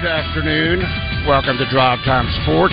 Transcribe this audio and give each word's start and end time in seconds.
Good 0.00 0.08
afternoon. 0.08 0.80
Welcome 1.28 1.58
to 1.58 1.68
Drive 1.68 1.98
Time 2.06 2.24
Sports. 2.42 2.72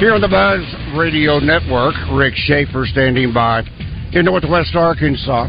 Here 0.00 0.12
on 0.14 0.20
the 0.20 0.26
Buzz 0.26 0.66
Radio 0.98 1.38
Network, 1.38 1.94
Rick 2.10 2.34
Schaefer 2.34 2.86
standing 2.86 3.32
by 3.32 3.62
in 4.10 4.24
Northwest 4.24 4.74
Arkansas. 4.74 5.46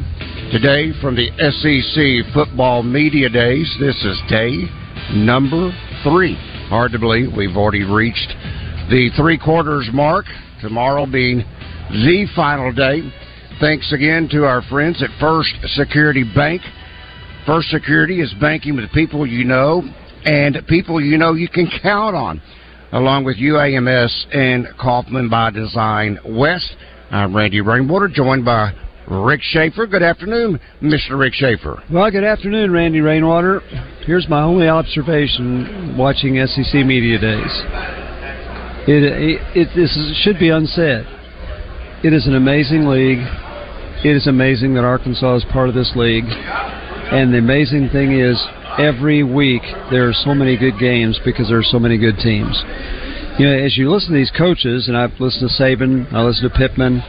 Today 0.51 0.91
from 1.01 1.15
the 1.15 1.33
SEC 1.41 2.33
Football 2.35 2.83
Media 2.83 3.29
Days, 3.29 3.65
this 3.79 3.95
is 4.05 4.21
day 4.29 4.69
number 5.15 5.73
three. 6.03 6.35
Hard 6.69 6.91
to 6.91 6.99
believe 6.99 7.33
we've 7.35 7.57
already 7.57 7.83
reached 7.83 8.29
the 8.91 9.09
three 9.17 9.39
quarters 9.39 9.89
mark, 9.91 10.25
tomorrow 10.61 11.07
being 11.07 11.39
the 11.89 12.27
final 12.35 12.71
day. 12.71 13.01
Thanks 13.59 13.91
again 13.91 14.29
to 14.33 14.45
our 14.45 14.61
friends 14.69 15.01
at 15.01 15.09
First 15.19 15.49
Security 15.73 16.23
Bank. 16.35 16.61
First 17.47 17.69
Security 17.69 18.21
is 18.21 18.31
banking 18.39 18.75
with 18.75 18.91
people 18.91 19.25
you 19.25 19.45
know 19.45 19.81
and 20.27 20.61
people 20.67 20.99
you 20.99 21.17
know 21.17 21.33
you 21.33 21.47
can 21.47 21.69
count 21.81 22.13
on, 22.13 22.41
along 22.91 23.23
with 23.23 23.37
UAMS 23.37 24.35
and 24.35 24.67
Kaufman 24.77 25.29
by 25.29 25.51
Design 25.51 26.19
West. 26.25 26.75
I'm 27.09 27.33
Randy 27.33 27.61
Rainwater, 27.61 28.09
joined 28.09 28.43
by 28.43 28.73
Rick 29.09 29.39
Schaefer. 29.41 29.87
Good 29.87 30.03
afternoon, 30.03 30.59
Mr. 30.81 31.17
Rick 31.17 31.33
Schaefer. 31.33 31.81
Well, 31.89 32.11
good 32.11 32.25
afternoon, 32.25 32.71
Randy 32.71 32.99
Rainwater. 32.99 33.61
Here's 34.05 34.27
my 34.27 34.41
only 34.41 34.67
observation 34.67 35.95
watching 35.97 36.45
SEC 36.45 36.85
Media 36.85 37.17
Days. 37.17 37.63
It, 38.85 39.03
it, 39.03 39.41
it 39.55 39.69
this 39.77 39.95
is, 39.95 40.17
should 40.23 40.39
be 40.39 40.49
unsaid. 40.49 41.05
It 42.03 42.11
is 42.11 42.27
an 42.27 42.35
amazing 42.35 42.85
league. 42.85 43.23
It 44.03 44.15
is 44.15 44.27
amazing 44.27 44.73
that 44.73 44.83
Arkansas 44.83 45.37
is 45.37 45.45
part 45.53 45.69
of 45.69 45.75
this 45.75 45.93
league. 45.95 46.25
And 46.27 47.33
the 47.33 47.37
amazing 47.37 47.89
thing 47.93 48.11
is, 48.19 48.37
every 48.77 49.23
week 49.23 49.63
there 49.91 50.07
are 50.07 50.13
so 50.13 50.33
many 50.33 50.57
good 50.57 50.79
games 50.79 51.19
because 51.25 51.47
there 51.47 51.57
are 51.57 51.63
so 51.63 51.79
many 51.79 51.97
good 51.97 52.17
teams. 52.17 52.63
You 53.39 53.45
know, 53.45 53.53
as 53.53 53.77
you 53.77 53.91
listen 53.91 54.11
to 54.11 54.17
these 54.17 54.31
coaches, 54.35 54.87
and 54.87 54.97
I've 54.97 55.19
listened 55.19 55.49
to 55.49 55.63
Saban, 55.63 56.11
I 56.11 56.23
listened 56.23 56.51
to 56.51 56.57
Pittman. 56.57 56.99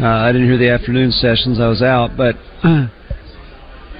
Uh, 0.00 0.06
I 0.06 0.32
didn't 0.32 0.46
hear 0.46 0.58
the 0.58 0.70
afternoon 0.70 1.12
sessions; 1.12 1.60
I 1.60 1.68
was 1.68 1.82
out. 1.82 2.16
But 2.16 2.36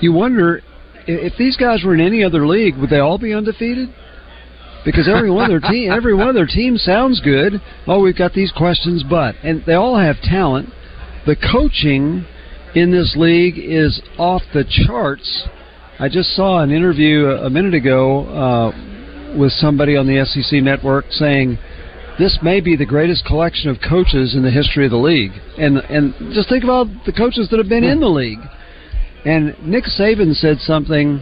you 0.01 0.13
wonder 0.13 0.61
if 1.07 1.33
these 1.39 1.57
guys 1.57 1.83
were 1.85 1.95
in 1.95 2.01
any 2.01 2.23
other 2.23 2.47
league, 2.47 2.77
would 2.77 2.91
they 2.91 2.99
all 2.99 3.19
be 3.19 3.33
undefeated? 3.33 3.89
Because 4.85 5.09
every 5.09 5.31
one 5.31 5.51
of 5.51 5.61
their 5.61 5.71
team, 5.71 5.91
every 5.91 6.15
one 6.15 6.29
of 6.29 6.35
their 6.35 6.47
teams 6.47 6.83
sounds 6.83 7.21
good. 7.21 7.61
Oh, 7.87 8.01
we've 8.01 8.17
got 8.17 8.33
these 8.33 8.53
questions, 8.53 9.03
but 9.09 9.35
and 9.43 9.65
they 9.67 9.75
all 9.75 9.99
have 9.99 10.21
talent. 10.23 10.71
The 11.27 11.37
coaching 11.37 12.27
in 12.75 12.91
this 12.91 13.15
league 13.17 13.59
is 13.59 14.01
off 14.19 14.43
the 14.53 14.65
charts. 14.65 15.49
I 16.01 16.09
just 16.09 16.37
saw 16.37 16.61
an 16.63 16.71
interview 16.71 17.27
a 17.27 17.51
minute 17.51 17.75
ago 17.75 18.25
uh, 18.29 19.37
with 19.37 19.51
somebody 19.51 19.97
on 19.97 20.07
the 20.07 20.25
SEC 20.25 20.63
network 20.63 21.07
saying 21.11 21.59
this 22.21 22.39
may 22.41 22.61
be 22.61 22.77
the 22.77 22.87
greatest 22.87 23.25
collection 23.25 23.69
of 23.69 23.79
coaches 23.81 24.37
in 24.37 24.45
the 24.45 24.51
history 24.51 24.85
of 24.85 24.93
the 24.93 24.97
league. 24.97 25.33
And 25.59 25.79
and 25.79 26.15
just 26.33 26.49
think 26.49 26.63
about 26.63 26.87
the 27.05 27.13
coaches 27.13 27.49
that 27.51 27.59
have 27.59 27.69
been 27.69 27.83
in 27.83 27.99
the 27.99 28.07
league. 28.07 28.39
And 29.25 29.59
Nick 29.67 29.87
Saban 29.87 30.35
said 30.35 30.59
something 30.61 31.19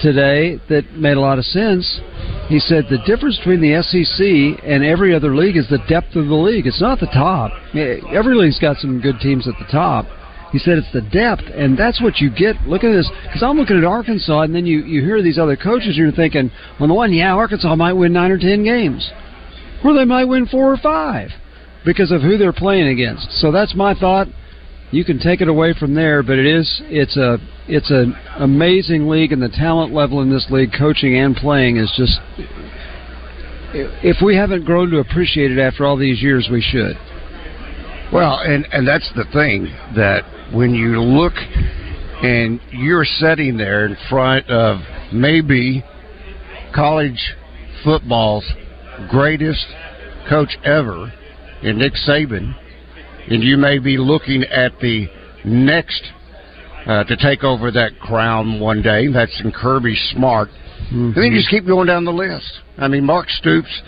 today 0.00 0.58
that 0.70 0.90
made 0.92 1.18
a 1.18 1.20
lot 1.20 1.38
of 1.38 1.44
sense. 1.44 2.00
He 2.48 2.60
said 2.60 2.86
the 2.88 3.04
difference 3.04 3.36
between 3.36 3.60
the 3.60 3.76
SEC 3.84 4.64
and 4.64 4.84
every 4.84 5.14
other 5.14 5.36
league 5.36 5.58
is 5.58 5.68
the 5.68 5.84
depth 5.86 6.16
of 6.16 6.28
the 6.28 6.34
league. 6.34 6.66
It's 6.66 6.80
not 6.80 6.98
the 6.98 7.12
top. 7.12 7.52
Every 7.76 8.34
league's 8.34 8.58
got 8.58 8.78
some 8.78 9.02
good 9.02 9.20
teams 9.20 9.46
at 9.46 9.54
the 9.58 9.70
top. 9.70 10.06
He 10.52 10.58
said 10.58 10.78
it's 10.78 10.92
the 10.92 11.02
depth, 11.02 11.42
and 11.54 11.78
that's 11.78 12.00
what 12.00 12.18
you 12.18 12.30
get. 12.30 12.56
Look 12.66 12.82
at 12.82 12.90
this, 12.92 13.10
because 13.24 13.42
I'm 13.42 13.58
looking 13.58 13.76
at 13.76 13.84
Arkansas, 13.84 14.42
and 14.42 14.54
then 14.54 14.64
you 14.64 14.80
you 14.80 15.02
hear 15.02 15.22
these 15.22 15.38
other 15.38 15.56
coaches, 15.56 15.88
and 15.88 15.96
you're 15.96 16.12
thinking, 16.12 16.50
on 16.78 16.88
the 16.88 16.94
one, 16.94 17.12
yeah, 17.12 17.34
Arkansas 17.34 17.76
might 17.76 17.92
win 17.92 18.14
nine 18.14 18.30
or 18.30 18.38
ten 18.38 18.64
games, 18.64 19.10
or 19.84 19.92
they 19.92 20.06
might 20.06 20.24
win 20.24 20.46
four 20.46 20.72
or 20.72 20.78
five 20.78 21.30
because 21.84 22.10
of 22.10 22.22
who 22.22 22.38
they're 22.38 22.52
playing 22.52 22.88
against. 22.88 23.30
So 23.40 23.52
that's 23.52 23.74
my 23.74 23.94
thought. 23.94 24.28
You 24.90 25.04
can 25.04 25.18
take 25.18 25.42
it 25.42 25.48
away 25.48 25.74
from 25.74 25.94
there, 25.94 26.22
but 26.22 26.38
it 26.38 26.46
is 26.46 26.80
it's 26.86 27.18
a 27.18 27.36
it's 27.66 27.90
an 27.90 28.16
amazing 28.36 29.06
league, 29.06 29.32
and 29.32 29.42
the 29.42 29.50
talent 29.50 29.92
level 29.92 30.22
in 30.22 30.30
this 30.30 30.46
league, 30.50 30.70
coaching 30.78 31.14
and 31.16 31.36
playing, 31.36 31.76
is 31.76 31.92
just. 31.96 32.18
If 33.70 34.22
we 34.24 34.34
haven't 34.34 34.64
grown 34.64 34.88
to 34.92 34.98
appreciate 34.98 35.50
it 35.50 35.58
after 35.58 35.84
all 35.84 35.98
these 35.98 36.22
years, 36.22 36.48
we 36.50 36.62
should. 36.62 36.96
Well, 38.12 38.38
and 38.38 38.66
and 38.72 38.88
that's 38.88 39.10
the 39.14 39.24
thing 39.32 39.64
that 39.94 40.22
when 40.54 40.74
you 40.74 41.02
look 41.02 41.34
and 41.34 42.60
you're 42.70 43.04
sitting 43.04 43.56
there 43.58 43.84
in 43.84 43.96
front 44.08 44.48
of 44.48 44.78
maybe 45.12 45.84
college 46.74 47.34
football's 47.84 48.50
greatest 49.10 49.66
coach 50.28 50.56
ever 50.64 51.12
in 51.62 51.78
Nick 51.78 51.92
Saban, 52.08 52.54
and 53.28 53.42
you 53.42 53.56
may 53.56 53.78
be 53.78 53.98
looking 53.98 54.42
at 54.44 54.72
the 54.80 55.06
next 55.44 56.02
uh, 56.86 57.04
to 57.04 57.16
take 57.16 57.44
over 57.44 57.70
that 57.70 57.98
crown 58.00 58.58
one 58.58 58.80
day. 58.80 59.08
That's 59.08 59.38
in 59.44 59.52
Kirby 59.52 59.96
Smart. 60.12 60.48
Mm-hmm. 60.48 60.96
And 60.96 61.14
then 61.14 61.24
you 61.24 61.38
just 61.38 61.50
keep 61.50 61.66
going 61.66 61.86
down 61.86 62.04
the 62.06 62.12
list. 62.12 62.50
I 62.78 62.88
mean, 62.88 63.04
Mark 63.04 63.28
Stoops 63.28 63.82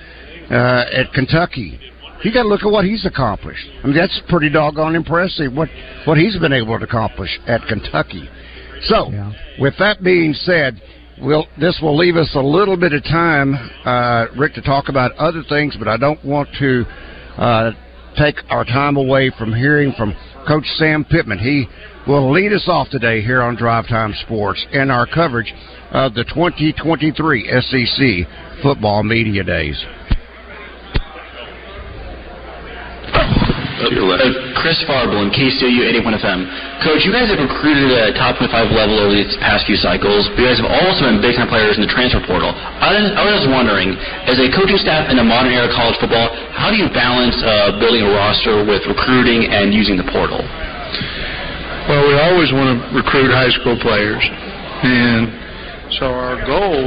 uh, 0.50 0.84
at 0.92 1.12
Kentucky 1.14 1.80
you 2.25 2.32
got 2.32 2.42
to 2.42 2.48
look 2.48 2.62
at 2.62 2.70
what 2.70 2.84
he's 2.84 3.06
accomplished. 3.06 3.66
I 3.82 3.86
mean, 3.86 3.97
that's 3.97 4.20
pretty 4.28 4.50
doggone 4.50 4.94
impressive 4.94 5.53
what 5.53 5.69
what 6.04 6.19
he's 6.19 6.38
been 6.38 6.53
able 6.53 6.78
to 6.78 6.84
accomplish 6.84 7.38
at 7.47 7.62
Kentucky. 7.69 8.28
So, 8.82 9.10
yeah. 9.10 9.32
with 9.58 9.75
that 9.78 10.03
being 10.03 10.32
said, 10.32 10.80
we'll, 11.20 11.47
this 11.59 11.78
will 11.82 11.97
leave 11.97 12.16
us 12.16 12.30
a 12.34 12.41
little 12.41 12.76
bit 12.76 12.92
of 12.92 13.03
time, 13.04 13.54
uh, 13.84 14.26
Rick, 14.38 14.54
to 14.54 14.62
talk 14.62 14.88
about 14.88 15.12
other 15.12 15.42
things, 15.48 15.76
but 15.78 15.86
I 15.88 15.97
don't 15.97 16.22
want 16.25 16.48
to 16.59 16.84
uh, 17.36 17.72
take 18.16 18.36
our 18.48 18.64
time 18.64 18.97
away 18.97 19.30
from 19.38 19.53
hearing 19.53 19.92
from 19.97 20.14
Coach 20.48 20.64
Sam 20.76 21.04
Pittman. 21.04 21.38
He 21.38 21.66
will 22.06 22.32
lead 22.32 22.53
us 22.53 22.64
off 22.69 22.88
today 22.91 23.20
here 23.20 23.42
on 23.42 23.56
Drive 23.56 23.86
Time 23.86 24.15
Sports 24.24 24.65
in 24.72 24.91
our 24.91 25.06
coverage 25.06 25.53
of 25.91 26.15
the 26.15 26.24
2023 26.24 27.50
SEC 27.60 28.62
Football 28.62 29.03
Media 29.03 29.45
Days. 29.45 29.84
Uh, 33.80 34.60
Chris 34.60 34.77
Farble 34.84 35.24
and 35.24 35.32
KCOU 35.32 35.88
81 35.88 36.21
FM. 36.21 36.44
Coach, 36.84 37.00
you 37.09 37.16
guys 37.16 37.32
have 37.32 37.41
recruited 37.41 37.88
at 37.97 38.12
a 38.12 38.15
top 38.15 38.36
25 38.36 38.77
level 38.77 39.00
over 39.00 39.16
these 39.16 39.32
past 39.41 39.65
few 39.65 39.80
cycles, 39.80 40.28
but 40.36 40.44
you 40.44 40.53
guys 40.53 40.60
have 40.60 40.68
also 40.68 41.09
been 41.09 41.24
big 41.24 41.32
time 41.32 41.48
players 41.48 41.80
in 41.80 41.82
the 41.82 41.88
transfer 41.88 42.21
portal. 42.28 42.53
I 42.53 42.92
was, 42.92 43.09
I 43.16 43.24
was 43.24 43.44
wondering, 43.48 43.97
as 44.28 44.36
a 44.36 44.53
coaching 44.53 44.77
staff 44.77 45.09
in 45.09 45.16
a 45.16 45.24
modern 45.24 45.56
era 45.56 45.72
college 45.72 45.97
football, 45.97 46.28
how 46.53 46.68
do 46.68 46.77
you 46.77 46.92
balance 46.92 47.41
uh, 47.41 47.80
building 47.80 48.04
a 48.04 48.12
roster 48.12 48.60
with 48.68 48.84
recruiting 48.84 49.48
and 49.48 49.72
using 49.72 49.97
the 49.97 50.04
portal? 50.12 50.44
Well, 51.88 52.04
we 52.04 52.21
always 52.21 52.53
want 52.53 52.76
to 52.76 52.76
recruit 52.92 53.33
high 53.33 53.48
school 53.56 53.80
players. 53.80 54.21
And 54.84 55.33
so 55.97 56.12
our 56.12 56.36
goal, 56.44 56.84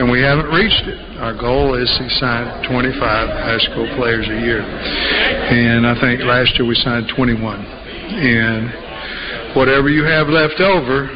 and 0.00 0.08
we 0.08 0.24
haven't 0.24 0.48
reached 0.48 0.88
it, 0.88 0.96
our 1.22 1.38
goal 1.38 1.78
is 1.78 1.86
to 2.02 2.10
sign 2.18 2.66
25 2.66 2.98
high 2.98 3.62
school 3.70 3.86
players 3.94 4.26
a 4.26 4.42
year. 4.42 4.58
And 4.58 5.86
I 5.86 5.94
think 6.02 6.18
last 6.26 6.58
year 6.58 6.66
we 6.66 6.74
signed 6.74 7.06
21. 7.14 7.62
And 7.62 9.54
whatever 9.54 9.86
you 9.86 10.02
have 10.02 10.26
left 10.26 10.58
over, 10.58 11.06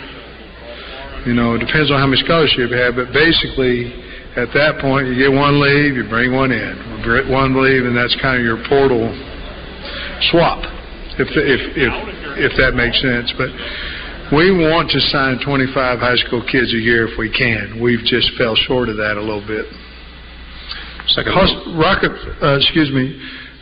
you 1.27 1.35
know, 1.35 1.59
it 1.59 1.67
depends 1.67 1.91
on 1.91 1.99
how 1.99 2.07
many 2.07 2.23
scholarships 2.23 2.71
you 2.71 2.79
have, 2.79 2.95
but 2.95 3.11
basically, 3.11 3.91
at 4.39 4.55
that 4.55 4.79
point, 4.79 5.11
you 5.11 5.19
get 5.19 5.35
one 5.35 5.59
leave, 5.59 5.99
you 5.99 6.07
bring 6.07 6.31
one 6.31 6.55
in. 6.55 7.03
One 7.27 7.59
leave, 7.59 7.83
and 7.83 7.99
that's 7.99 8.15
kind 8.23 8.39
of 8.39 8.47
your 8.47 8.63
portal 8.71 9.11
swap, 10.31 10.63
if 11.19 11.27
if 11.35 11.63
if 11.75 11.95
if 12.47 12.53
that 12.63 12.79
makes 12.79 12.95
sense. 13.03 13.35
But 13.35 13.51
we 14.31 14.55
want 14.55 14.87
to 14.95 15.01
sign 15.11 15.43
25 15.43 15.99
high 15.99 16.21
school 16.23 16.47
kids 16.47 16.71
a 16.75 16.79
year 16.79 17.11
if 17.11 17.19
we 17.19 17.27
can. 17.27 17.83
We've 17.83 18.05
just 18.07 18.31
fell 18.39 18.55
short 18.55 18.89
of 18.89 18.99
that 18.99 19.19
a 19.19 19.23
little 19.23 19.43
bit. 19.43 19.67
Second. 21.09 21.33
Rocket, 21.79 22.13
uh, 22.43 22.57
excuse 22.57 22.91
me. 22.91 23.15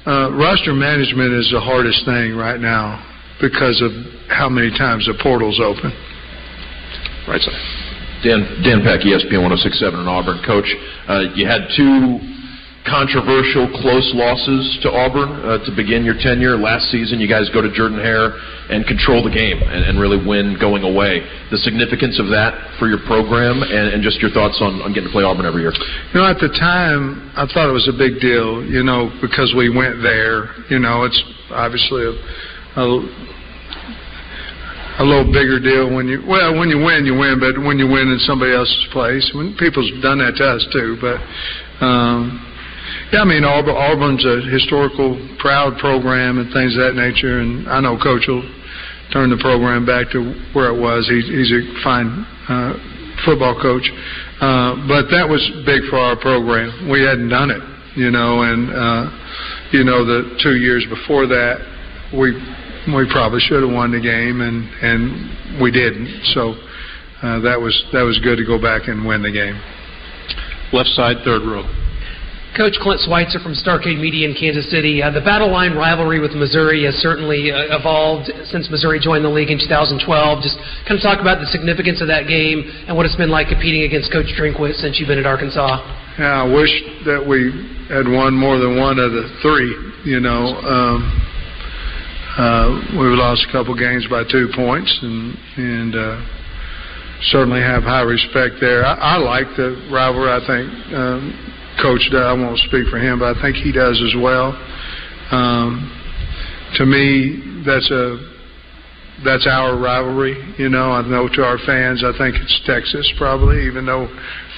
Uh, 0.07 0.33
roster 0.37 0.73
management 0.73 1.33
is 1.33 1.49
the 1.53 1.61
hardest 1.61 2.05
thing 2.05 2.37
right 2.37 2.61
now 2.61 3.01
because 3.41 3.81
of 3.81 3.93
how 4.29 4.49
many 4.49 4.71
times 4.71 5.07
the 5.07 5.17
portal's 5.23 5.61
open. 5.61 5.93
Right 7.29 7.41
side. 7.41 7.57
Dan, 8.25 8.41
Dan 8.65 8.81
Peck, 8.81 9.05
ESPN 9.05 9.45
1067 9.45 10.01
in 10.01 10.09
Auburn. 10.09 10.41
Coach, 10.45 10.69
uh, 11.09 11.33
you 11.37 11.45
had 11.45 11.69
two 11.77 12.21
controversial 12.85 13.65
close 13.81 14.13
losses 14.13 14.79
to 14.85 14.93
Auburn 14.93 15.33
uh, 15.41 15.57
to 15.65 15.73
begin 15.73 16.05
your 16.05 16.21
tenure. 16.21 16.61
Last 16.61 16.93
season, 16.93 17.17
you 17.17 17.29
guys 17.29 17.49
go 17.49 17.65
to 17.65 17.73
Jordan 17.73 17.97
Hare 17.97 18.37
and 18.69 18.85
control 18.85 19.25
the 19.25 19.33
game 19.33 19.57
and, 19.57 19.89
and 19.89 19.97
really 19.97 20.21
win 20.21 20.61
going 20.61 20.85
away. 20.85 21.25
The 21.49 21.57
significance 21.65 22.21
of 22.21 22.29
that 22.29 22.53
for 22.77 22.85
your 22.89 23.01
program 23.09 23.65
and, 23.65 23.97
and 23.97 24.05
just 24.05 24.21
your 24.21 24.31
thoughts 24.37 24.61
on, 24.61 24.85
on 24.85 24.93
getting 24.93 25.09
to 25.09 25.15
play 25.17 25.25
Auburn 25.25 25.49
every 25.49 25.65
year. 25.65 25.73
You 26.13 26.21
know, 26.21 26.29
at 26.29 26.37
the 26.45 26.53
time, 26.53 27.33
I 27.33 27.49
thought 27.49 27.73
it 27.73 27.77
was 27.77 27.89
a 27.89 27.97
big 27.97 28.21
deal, 28.21 28.61
you 28.61 28.85
know, 28.85 29.09
because 29.25 29.57
we 29.57 29.73
went 29.73 30.05
there. 30.05 30.53
You 30.69 30.77
know, 30.77 31.09
it's 31.09 31.17
obviously 31.57 32.05
a, 32.05 32.15
a 32.85 32.85
a 34.95 35.05
little 35.05 35.27
bigger 35.27 35.59
deal 35.59 35.91
when 35.91 36.07
you 36.07 36.23
well 36.23 36.55
when 36.55 36.71
you 36.71 36.79
win 36.79 37.03
you 37.03 37.19
win 37.19 37.43
but 37.43 37.59
when 37.67 37.83
you 37.83 37.89
win 37.91 38.07
in 38.15 38.19
somebody 38.23 38.55
else's 38.55 38.87
place 38.93 39.27
when 39.35 39.51
people's 39.59 39.91
done 39.99 40.23
that 40.23 40.39
to 40.39 40.47
us 40.47 40.63
too 40.71 40.95
but 41.03 41.19
um 41.83 42.54
yeah 43.13 43.21
I 43.21 43.27
mean 43.27 43.45
Auburn, 43.45 43.77
Auburn's 43.77 44.25
a 44.25 44.45
historical 44.51 45.17
proud 45.39 45.79
program 45.79 46.39
and 46.39 46.53
things 46.53 46.77
of 46.77 46.83
that 46.85 46.97
nature 46.97 47.41
and 47.41 47.69
I 47.69 47.81
know 47.81 47.97
coach 47.97 48.27
will 48.29 48.45
turn 49.13 49.31
the 49.31 49.41
program 49.41 49.85
back 49.85 50.11
to 50.13 50.21
where 50.53 50.73
it 50.73 50.79
was 50.79 51.07
he's 51.09 51.27
he's 51.27 51.53
a 51.53 51.63
fine 51.83 52.25
uh 52.49 52.75
football 53.25 53.55
coach 53.61 53.87
uh 54.41 54.75
but 54.89 55.09
that 55.15 55.27
was 55.29 55.41
big 55.65 55.85
for 55.89 55.99
our 55.99 56.17
program 56.19 56.91
we 56.91 57.01
hadn't 57.03 57.29
done 57.29 57.51
it 57.51 57.63
you 57.97 58.11
know 58.11 58.43
and 58.43 58.69
uh 58.73 59.05
you 59.73 59.85
know 59.85 60.05
the 60.05 60.37
two 60.43 60.57
years 60.57 60.85
before 60.91 61.27
that 61.27 61.63
we 62.13 62.33
we 62.93 63.09
probably 63.11 63.41
should 63.41 63.63
have 63.63 63.73
won 63.73 63.93
the 63.93 64.01
game, 64.01 64.41
and 64.41 64.69
and 64.83 65.63
we 65.63 65.71
didn't. 65.71 66.09
So 66.35 66.53
uh, 67.23 67.41
that 67.41 67.59
was 67.61 67.73
that 67.93 68.03
was 68.03 68.19
good 68.23 68.37
to 68.37 68.45
go 68.45 68.61
back 68.61 68.89
and 68.89 69.07
win 69.07 69.23
the 69.23 69.33
game. 69.33 69.57
Left 70.73 70.91
side, 70.91 71.17
third 71.25 71.43
row. 71.43 71.65
Coach 72.55 72.79
Clint 72.79 73.03
Schweitzer 73.03 73.43
from 73.43 73.51
Starcade 73.51 73.99
Media 73.99 74.31
in 74.31 74.35
Kansas 74.39 74.71
City. 74.71 75.03
Uh, 75.03 75.11
the 75.11 75.21
battle 75.21 75.51
line 75.51 75.75
rivalry 75.75 76.23
with 76.23 76.39
Missouri 76.39 76.87
has 76.87 76.95
certainly 77.03 77.51
uh, 77.51 77.75
evolved 77.75 78.31
since 78.47 78.71
Missouri 78.71 79.03
joined 79.03 79.27
the 79.27 79.35
league 79.35 79.51
in 79.51 79.59
2012. 79.59 79.99
Just 80.39 80.55
kind 80.87 80.95
of 80.95 81.03
talk 81.03 81.19
about 81.19 81.43
the 81.43 81.51
significance 81.51 81.99
of 81.99 82.07
that 82.07 82.31
game 82.31 82.63
and 82.87 82.95
what 82.95 83.11
it's 83.11 83.19
been 83.19 83.31
like 83.31 83.51
competing 83.51 83.83
against 83.83 84.15
Coach 84.15 84.31
Drinkwitz 84.39 84.79
since 84.79 85.03
you've 85.03 85.11
been 85.11 85.19
at 85.19 85.27
Arkansas. 85.27 85.83
Yeah, 86.15 86.47
I 86.47 86.47
wish 86.47 86.71
that 87.11 87.19
we 87.19 87.51
had 87.91 88.07
won 88.07 88.39
more 88.39 88.55
than 88.63 88.79
one 88.79 89.03
of 89.03 89.11
the 89.11 89.27
three. 89.43 89.75
You 90.07 90.23
know, 90.23 90.55
um, 90.63 90.99
uh, 92.39 92.71
we 92.95 93.11
lost 93.19 93.43
a 93.49 93.51
couple 93.51 93.75
games 93.75 94.07
by 94.07 94.23
two 94.31 94.47
points, 94.55 94.95
and 95.03 95.35
and 95.59 95.93
uh, 95.99 96.23
certainly 97.35 97.67
have 97.67 97.83
high 97.83 98.07
respect 98.07 98.63
there. 98.63 98.87
I, 98.87 98.95
I 98.95 99.17
like 99.19 99.51
the 99.59 99.75
rivalry. 99.91 100.31
I 100.31 100.43
think 100.47 100.71
um, 100.95 101.44
Coach 101.81 102.09
does. 102.11 102.23
I 102.23 102.33
won't 102.33 102.59
speak 102.61 102.87
for 102.89 102.99
him, 102.99 103.19
but 103.19 103.37
I 103.37 103.43
think 103.43 103.57
he 103.57 103.73
does 103.73 104.01
as 104.03 104.15
well. 104.21 104.53
Um, 105.31 105.91
to 106.77 106.87
me, 106.87 107.63
that's 107.65 107.91
a 107.91 108.35
that's 109.25 109.47
our 109.47 109.79
rivalry. 109.79 110.37
You 110.59 110.69
know, 110.69 110.93
I 110.93 111.07
know 111.07 111.29
to 111.29 111.43
our 111.43 111.59
fans, 111.65 112.03
I 112.05 112.17
think 112.19 112.37
it's 112.37 112.61
Texas 112.67 113.11
probably, 113.17 113.67
even 113.67 113.87
though 113.87 114.09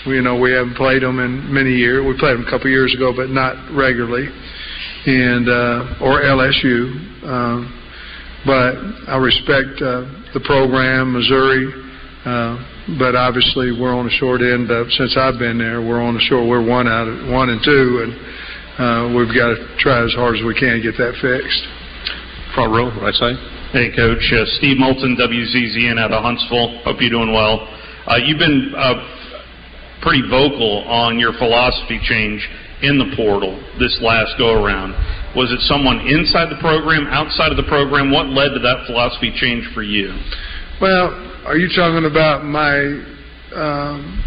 you 0.06 0.22
know 0.22 0.38
we 0.38 0.52
haven't 0.52 0.76
played 0.76 1.02
them 1.02 1.18
in 1.18 1.52
many 1.52 1.72
years. 1.72 2.04
We 2.04 2.18
played 2.18 2.38
them 2.38 2.46
a 2.46 2.50
couple 2.50 2.70
years 2.70 2.94
ago, 2.94 3.12
but 3.14 3.28
not 3.30 3.56
regularly 3.74 4.28
and 5.06 5.48
uh, 5.48 6.02
or 6.02 6.22
LSU. 6.22 7.24
Um, 7.24 7.82
but 8.44 8.74
I 9.08 9.18
respect 9.18 9.82
uh, 9.82 10.06
the 10.34 10.40
program, 10.44 11.12
Missouri. 11.12 11.66
Uh, 12.24 12.75
but 12.94 13.18
obviously, 13.18 13.74
we're 13.74 13.94
on 13.94 14.06
the 14.06 14.14
short 14.14 14.40
end 14.42 14.70
of. 14.70 14.86
Since 14.94 15.18
I've 15.18 15.38
been 15.38 15.58
there, 15.58 15.82
we're 15.82 16.00
on 16.00 16.14
the 16.14 16.22
short. 16.22 16.46
We're 16.46 16.62
one 16.62 16.86
out 16.86 17.10
of 17.10 17.26
one 17.26 17.50
and 17.50 17.58
two, 17.58 18.06
and 18.06 18.12
uh, 18.78 19.02
we've 19.18 19.34
got 19.34 19.50
to 19.50 19.58
try 19.82 20.06
as 20.06 20.14
hard 20.14 20.38
as 20.38 20.42
we 20.46 20.54
can 20.54 20.78
to 20.78 20.82
get 20.82 20.94
that 21.02 21.18
fixed. 21.18 21.62
Front 22.54 22.70
row, 22.70 22.94
right 23.02 23.14
side. 23.14 23.34
Hey, 23.74 23.90
Coach. 23.90 24.22
Uh, 24.30 24.46
Steve 24.62 24.78
Moulton, 24.78 25.18
WZZN 25.18 25.98
out 25.98 26.14
of 26.14 26.22
Huntsville. 26.22 26.78
Hope 26.86 27.02
you're 27.02 27.10
doing 27.10 27.34
well. 27.34 27.66
Uh, 28.06 28.22
you've 28.22 28.38
been 28.38 28.70
uh, 28.78 29.02
pretty 30.00 30.22
vocal 30.30 30.86
on 30.86 31.18
your 31.18 31.34
philosophy 31.34 31.98
change 32.06 32.38
in 32.82 32.98
the 32.98 33.10
portal 33.16 33.58
this 33.78 33.98
last 34.02 34.38
go 34.38 34.62
around? 34.62 34.94
Was 35.34 35.50
it 35.52 35.60
someone 35.66 36.00
inside 36.06 36.48
the 36.48 36.60
program, 36.60 37.06
outside 37.08 37.50
of 37.50 37.56
the 37.58 37.66
program? 37.68 38.14
What 38.14 38.30
led 38.30 38.54
to 38.54 38.60
that 38.60 38.86
philosophy 38.86 39.32
change 39.34 39.66
for 39.74 39.82
you? 39.82 40.14
Well, 40.80 41.25
are 41.46 41.56
you 41.56 41.70
talking 41.70 42.10
about 42.10 42.42
my? 42.42 42.74
Um, 43.54 44.18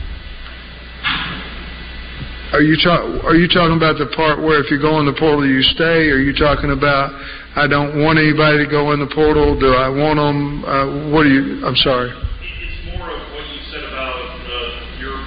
are 2.55 2.63
you 2.63 2.79
talk, 2.79 3.03
Are 3.27 3.35
you 3.35 3.51
talking 3.51 3.75
about 3.75 3.99
the 3.99 4.07
part 4.15 4.39
where 4.39 4.63
if 4.63 4.71
you 4.71 4.79
go 4.79 5.03
in 5.03 5.05
the 5.05 5.13
portal 5.19 5.45
you 5.45 5.61
stay? 5.75 6.07
Are 6.15 6.23
you 6.23 6.31
talking 6.31 6.71
about 6.71 7.11
I 7.59 7.67
don't 7.67 7.99
want 7.99 8.17
anybody 8.17 8.63
to 8.63 8.69
go 8.71 8.95
in 8.95 9.03
the 9.03 9.11
portal? 9.11 9.59
Do 9.59 9.75
I 9.75 9.91
want 9.91 10.15
them? 10.15 10.63
Uh, 10.63 11.11
what 11.11 11.27
are 11.27 11.33
you? 11.33 11.59
I'm 11.67 11.75
sorry. 11.83 12.07
It's 12.07 12.79
more 12.95 13.11
of 13.11 13.19
what 13.35 13.43
you 13.51 13.59
said 13.67 13.83
about 13.83 14.15
uh, 14.15 15.03
your 15.03 15.19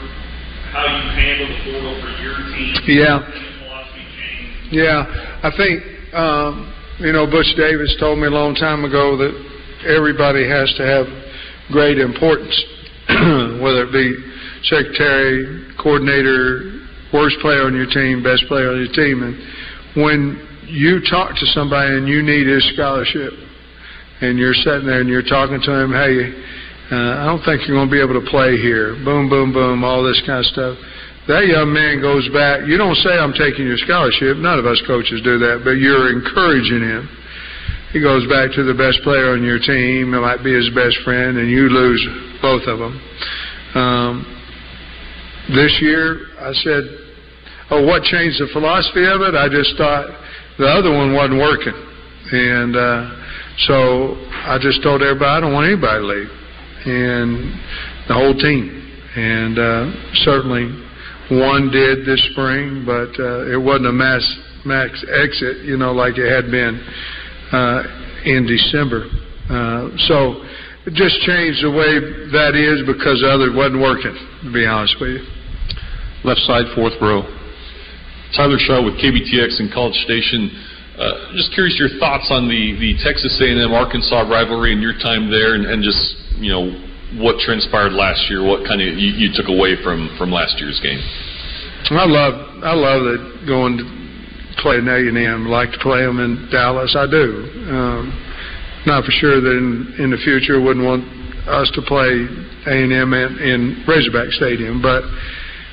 how 0.73 0.89
you 0.89 1.05
handle 1.13 1.47
the 1.53 1.61
portal 1.61 1.93
for 2.01 2.13
your 2.25 2.41
team. 2.57 2.73
Yeah. 2.89 3.21
Yeah, 4.73 5.05
I 5.45 5.53
think 5.53 5.85
um, 6.17 6.73
you 7.05 7.13
know 7.13 7.29
Butch 7.29 7.53
Davis 7.61 7.95
told 8.01 8.17
me 8.19 8.27
a 8.27 8.33
long 8.33 8.57
time 8.57 8.89
ago 8.89 9.21
that 9.21 9.37
everybody 9.85 10.49
has 10.49 10.73
to 10.81 10.83
have 10.89 11.22
great 11.73 11.99
importance, 11.99 12.55
whether 13.59 13.89
it 13.89 13.93
be 13.93 14.15
secretary, 14.69 15.73
coordinator, 15.83 16.85
worst 17.13 17.37
player 17.41 17.65
on 17.67 17.75
your 17.75 17.89
team, 17.89 18.23
best 18.23 18.45
player 18.47 18.71
on 18.71 18.79
your 18.79 18.93
team, 18.93 19.23
and 19.25 19.35
when 19.97 20.39
you 20.69 21.01
talk 21.11 21.35
to 21.35 21.47
somebody 21.53 21.97
and 21.97 22.09
you 22.09 22.23
need 22.23 22.47
his 22.47 22.65
scholarship, 22.73 23.33
and 24.23 24.39
you're 24.39 24.55
sitting 24.55 24.87
there 24.87 25.01
and 25.01 25.09
you're 25.09 25.27
talking 25.27 25.61
to 25.61 25.73
him, 25.73 25.91
hey, 25.91 26.31
uh, 26.95 27.21
I 27.21 27.27
don't 27.27 27.43
think 27.43 27.67
you're 27.67 27.75
going 27.75 27.91
to 27.91 27.93
be 27.93 28.01
able 28.01 28.15
to 28.23 28.27
play 28.31 28.55
here. 28.57 28.95
Boom, 29.05 29.29
boom, 29.29 29.53
boom, 29.53 29.83
all 29.83 30.05
this 30.05 30.23
kind 30.25 30.39
of 30.39 30.47
stuff 30.47 30.79
that 31.29 31.47
young 31.47 31.71
man 31.71 32.03
goes 32.03 32.27
back. 32.35 32.67
You 32.67 32.75
don't 32.75 32.99
say, 32.99 33.15
I'm 33.15 33.35
taking 33.35 33.63
your 33.63 33.79
scholarship. 33.79 34.43
None 34.43 34.59
of 34.59 34.67
us 34.67 34.83
coaches 34.87 35.23
do 35.23 35.39
that, 35.39 35.63
but 35.63 35.79
you're 35.79 36.11
encouraging 36.11 36.83
him. 36.83 37.07
He 37.93 38.01
goes 38.01 38.25
back 38.25 38.49
to 38.57 38.65
the 38.65 38.73
best 38.73 39.05
player 39.05 39.37
on 39.37 39.45
your 39.45 39.61
team. 39.61 40.15
It 40.15 40.21
might 40.21 40.43
be 40.43 40.53
his 40.53 40.69
best 40.73 40.97
friend, 41.05 41.37
and 41.37 41.51
you 41.51 41.69
lose 41.69 42.01
both 42.41 42.65
of 42.65 42.81
them. 42.81 42.97
Um, 43.77 44.15
this 45.53 45.77
year, 45.81 46.33
I 46.41 46.53
said, 46.65 46.83
Oh, 47.71 47.85
what 47.85 48.03
changed 48.05 48.41
the 48.41 48.49
philosophy 48.53 49.05
of 49.05 49.21
it? 49.21 49.37
I 49.37 49.49
just 49.49 49.77
thought 49.77 50.09
the 50.59 50.69
other 50.69 50.93
one 50.93 51.13
wasn't 51.13 51.41
working. 51.41 51.73
And 52.33 52.77
uh, 52.77 53.13
so 53.69 54.17
I 54.49 54.57
just 54.61 54.83
told 54.83 55.01
everybody, 55.01 55.29
I 55.29 55.41
don't 55.41 55.53
want 55.53 55.69
anybody 55.73 56.01
to 56.01 56.09
leave. 56.09 56.33
And 56.85 57.29
the 58.09 58.15
whole 58.17 58.37
team. 58.37 58.73
And 59.17 59.57
uh, 59.57 59.93
certainly 60.25 60.69
one 61.29 61.71
did 61.71 62.05
this 62.05 62.21
spring, 62.33 62.85
but 62.85 63.13
uh, 63.21 63.53
it 63.53 63.61
wasn't 63.61 63.89
a 63.89 63.93
mass 63.93 64.25
max 64.65 65.05
exit, 65.09 65.65
you 65.65 65.77
know, 65.77 65.93
like 65.93 66.19
it 66.19 66.29
had 66.29 66.51
been 66.51 66.77
in 68.25 68.47
December. 68.49 69.09
Uh, 69.51 69.93
so 70.09 70.41
it 70.89 70.95
just 70.97 71.21
changed 71.23 71.63
the 71.63 71.71
way 71.71 72.01
that 72.33 72.57
is 72.57 72.83
because 72.89 73.21
the 73.21 73.31
other 73.31 73.53
wasn't 73.53 73.79
working. 73.79 74.17
To 74.45 74.51
be 74.53 74.67
honest 74.67 74.97
with 74.99 75.21
you. 75.21 75.23
Left 76.25 76.41
side, 76.49 76.67
fourth 76.75 76.95
row. 77.03 77.23
Tyler 78.35 78.57
Shaw 78.59 78.81
with 78.81 78.97
KBTX 78.97 79.61
and 79.61 79.69
College 79.71 79.99
Station. 80.09 80.49
Uh, 80.97 81.37
just 81.37 81.53
curious 81.53 81.77
your 81.77 81.93
thoughts 82.01 82.33
on 82.33 82.49
the, 82.49 82.77
the 82.81 82.97
Texas 83.05 83.37
A&M 83.41 83.73
Arkansas 83.73 84.25
rivalry 84.29 84.73
and 84.73 84.81
your 84.81 84.97
time 84.99 85.29
there, 85.29 85.55
and, 85.55 85.67
and 85.67 85.85
just 85.85 86.17
you 86.41 86.49
know 86.49 86.73
what 87.21 87.37
transpired 87.45 87.93
last 87.93 88.25
year, 88.33 88.41
what 88.41 88.65
kind 88.65 88.81
of 88.81 88.89
you, 88.97 89.13
you 89.13 89.29
took 89.37 89.49
away 89.53 89.77
from 89.85 90.09
from 90.17 90.33
last 90.33 90.57
year's 90.57 90.81
game? 90.81 91.01
I 91.93 92.09
love 92.09 92.35
I 92.65 92.73
love 92.73 93.05
that 93.05 93.45
going 93.45 94.02
to 94.53 94.63
play 94.63 94.77
an 94.77 94.89
A 94.89 94.97
and 94.97 95.17
M. 95.17 95.49
Like 95.49 95.73
to 95.73 95.79
play 95.79 96.03
them 96.05 96.21
in 96.21 96.49
Dallas. 96.51 96.95
I 96.99 97.07
do. 97.09 97.49
Um, 97.73 98.13
not 98.87 99.05
for 99.05 99.13
sure 99.13 99.41
that 99.41 99.55
in, 99.57 99.95
in 99.99 100.11
the 100.11 100.19
future 100.25 100.61
wouldn't 100.61 100.85
want 100.85 101.07
us 101.47 101.71
to 101.75 101.83
play 101.83 102.27
A&M 102.67 103.11
in, 103.15 103.31
in 103.39 103.85
Razorback 103.87 104.31
Stadium, 104.35 104.83
but 104.83 105.03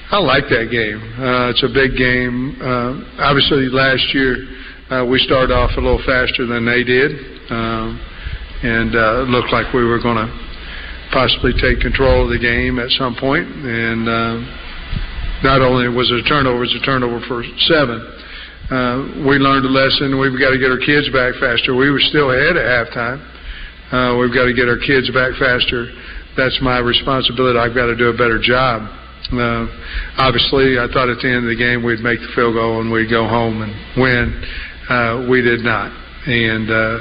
I 0.09 0.17
like 0.17 0.49
that 0.49 0.69
game. 0.73 0.97
Uh, 1.17 1.53
it's 1.53 1.61
a 1.61 1.69
big 1.69 1.93
game. 1.97 2.57
Uh, 2.57 3.21
obviously, 3.21 3.69
last 3.69 4.01
year 4.13 4.45
uh, 4.89 5.05
we 5.05 5.21
started 5.21 5.53
off 5.53 5.77
a 5.77 5.81
little 5.81 6.01
faster 6.05 6.45
than 6.45 6.65
they 6.65 6.81
did, 6.81 7.13
um, 7.53 7.97
and 8.65 8.93
uh, 8.97 9.25
it 9.25 9.29
looked 9.29 9.53
like 9.53 9.73
we 9.73 9.85
were 9.85 10.01
going 10.01 10.17
to 10.17 10.29
possibly 11.13 11.53
take 11.57 11.81
control 11.81 12.25
of 12.25 12.29
the 12.29 12.41
game 12.41 12.77
at 12.77 12.89
some 12.97 13.13
point. 13.17 13.45
And 13.45 14.09
uh, 14.09 14.37
not 15.45 15.61
only 15.61 15.89
was 15.89 16.09
it 16.09 16.25
a 16.25 16.27
turnover, 16.29 16.65
it 16.65 16.73
was 16.73 16.77
a 16.77 16.85
turnover 16.85 17.21
for 17.29 17.45
seven. 17.69 18.01
Uh, 18.69 19.25
we 19.25 19.41
learned 19.41 19.65
a 19.65 19.73
lesson. 19.73 20.21
We've 20.21 20.37
got 20.37 20.53
to 20.53 20.61
get 20.61 20.69
our 20.69 20.77
kids 20.77 21.09
back 21.09 21.33
faster. 21.41 21.73
We 21.73 21.89
were 21.89 21.99
still 21.99 22.29
ahead 22.29 22.53
at 22.53 22.69
halftime. 22.69 23.17
Uh, 23.89 24.17
we've 24.21 24.33
got 24.33 24.45
to 24.45 24.53
get 24.53 24.69
our 24.69 24.77
kids 24.77 25.09
back 25.09 25.33
faster. 25.41 25.89
That's 26.37 26.53
my 26.61 26.77
responsibility. 26.77 27.57
I've 27.57 27.73
got 27.73 27.87
to 27.87 27.97
do 27.97 28.09
a 28.09 28.17
better 28.17 28.37
job. 28.37 28.85
Uh, 29.33 29.65
obviously, 30.21 30.77
I 30.77 30.85
thought 30.93 31.09
at 31.09 31.17
the 31.17 31.29
end 31.29 31.45
of 31.45 31.49
the 31.49 31.57
game 31.57 31.81
we'd 31.81 32.05
make 32.05 32.21
the 32.21 32.29
field 32.37 32.53
goal 32.53 32.81
and 32.81 32.91
we'd 32.93 33.09
go 33.09 33.27
home 33.27 33.65
and 33.65 33.73
win. 33.97 34.37
Uh, 34.85 35.25
we 35.29 35.41
did 35.41 35.65
not. 35.65 35.89
And 36.29 36.69
uh, 36.69 36.97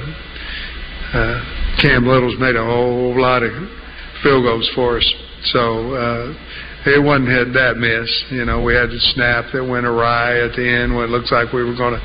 uh, 1.12 1.38
Cam 1.84 2.08
Little's 2.08 2.40
made 2.40 2.56
a 2.56 2.64
whole 2.64 3.12
lot 3.20 3.42
of 3.42 3.52
field 4.22 4.44
goals 4.44 4.68
for 4.74 4.96
us. 4.96 5.14
So 5.52 5.92
uh, 5.92 6.32
it 6.88 7.02
wasn't 7.02 7.28
had 7.28 7.52
that 7.54 7.76
miss. 7.76 8.08
You 8.30 8.44
know, 8.44 8.62
we 8.62 8.74
had 8.74 8.90
the 8.90 9.00
snap 9.14 9.52
that 9.52 9.64
went 9.64 9.86
awry 9.86 10.40
at 10.40 10.56
the 10.56 10.64
end 10.64 10.94
when 10.94 11.04
it 11.04 11.10
looks 11.10 11.30
like 11.30 11.52
we 11.52 11.64
were 11.64 11.76
going 11.76 11.94
to 11.94 12.02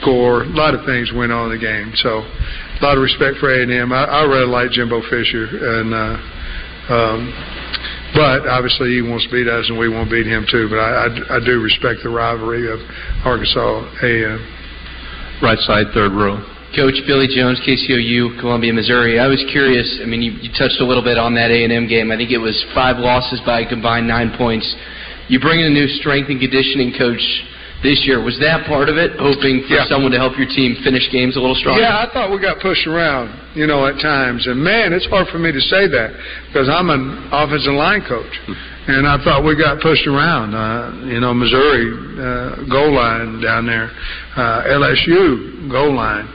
score. 0.00 0.42
A 0.42 0.54
lot 0.56 0.74
of 0.74 0.84
things 0.84 1.12
went 1.14 1.32
on 1.32 1.50
in 1.50 1.58
the 1.58 1.62
game. 1.62 1.92
So 1.96 2.20
a 2.20 2.80
lot 2.82 2.96
of 2.96 3.02
respect 3.02 3.38
for 3.38 3.52
A&M. 3.52 3.92
I, 3.92 4.04
I 4.04 4.22
really 4.24 4.48
like 4.48 4.70
Jimbo 4.70 5.02
Fisher, 5.08 5.48
and 5.48 5.94
uh, 5.94 6.16
um, 6.92 7.20
but 8.14 8.48
obviously 8.48 8.94
he 8.94 9.02
wants 9.02 9.26
to 9.26 9.32
beat 9.32 9.48
us, 9.48 9.68
and 9.68 9.78
we 9.78 9.88
want 9.88 10.08
to 10.08 10.12
beat 10.14 10.26
him 10.26 10.46
too. 10.50 10.68
But 10.68 10.78
I, 10.78 11.06
I, 11.06 11.36
I 11.36 11.38
do 11.44 11.60
respect 11.60 12.00
the 12.02 12.10
rivalry 12.10 12.70
of 12.70 12.80
Arkansas 13.24 13.90
A&M. 14.02 14.40
Right 15.42 15.58
side, 15.60 15.92
third 15.92 16.12
row. 16.12 16.55
Coach 16.76 17.00
Billy 17.08 17.24
Jones, 17.26 17.56
KCOU, 17.64 18.38
Columbia, 18.38 18.72
Missouri. 18.72 19.18
I 19.18 19.26
was 19.26 19.42
curious. 19.50 19.88
I 20.02 20.06
mean, 20.06 20.20
you, 20.20 20.32
you 20.44 20.50
touched 20.52 20.76
a 20.80 20.84
little 20.84 21.02
bit 21.02 21.16
on 21.16 21.32
that 21.34 21.48
A&M 21.50 21.88
game. 21.88 22.12
I 22.12 22.16
think 22.20 22.30
it 22.30 22.38
was 22.38 22.52
five 22.74 22.98
losses 23.00 23.40
by 23.48 23.60
a 23.64 23.68
combined 23.68 24.06
nine 24.06 24.36
points. 24.36 24.68
You 25.28 25.40
bring 25.40 25.60
in 25.60 25.66
a 25.66 25.74
new 25.74 25.88
strength 25.88 26.28
and 26.28 26.38
conditioning 26.38 26.92
coach 26.92 27.24
this 27.82 28.04
year. 28.04 28.20
Was 28.22 28.36
that 28.44 28.66
part 28.68 28.88
of 28.92 28.96
it? 29.00 29.16
Hoping 29.16 29.64
for 29.64 29.74
Yeah. 29.80 29.88
someone 29.88 30.12
to 30.12 30.18
help 30.20 30.36
your 30.36 30.48
team 30.48 30.76
finish 30.84 31.08
games 31.10 31.36
a 31.36 31.40
little 31.40 31.56
stronger. 31.56 31.80
Yeah, 31.80 31.96
I 32.04 32.12
thought 32.12 32.30
we 32.30 32.38
got 32.38 32.60
pushed 32.60 32.86
around, 32.86 33.32
you 33.56 33.66
know, 33.66 33.86
at 33.86 33.98
times. 34.00 34.46
And 34.46 34.60
man, 34.62 34.92
it's 34.92 35.06
hard 35.06 35.28
for 35.28 35.38
me 35.38 35.52
to 35.52 35.60
say 35.60 35.88
that 35.88 36.12
because 36.48 36.68
I'm 36.68 36.90
an 36.90 37.28
offensive 37.32 37.72
line 37.72 38.02
coach. 38.04 38.36
And 38.86 39.08
I 39.08 39.16
thought 39.24 39.42
we 39.44 39.56
got 39.56 39.80
pushed 39.80 40.06
around. 40.06 40.54
Uh, 40.54 40.92
you 41.08 41.20
know, 41.20 41.32
Missouri 41.34 41.88
uh, 42.20 42.68
goal 42.68 42.92
line 42.92 43.40
down 43.40 43.66
there, 43.66 43.90
uh, 44.36 44.62
LSU 44.76 45.68
goal 45.72 45.92
line. 45.96 46.28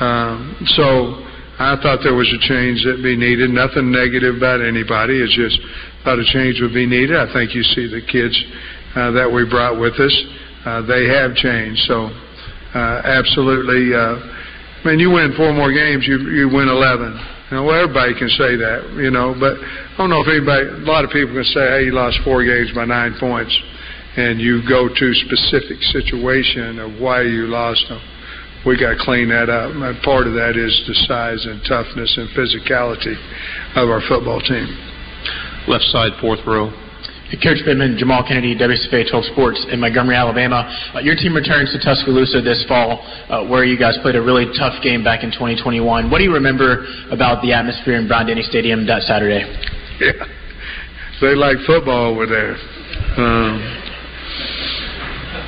Um, 0.00 0.56
so 0.74 1.22
I 1.58 1.78
thought 1.78 2.02
there 2.02 2.18
was 2.18 2.26
a 2.34 2.40
change 2.42 2.82
that 2.82 2.98
be 3.02 3.14
needed. 3.16 3.50
Nothing 3.50 3.92
negative 3.94 4.36
about 4.36 4.60
anybody. 4.60 5.22
It's 5.22 5.34
just 5.34 5.58
thought 6.02 6.18
a 6.18 6.26
change 6.34 6.60
would 6.60 6.74
be 6.74 6.86
needed. 6.86 7.16
I 7.16 7.30
think 7.32 7.54
you 7.54 7.62
see 7.62 7.86
the 7.86 8.02
kids 8.02 8.34
uh, 8.94 9.10
that 9.12 9.30
we 9.30 9.46
brought 9.48 9.78
with 9.78 9.94
us. 10.02 10.14
Uh, 10.66 10.82
they 10.82 11.06
have 11.06 11.34
changed. 11.38 11.80
So 11.86 12.10
uh, 12.74 13.02
absolutely. 13.06 13.94
Uh, 13.94 14.18
I 14.18 14.82
mean, 14.84 14.98
you 14.98 15.10
win 15.10 15.32
four 15.36 15.54
more 15.54 15.72
games, 15.72 16.04
you 16.06 16.18
you 16.34 16.50
win 16.50 16.68
eleven. 16.68 17.14
You 17.50 17.62
well, 17.62 17.78
everybody 17.86 18.18
can 18.18 18.28
say 18.34 18.56
that, 18.58 18.98
you 18.98 19.10
know, 19.10 19.36
but 19.38 19.54
I 19.62 19.96
don't 19.96 20.10
know 20.10 20.20
if 20.20 20.28
anybody. 20.28 20.66
A 20.68 20.84
lot 20.84 21.04
of 21.04 21.10
people 21.10 21.38
can 21.38 21.44
say, 21.44 21.64
"Hey, 21.70 21.82
you 21.86 21.92
lost 21.92 22.18
four 22.24 22.42
games 22.42 22.72
by 22.74 22.84
nine 22.84 23.14
points," 23.20 23.54
and 24.16 24.40
you 24.40 24.66
go 24.68 24.88
to 24.88 25.14
specific 25.28 25.78
situation 25.94 26.80
of 26.80 27.00
why 27.00 27.22
you 27.22 27.46
lost 27.46 27.86
them. 27.88 28.02
We 28.66 28.80
got 28.80 28.96
to 28.96 29.00
clean 29.00 29.28
that 29.28 29.52
up. 29.52 29.76
And 29.76 30.02
part 30.02 30.26
of 30.26 30.34
that 30.34 30.56
is 30.56 30.72
the 30.88 30.94
size 31.04 31.44
and 31.44 31.60
toughness 31.68 32.16
and 32.16 32.28
physicality 32.32 33.16
of 33.76 33.90
our 33.90 34.00
football 34.08 34.40
team. 34.40 34.66
Left 35.68 35.84
side, 35.92 36.12
fourth 36.20 36.40
row. 36.46 36.72
Coach 37.42 37.64
Pittman, 37.64 37.96
Jamal 37.98 38.22
Kennedy, 38.22 38.54
WSFA 38.54 39.10
12 39.10 39.24
Sports 39.32 39.66
in 39.70 39.80
Montgomery, 39.80 40.14
Alabama. 40.14 40.68
Uh, 40.94 41.00
your 41.00 41.16
team 41.16 41.34
returns 41.34 41.72
to 41.72 41.78
Tuscaloosa 41.82 42.40
this 42.42 42.64
fall, 42.68 43.00
uh, 43.28 43.48
where 43.48 43.64
you 43.64 43.78
guys 43.78 43.98
played 44.02 44.14
a 44.14 44.22
really 44.22 44.46
tough 44.58 44.80
game 44.82 45.02
back 45.02 45.24
in 45.24 45.32
2021. 45.32 46.10
What 46.10 46.18
do 46.18 46.24
you 46.24 46.32
remember 46.32 46.86
about 47.10 47.42
the 47.42 47.52
atmosphere 47.52 47.96
in 47.96 48.06
Bryant 48.06 48.28
Denny 48.28 48.42
Stadium 48.42 48.86
that 48.86 49.02
Saturday? 49.02 49.42
Yeah, 49.98 50.12
they 51.20 51.34
like 51.34 51.56
football 51.66 52.12
over 52.12 52.26
there. 52.26 52.54
Um, 53.16 53.56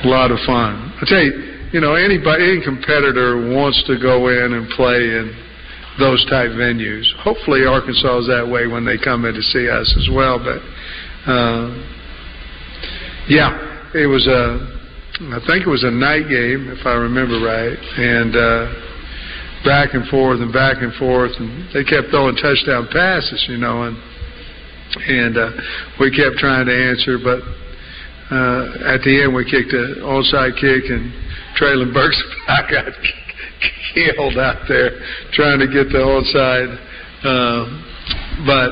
a 0.03 0.07
lot 0.07 0.31
of 0.31 0.39
fun. 0.45 0.91
I 0.99 1.05
tell 1.05 1.21
you, 1.21 1.46
you 1.71 1.81
know, 1.81 1.95
anybody, 1.95 2.43
any 2.43 2.63
competitor 2.63 3.51
wants 3.51 3.83
to 3.87 3.99
go 3.99 4.29
in 4.29 4.53
and 4.53 4.69
play 4.71 5.19
in 5.19 5.35
those 5.99 6.23
type 6.29 6.51
venues. 6.51 7.03
Hopefully, 7.19 7.65
Arkansas 7.65 8.19
is 8.19 8.27
that 8.27 8.47
way 8.47 8.67
when 8.67 8.85
they 8.85 8.97
come 8.97 9.25
in 9.25 9.33
to 9.33 9.41
see 9.41 9.67
us 9.67 9.87
as 9.97 10.07
well. 10.13 10.39
But 10.39 10.61
uh, 11.29 11.67
yeah, 13.27 13.91
it 13.93 14.07
was 14.07 14.27
a. 14.27 14.75
I 15.17 15.41
think 15.49 15.65
it 15.65 15.69
was 15.69 15.83
a 15.83 15.89
night 15.89 16.29
game, 16.29 16.69
if 16.69 16.85
I 16.85 16.93
remember 16.93 17.41
right, 17.41 17.73
and 17.73 18.37
uh, 18.37 18.69
back 19.65 19.97
and 19.97 20.05
forth 20.07 20.39
and 20.39 20.53
back 20.53 20.77
and 20.85 20.93
forth, 20.93 21.33
and 21.41 21.65
they 21.73 21.83
kept 21.83 22.13
throwing 22.13 22.37
touchdown 22.37 22.87
passes, 22.93 23.43
you 23.49 23.57
know, 23.57 23.89
and 23.89 23.97
and 24.95 25.37
uh, 25.37 25.51
we 25.99 26.13
kept 26.13 26.37
trying 26.37 26.69
to 26.69 26.75
answer, 26.75 27.17
but 27.17 27.41
uh, 28.29 28.93
at 28.93 29.01
the 29.01 29.25
end 29.25 29.33
we 29.33 29.43
kicked 29.43 29.73
an 29.73 30.05
onside 30.05 30.53
kick, 30.61 30.85
and 30.93 31.11
Treylon 31.59 31.93
Burks 31.93 32.21
I 32.47 32.61
got 32.69 32.85
killed 33.93 34.37
out 34.37 34.65
there 34.67 34.91
trying 35.33 35.59
to 35.59 35.67
get 35.67 35.89
the 35.89 35.99
onside. 35.99 36.71
Uh, 37.25 37.65
but 38.45 38.71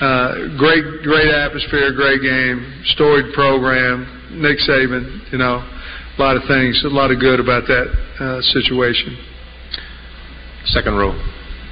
uh, 0.00 0.58
great, 0.58 1.04
great 1.04 1.30
atmosphere, 1.30 1.92
great 1.94 2.20
game, 2.22 2.82
storied 2.96 3.32
program. 3.34 4.08
Nick 4.40 4.58
Saban, 4.58 5.30
you 5.30 5.38
know, 5.38 5.62
a 5.62 6.18
lot 6.18 6.36
of 6.36 6.42
things, 6.48 6.82
a 6.84 6.88
lot 6.88 7.10
of 7.10 7.20
good 7.20 7.38
about 7.38 7.66
that 7.68 7.86
uh, 8.18 8.40
situation. 8.40 9.14
Second 10.66 10.96
row. 10.96 11.12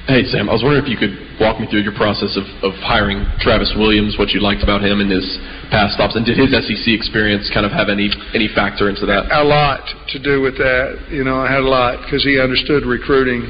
Hey, 0.06 0.22
Sam, 0.24 0.50
I 0.50 0.52
was 0.52 0.62
wondering 0.62 0.84
if 0.84 0.90
you 0.90 0.98
could 0.98 1.16
walk 1.40 1.60
me 1.60 1.66
through 1.70 1.86
your 1.86 1.94
process 1.96 2.36
of, 2.36 2.44
of 2.64 2.72
hiring 2.82 3.24
Travis 3.40 3.72
Williams, 3.76 4.18
what 4.18 4.30
you 4.30 4.40
liked 4.40 4.62
about 4.62 4.82
him 4.82 5.00
and 5.00 5.10
his 5.10 5.24
past 5.70 5.94
stops, 5.94 6.16
and 6.16 6.24
did 6.26 6.36
his 6.36 6.52
SEC 6.52 6.84
experience 6.92 7.48
kind 7.52 7.64
of 7.64 7.72
have 7.72 7.88
any 7.88 8.10
any 8.34 8.48
factor 8.52 8.88
into 8.88 9.06
that? 9.06 9.30
A 9.32 9.44
lot 9.44 9.84
to 10.12 10.18
do 10.18 10.40
with 10.40 10.58
that. 10.58 11.08
You 11.10 11.24
know, 11.24 11.40
I 11.40 11.48
had 11.50 11.64
a 11.64 11.68
lot 11.68 12.04
because 12.04 12.24
he 12.24 12.40
understood 12.40 12.84
recruiting, 12.84 13.46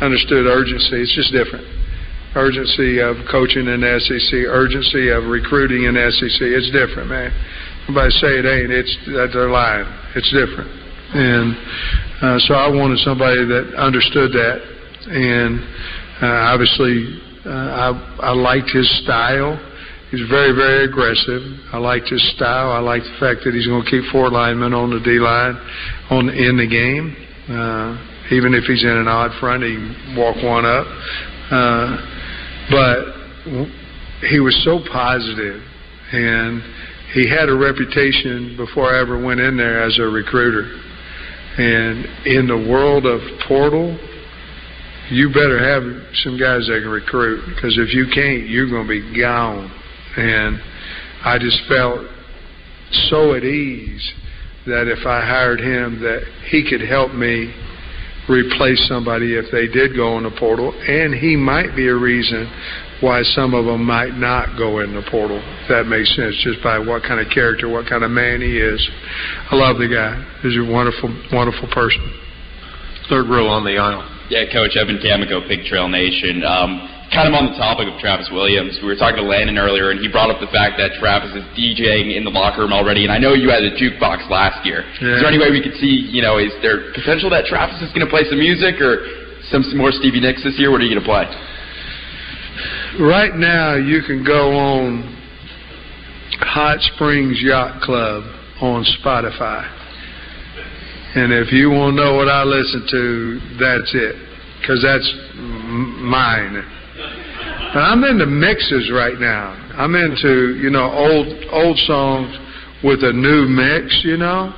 understood 0.00 0.44
urgency. 0.46 1.00
It's 1.00 1.14
just 1.14 1.32
different. 1.32 1.64
Urgency 2.34 3.00
of 3.00 3.16
coaching 3.28 3.68
in 3.68 3.84
SEC, 3.84 4.32
urgency 4.48 5.12
of 5.12 5.28
recruiting 5.28 5.84
in 5.84 5.94
SEC. 5.96 6.40
It's 6.40 6.72
different, 6.72 7.08
man. 7.12 7.28
Nobody 7.88 8.10
say 8.22 8.40
it 8.40 8.46
ain't. 8.48 8.72
It's 8.72 8.92
they're 9.06 9.52
lying. 9.52 9.84
It's 10.16 10.32
different. 10.32 10.70
And 11.12 11.52
uh, 12.24 12.38
so 12.48 12.54
I 12.54 12.72
wanted 12.72 12.98
somebody 13.04 13.44
that 13.44 13.76
understood 13.76 14.32
that, 14.32 14.64
and 15.12 15.60
uh, 16.22 16.54
obviously 16.54 17.20
uh, 17.44 17.50
I, 17.50 18.30
I 18.30 18.32
liked 18.32 18.70
his 18.70 18.86
style. 19.02 19.58
He's 20.10 20.28
very, 20.28 20.54
very 20.54 20.84
aggressive. 20.84 21.42
I 21.72 21.78
liked 21.78 22.08
his 22.08 22.22
style. 22.36 22.70
I 22.70 22.78
like 22.78 23.02
the 23.02 23.16
fact 23.18 23.40
that 23.44 23.54
he's 23.54 23.66
going 23.66 23.82
to 23.82 23.90
keep 23.90 24.04
four 24.12 24.30
linemen 24.30 24.74
on 24.74 24.90
the 24.90 25.00
D 25.00 25.18
line 25.18 25.56
on 26.10 26.28
in 26.28 26.56
the 26.56 26.68
game. 26.68 27.16
Uh, 27.48 27.96
even 28.30 28.54
if 28.54 28.64
he's 28.64 28.84
in 28.84 28.96
an 28.96 29.08
odd 29.08 29.32
front, 29.40 29.64
he 29.64 29.74
walk 30.14 30.36
one 30.44 30.64
up. 30.64 30.86
Uh, 31.50 31.96
but 32.70 33.22
he 34.28 34.38
was 34.38 34.54
so 34.64 34.78
positive, 34.92 35.60
and 36.12 36.62
he 37.12 37.28
had 37.28 37.48
a 37.48 37.56
reputation 37.56 38.54
before 38.56 38.94
I 38.94 39.00
ever 39.00 39.18
went 39.18 39.40
in 39.40 39.56
there 39.56 39.82
as 39.82 39.98
a 39.98 40.06
recruiter. 40.06 40.70
And 41.58 42.06
in 42.26 42.46
the 42.46 42.68
world 42.70 43.04
of 43.04 43.20
portal, 43.48 43.98
you 45.12 45.28
better 45.28 45.60
have 45.60 45.82
some 46.24 46.38
guys 46.38 46.66
that 46.68 46.80
can 46.80 46.90
recruit 46.90 47.44
because 47.54 47.76
if 47.76 47.92
you 47.94 48.06
can't, 48.14 48.48
you're 48.48 48.68
going 48.68 48.88
to 48.88 48.88
be 48.88 49.20
gone. 49.20 49.70
And 50.16 50.58
I 51.24 51.38
just 51.38 51.60
felt 51.68 52.08
so 53.08 53.34
at 53.34 53.44
ease 53.44 54.12
that 54.66 54.88
if 54.88 55.06
I 55.06 55.20
hired 55.20 55.60
him, 55.60 56.00
that 56.00 56.22
he 56.48 56.68
could 56.68 56.80
help 56.80 57.12
me 57.12 57.52
replace 58.28 58.80
somebody 58.88 59.34
if 59.34 59.50
they 59.52 59.66
did 59.66 59.96
go 59.96 60.16
in 60.16 60.24
the 60.24 60.30
portal, 60.38 60.72
and 60.72 61.12
he 61.14 61.36
might 61.36 61.74
be 61.74 61.88
a 61.88 61.96
reason 61.96 62.48
why 63.00 63.20
some 63.34 63.52
of 63.52 63.66
them 63.66 63.84
might 63.84 64.14
not 64.14 64.56
go 64.56 64.78
in 64.78 64.94
the 64.94 65.02
portal. 65.10 65.42
If 65.42 65.68
that 65.68 65.86
makes 65.86 66.14
sense, 66.14 66.38
just 66.44 66.62
by 66.62 66.78
what 66.78 67.02
kind 67.02 67.18
of 67.18 67.26
character, 67.34 67.68
what 67.68 67.88
kind 67.88 68.04
of 68.04 68.10
man 68.10 68.40
he 68.40 68.58
is. 68.58 68.80
I 69.50 69.56
love 69.56 69.78
the 69.78 69.88
guy. 69.90 70.14
He's 70.40 70.56
a 70.56 70.70
wonderful, 70.70 71.10
wonderful 71.32 71.68
person. 71.74 72.00
Third 73.10 73.26
row 73.28 73.48
on 73.48 73.64
the 73.64 73.76
aisle. 73.76 74.11
Yeah, 74.30 74.50
Coach, 74.52 74.76
Evan 74.76 74.98
Camico, 74.98 75.46
Pig 75.46 75.64
Trail 75.66 75.88
Nation. 75.88 76.44
Um, 76.44 76.88
kind 77.12 77.28
of 77.28 77.36
on 77.36 77.52
the 77.52 77.56
topic 77.60 77.84
of 77.86 78.00
Travis 78.00 78.32
Williams, 78.32 78.80
we 78.80 78.88
were 78.88 78.96
talking 78.96 79.20
to 79.20 79.28
Landon 79.28 79.60
earlier, 79.60 79.92
and 79.92 80.00
he 80.00 80.08
brought 80.08 80.32
up 80.32 80.40
the 80.40 80.48
fact 80.48 80.80
that 80.80 80.96
Travis 80.96 81.36
is 81.36 81.44
DJing 81.52 82.16
in 82.16 82.24
the 82.24 82.32
locker 82.32 82.64
room 82.64 82.72
already. 82.72 83.04
And 83.04 83.12
I 83.12 83.18
know 83.20 83.36
you 83.36 83.52
had 83.52 83.60
a 83.60 83.76
jukebox 83.76 84.32
last 84.32 84.64
year. 84.64 84.88
Yeah. 85.00 85.16
Is 85.16 85.20
there 85.20 85.28
any 85.28 85.38
way 85.38 85.52
we 85.52 85.60
could 85.60 85.76
see, 85.76 86.08
you 86.08 86.24
know, 86.24 86.40
is 86.40 86.52
there 86.64 86.92
potential 86.96 87.28
that 87.30 87.44
Travis 87.44 87.76
is 87.84 87.92
going 87.92 88.06
to 88.06 88.10
play 88.10 88.24
some 88.24 88.40
music 88.40 88.80
or 88.80 89.04
some, 89.52 89.62
some 89.62 89.76
more 89.76 89.92
Stevie 89.92 90.20
Nicks 90.24 90.42
this 90.42 90.56
year? 90.56 90.72
What 90.72 90.80
are 90.80 90.88
you 90.88 90.96
going 90.96 91.04
to 91.04 91.08
play? 91.08 91.28
Right 92.96 93.36
now, 93.36 93.76
you 93.76 94.00
can 94.02 94.24
go 94.24 94.56
on 94.56 95.04
Hot 96.40 96.80
Springs 96.96 97.40
Yacht 97.40 97.82
Club 97.82 98.24
on 98.60 98.84
Spotify. 99.00 99.68
And 101.14 101.28
if 101.30 101.52
you 101.52 101.68
want 101.68 101.92
to 101.92 102.04
know 102.04 102.14
what 102.16 102.28
I 102.28 102.42
listen 102.42 102.88
to, 102.88 103.40
that's 103.60 103.92
it. 103.92 104.16
Because 104.60 104.80
that's 104.80 105.04
mine. 106.00 106.56
But 107.74 107.80
I'm 107.84 108.02
into 108.04 108.24
mixes 108.24 108.90
right 108.90 109.20
now. 109.20 109.52
I'm 109.76 109.94
into, 109.94 110.56
you 110.56 110.70
know, 110.70 110.88
old 110.88 111.28
old 111.52 111.76
songs 111.84 112.32
with 112.82 113.04
a 113.04 113.12
new 113.12 113.44
mix, 113.44 114.00
you 114.04 114.16
know. 114.16 114.56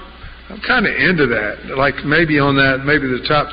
I'm 0.50 0.60
kind 0.62 0.86
of 0.86 0.94
into 0.94 1.26
that. 1.26 1.74
Like 1.74 2.04
maybe 2.06 2.38
on 2.38 2.54
that, 2.54 2.86
maybe 2.86 3.10
the 3.10 3.26
top 3.26 3.50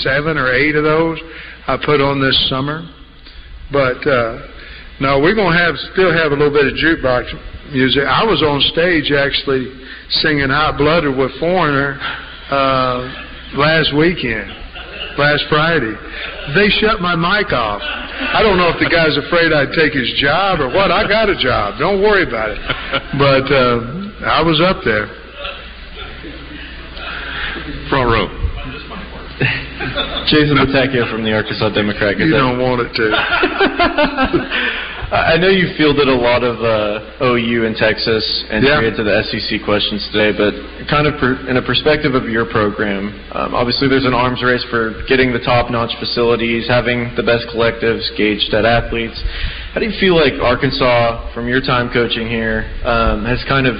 seven 0.00 0.38
or 0.38 0.48
eight 0.48 0.76
of 0.76 0.84
those 0.84 1.20
I 1.68 1.76
put 1.76 2.00
on 2.00 2.24
this 2.24 2.36
summer. 2.48 2.88
But 3.68 4.00
uh, 4.08 4.48
no, 5.00 5.20
we're 5.20 5.36
gonna 5.36 5.56
have 5.56 5.76
still 5.92 6.12
have 6.12 6.32
a 6.32 6.36
little 6.40 6.52
bit 6.52 6.72
of 6.72 6.74
jukebox 6.80 7.72
music. 7.72 8.04
I 8.08 8.24
was 8.24 8.40
on 8.40 8.64
stage 8.72 9.12
actually 9.12 9.68
singing 10.24 10.48
"Hot 10.48 10.78
Blooded" 10.78 11.12
with 11.16 11.32
Foreigner 11.38 12.00
uh, 12.50 13.06
last 13.54 13.94
weekend, 13.96 14.50
last 15.16 15.44
Friday. 15.48 15.94
They 16.54 16.68
shut 16.82 17.00
my 17.00 17.14
mic 17.14 17.52
off. 17.52 17.82
I 17.82 18.42
don't 18.42 18.58
know 18.58 18.68
if 18.68 18.78
the 18.78 18.90
guy's 18.90 19.16
afraid 19.16 19.52
I'd 19.52 19.72
take 19.72 19.94
his 19.94 20.12
job 20.20 20.60
or 20.60 20.68
what. 20.68 20.90
I 20.90 21.08
got 21.08 21.30
a 21.30 21.38
job. 21.38 21.78
Don't 21.78 22.02
worry 22.02 22.26
about 22.26 22.50
it. 22.50 22.60
But 23.18 23.46
uh, 23.50 23.80
I 24.26 24.42
was 24.42 24.60
up 24.60 24.82
there. 24.84 25.06
Front 27.88 28.10
row. 28.10 28.26
Jason 30.26 30.56
Patacchio 30.58 31.10
from 31.10 31.24
the 31.24 31.32
Arkansas 31.32 31.70
Democrat. 31.70 32.18
You 32.18 32.30
don't 32.30 32.60
want 32.60 32.82
it 32.82 32.92
to. 32.94 33.06
I 35.10 35.36
know 35.42 35.48
you 35.50 35.74
fielded 35.76 36.06
a 36.06 36.14
lot 36.14 36.44
of 36.46 36.62
uh, 36.62 37.24
OU 37.24 37.64
in 37.66 37.74
Texas 37.74 38.22
and 38.48 38.62
Yeah. 38.62 38.78
to 38.94 39.02
the 39.02 39.22
SEC 39.26 39.58
questions 39.66 40.06
today, 40.14 40.30
but 40.30 40.54
kind 40.86 41.06
of 41.10 41.18
per, 41.18 41.34
in 41.50 41.56
a 41.58 41.62
perspective 41.62 42.14
of 42.14 42.28
your 42.30 42.46
program, 42.46 43.10
um, 43.34 43.52
obviously 43.54 43.88
there's 43.88 44.04
an 44.06 44.14
arms 44.14 44.40
race 44.42 44.62
for 44.70 45.02
getting 45.08 45.32
the 45.32 45.40
top-notch 45.42 45.98
facilities, 45.98 46.68
having 46.68 47.10
the 47.16 47.24
best 47.26 47.42
collectives, 47.50 48.06
gauged 48.16 48.54
at 48.54 48.64
athletes. 48.64 49.18
How 49.74 49.80
do 49.82 49.86
you 49.90 49.98
feel 49.98 50.14
like 50.14 50.34
Arkansas, 50.38 51.34
from 51.34 51.48
your 51.48 51.60
time 51.60 51.90
coaching 51.92 52.28
here, 52.30 52.70
um, 52.86 53.24
has 53.26 53.42
kind 53.50 53.66
of 53.66 53.74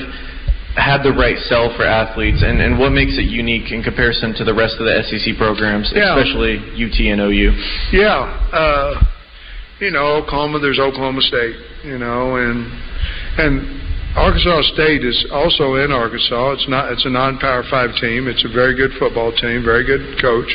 had 0.75 1.03
the 1.07 1.13
right 1.15 1.39
sell 1.47 1.71
for 1.77 1.87
athletes, 1.87 2.43
and, 2.43 2.61
and 2.61 2.75
what 2.79 2.91
makes 2.91 3.15
it 3.19 3.31
unique 3.31 3.71
in 3.71 3.83
comparison 3.85 4.35
to 4.35 4.43
the 4.43 4.55
rest 4.55 4.75
of 4.83 4.87
the 4.87 4.99
SEC 5.07 5.37
programs, 5.39 5.93
Yeah. 5.95 6.11
especially 6.19 6.59
UT 6.75 6.99
and 7.07 7.21
OU? 7.23 7.55
Yeah, 7.95 8.19
uh, 8.51 8.99
you 9.81 9.91
know, 9.91 10.23
Oklahoma. 10.23 10.61
There's 10.61 10.79
Oklahoma 10.79 11.21
State. 11.23 11.57
You 11.85 11.99
know, 11.99 12.37
and 12.37 12.69
and 13.39 14.17
Arkansas 14.17 14.75
State 14.75 15.05
is 15.05 15.27
also 15.33 15.77
in 15.77 15.93
Arkansas. 15.93 16.53
It's 16.53 16.69
not. 16.69 16.93
It's 16.93 17.07
a 17.07 17.11
non-power 17.11 17.65
five 17.71 17.91
team. 18.01 18.29
It's 18.29 18.45
a 18.45 18.53
very 18.53 18.77
good 18.77 18.93
football 18.99 19.33
team. 19.33 19.65
Very 19.65 19.85
good 19.85 20.21
coach. 20.21 20.51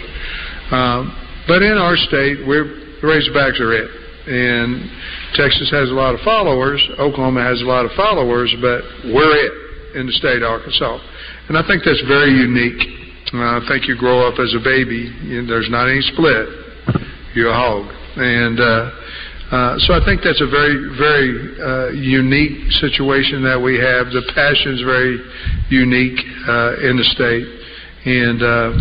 Um, 0.72 1.14
but 1.48 1.62
in 1.62 1.78
our 1.78 1.96
state, 1.96 2.46
we're 2.48 2.86
the 3.02 3.08
Razorbacks 3.08 3.60
are 3.60 3.74
it. 3.74 3.90
And 4.26 4.90
Texas 5.38 5.70
has 5.70 5.90
a 5.90 5.94
lot 5.94 6.16
of 6.16 6.22
followers. 6.22 6.82
Oklahoma 6.98 7.44
has 7.44 7.62
a 7.62 7.66
lot 7.66 7.86
of 7.86 7.92
followers, 7.94 8.50
but 8.62 8.82
we're 9.14 9.36
it 9.38 9.54
in 9.98 10.08
the 10.08 10.14
state 10.14 10.42
of 10.42 10.50
Arkansas. 10.50 10.98
And 11.48 11.58
I 11.58 11.62
think 11.68 11.86
that's 11.86 12.02
very 12.10 12.34
unique. 12.34 12.82
Uh, 13.34 13.62
I 13.62 13.66
think 13.70 13.88
you 13.88 13.98
grow 13.98 14.26
up 14.26 14.40
as 14.40 14.54
a 14.58 14.64
baby. 14.64 15.14
There's 15.46 15.70
not 15.70 15.86
any 15.86 16.02
split. 16.02 16.50
You're 17.38 17.54
a 17.54 17.54
hog. 17.54 17.86
And 18.18 18.58
uh, 18.58 18.90
uh, 19.56 19.80
so 19.80 19.96
I 19.96 20.04
think 20.04 20.20
that's 20.20 20.44
a 20.44 20.52
very, 20.52 20.76
very 21.00 21.32
uh, 21.64 21.88
unique 21.96 22.76
situation 22.76 23.40
that 23.48 23.56
we 23.56 23.80
have. 23.80 24.12
The 24.12 24.28
passion 24.36 24.76
is 24.76 24.84
very 24.84 25.16
unique 25.72 26.20
uh, 26.44 26.84
in 26.84 27.00
the 27.00 27.08
state, 27.16 27.48
and 28.04 28.44
uh, 28.44 28.76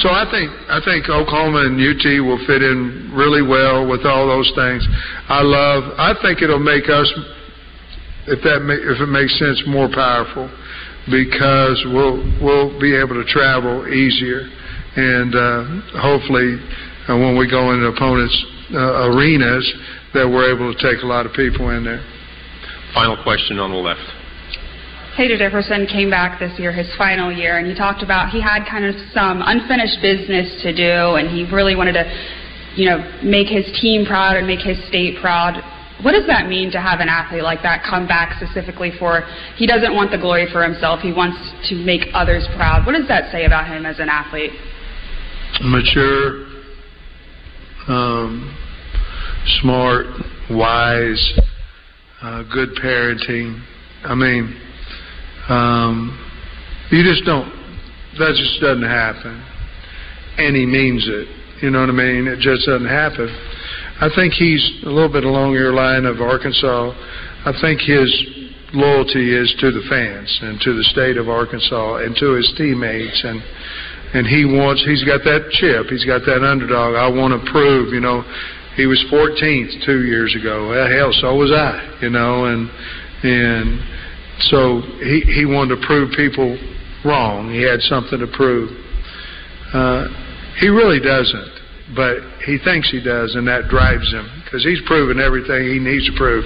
so 0.00 0.08
I 0.08 0.24
think 0.32 0.48
I 0.72 0.80
think 0.80 1.12
Oklahoma 1.12 1.68
and 1.68 1.76
UT 1.76 2.08
will 2.24 2.40
fit 2.48 2.64
in 2.64 3.12
really 3.12 3.44
well 3.44 3.84
with 3.84 4.08
all 4.08 4.24
those 4.32 4.48
things. 4.56 4.80
I 5.28 5.44
love. 5.44 5.84
I 6.00 6.16
think 6.24 6.40
it'll 6.40 6.56
make 6.56 6.88
us, 6.88 7.12
if 8.32 8.40
that 8.48 8.64
if 8.64 8.96
it 8.96 9.12
makes 9.12 9.36
sense, 9.36 9.60
more 9.68 9.92
powerful 9.92 10.48
because 11.12 11.84
we'll 11.92 12.16
we'll 12.40 12.80
be 12.80 12.96
able 12.96 13.20
to 13.20 13.28
travel 13.28 13.84
easier, 13.92 14.48
and 14.96 15.36
uh, 15.36 16.00
hopefully, 16.00 16.56
when 17.12 17.36
we 17.36 17.44
go 17.44 17.76
into 17.76 17.92
opponents' 17.92 18.51
uh, 18.72 19.08
arenas, 19.08 19.64
that 20.14 20.28
we're 20.28 20.52
able 20.52 20.72
to 20.72 20.78
take 20.80 21.02
a 21.02 21.06
lot 21.06 21.26
of 21.26 21.32
people 21.32 21.70
in 21.70 21.84
there. 21.84 22.02
Final 22.94 23.16
question 23.22 23.58
on 23.58 23.70
the 23.70 23.76
left. 23.76 24.04
Tater 25.16 25.36
Jefferson 25.36 25.86
came 25.86 26.08
back 26.08 26.40
this 26.40 26.58
year, 26.58 26.72
his 26.72 26.88
final 26.96 27.30
year, 27.30 27.58
and 27.58 27.66
he 27.66 27.74
talked 27.74 28.02
about 28.02 28.30
he 28.30 28.40
had 28.40 28.64
kind 28.64 28.84
of 28.84 28.94
some 29.12 29.42
unfinished 29.44 30.00
business 30.00 30.48
to 30.62 30.72
do, 30.72 31.20
and 31.20 31.28
he 31.28 31.44
really 31.52 31.76
wanted 31.76 31.92
to, 31.92 32.04
you 32.76 32.88
know, 32.88 32.98
make 33.22 33.48
his 33.48 33.68
team 33.80 34.06
proud 34.06 34.36
and 34.36 34.46
make 34.46 34.60
his 34.60 34.80
state 34.88 35.20
proud. 35.20 35.60
What 36.00 36.12
does 36.12 36.26
that 36.26 36.48
mean 36.48 36.72
to 36.72 36.80
have 36.80 37.00
an 37.00 37.08
athlete 37.08 37.44
like 37.44 37.62
that 37.62 37.84
come 37.84 38.08
back 38.08 38.40
specifically 38.40 38.90
for? 38.98 39.22
He 39.56 39.66
doesn't 39.68 39.94
want 39.94 40.10
the 40.10 40.18
glory 40.18 40.48
for 40.50 40.64
himself. 40.64 41.00
He 41.00 41.12
wants 41.12 41.36
to 41.68 41.76
make 41.76 42.08
others 42.12 42.48
proud. 42.56 42.86
What 42.86 42.96
does 42.96 43.06
that 43.08 43.30
say 43.30 43.44
about 43.44 43.68
him 43.68 43.84
as 43.84 44.00
an 44.00 44.08
athlete? 44.08 44.50
mature, 45.60 46.46
um, 47.88 48.56
smart, 49.60 50.06
wise, 50.50 51.40
uh, 52.22 52.42
good 52.52 52.70
parenting. 52.82 53.62
I 54.04 54.14
mean, 54.14 54.60
um, 55.48 56.18
you 56.90 57.02
just 57.02 57.24
don't. 57.24 57.50
That 58.18 58.34
just 58.36 58.60
doesn't 58.60 58.84
happen, 58.84 59.42
and 60.38 60.56
he 60.56 60.66
means 60.66 61.06
it. 61.08 61.28
You 61.62 61.70
know 61.70 61.80
what 61.80 61.90
I 61.90 61.92
mean? 61.92 62.26
It 62.26 62.40
just 62.40 62.66
doesn't 62.66 62.88
happen. 62.88 63.28
I 64.00 64.08
think 64.14 64.34
he's 64.34 64.82
a 64.84 64.90
little 64.90 65.12
bit 65.12 65.24
along 65.24 65.52
your 65.52 65.72
line 65.72 66.06
of 66.06 66.20
Arkansas. 66.20 66.92
I 67.46 67.52
think 67.60 67.80
his 67.80 68.10
loyalty 68.74 69.34
is 69.36 69.54
to 69.60 69.70
the 69.70 69.84
fans 69.88 70.26
and 70.42 70.60
to 70.60 70.74
the 70.74 70.84
state 70.84 71.16
of 71.16 71.28
Arkansas 71.28 72.02
and 72.02 72.16
to 72.16 72.32
his 72.32 72.52
teammates 72.56 73.22
and 73.24 73.42
and 74.14 74.26
he 74.26 74.44
wants 74.44 74.84
he's 74.84 75.04
got 75.04 75.20
that 75.24 75.48
chip 75.52 75.86
he's 75.92 76.04
got 76.04 76.24
that 76.24 76.40
underdog 76.40 76.96
i 76.96 77.08
want 77.08 77.32
to 77.32 77.40
prove 77.52 77.92
you 77.92 78.00
know 78.00 78.24
he 78.76 78.86
was 78.86 79.02
14th 79.12 79.84
two 79.84 80.04
years 80.04 80.34
ago. 80.34 80.68
Well, 80.68 80.88
hell 80.88 81.12
so 81.12 81.36
was 81.36 81.52
i 81.52 81.98
you 82.00 82.10
know 82.10 82.46
and 82.46 82.70
and 83.22 83.80
so 84.50 84.80
he 85.00 85.20
he 85.20 85.44
wanted 85.44 85.80
to 85.80 85.86
prove 85.86 86.12
people 86.16 86.58
wrong. 87.04 87.52
He 87.52 87.62
had 87.62 87.80
something 87.82 88.18
to 88.18 88.26
prove. 88.26 88.70
Uh 89.72 90.08
he 90.60 90.68
really 90.68 91.00
doesn't 91.00 91.60
but 91.96 92.16
he 92.44 92.58
thinks 92.64 92.90
he 92.90 93.02
does 93.02 93.34
and 93.34 93.48
that 93.48 93.68
drives 93.68 94.10
him 94.12 94.28
because 94.44 94.62
he's 94.64 94.80
proven 94.86 95.20
everything 95.20 95.64
he 95.64 95.78
needs 95.78 96.04
to 96.06 96.14
prove 96.16 96.44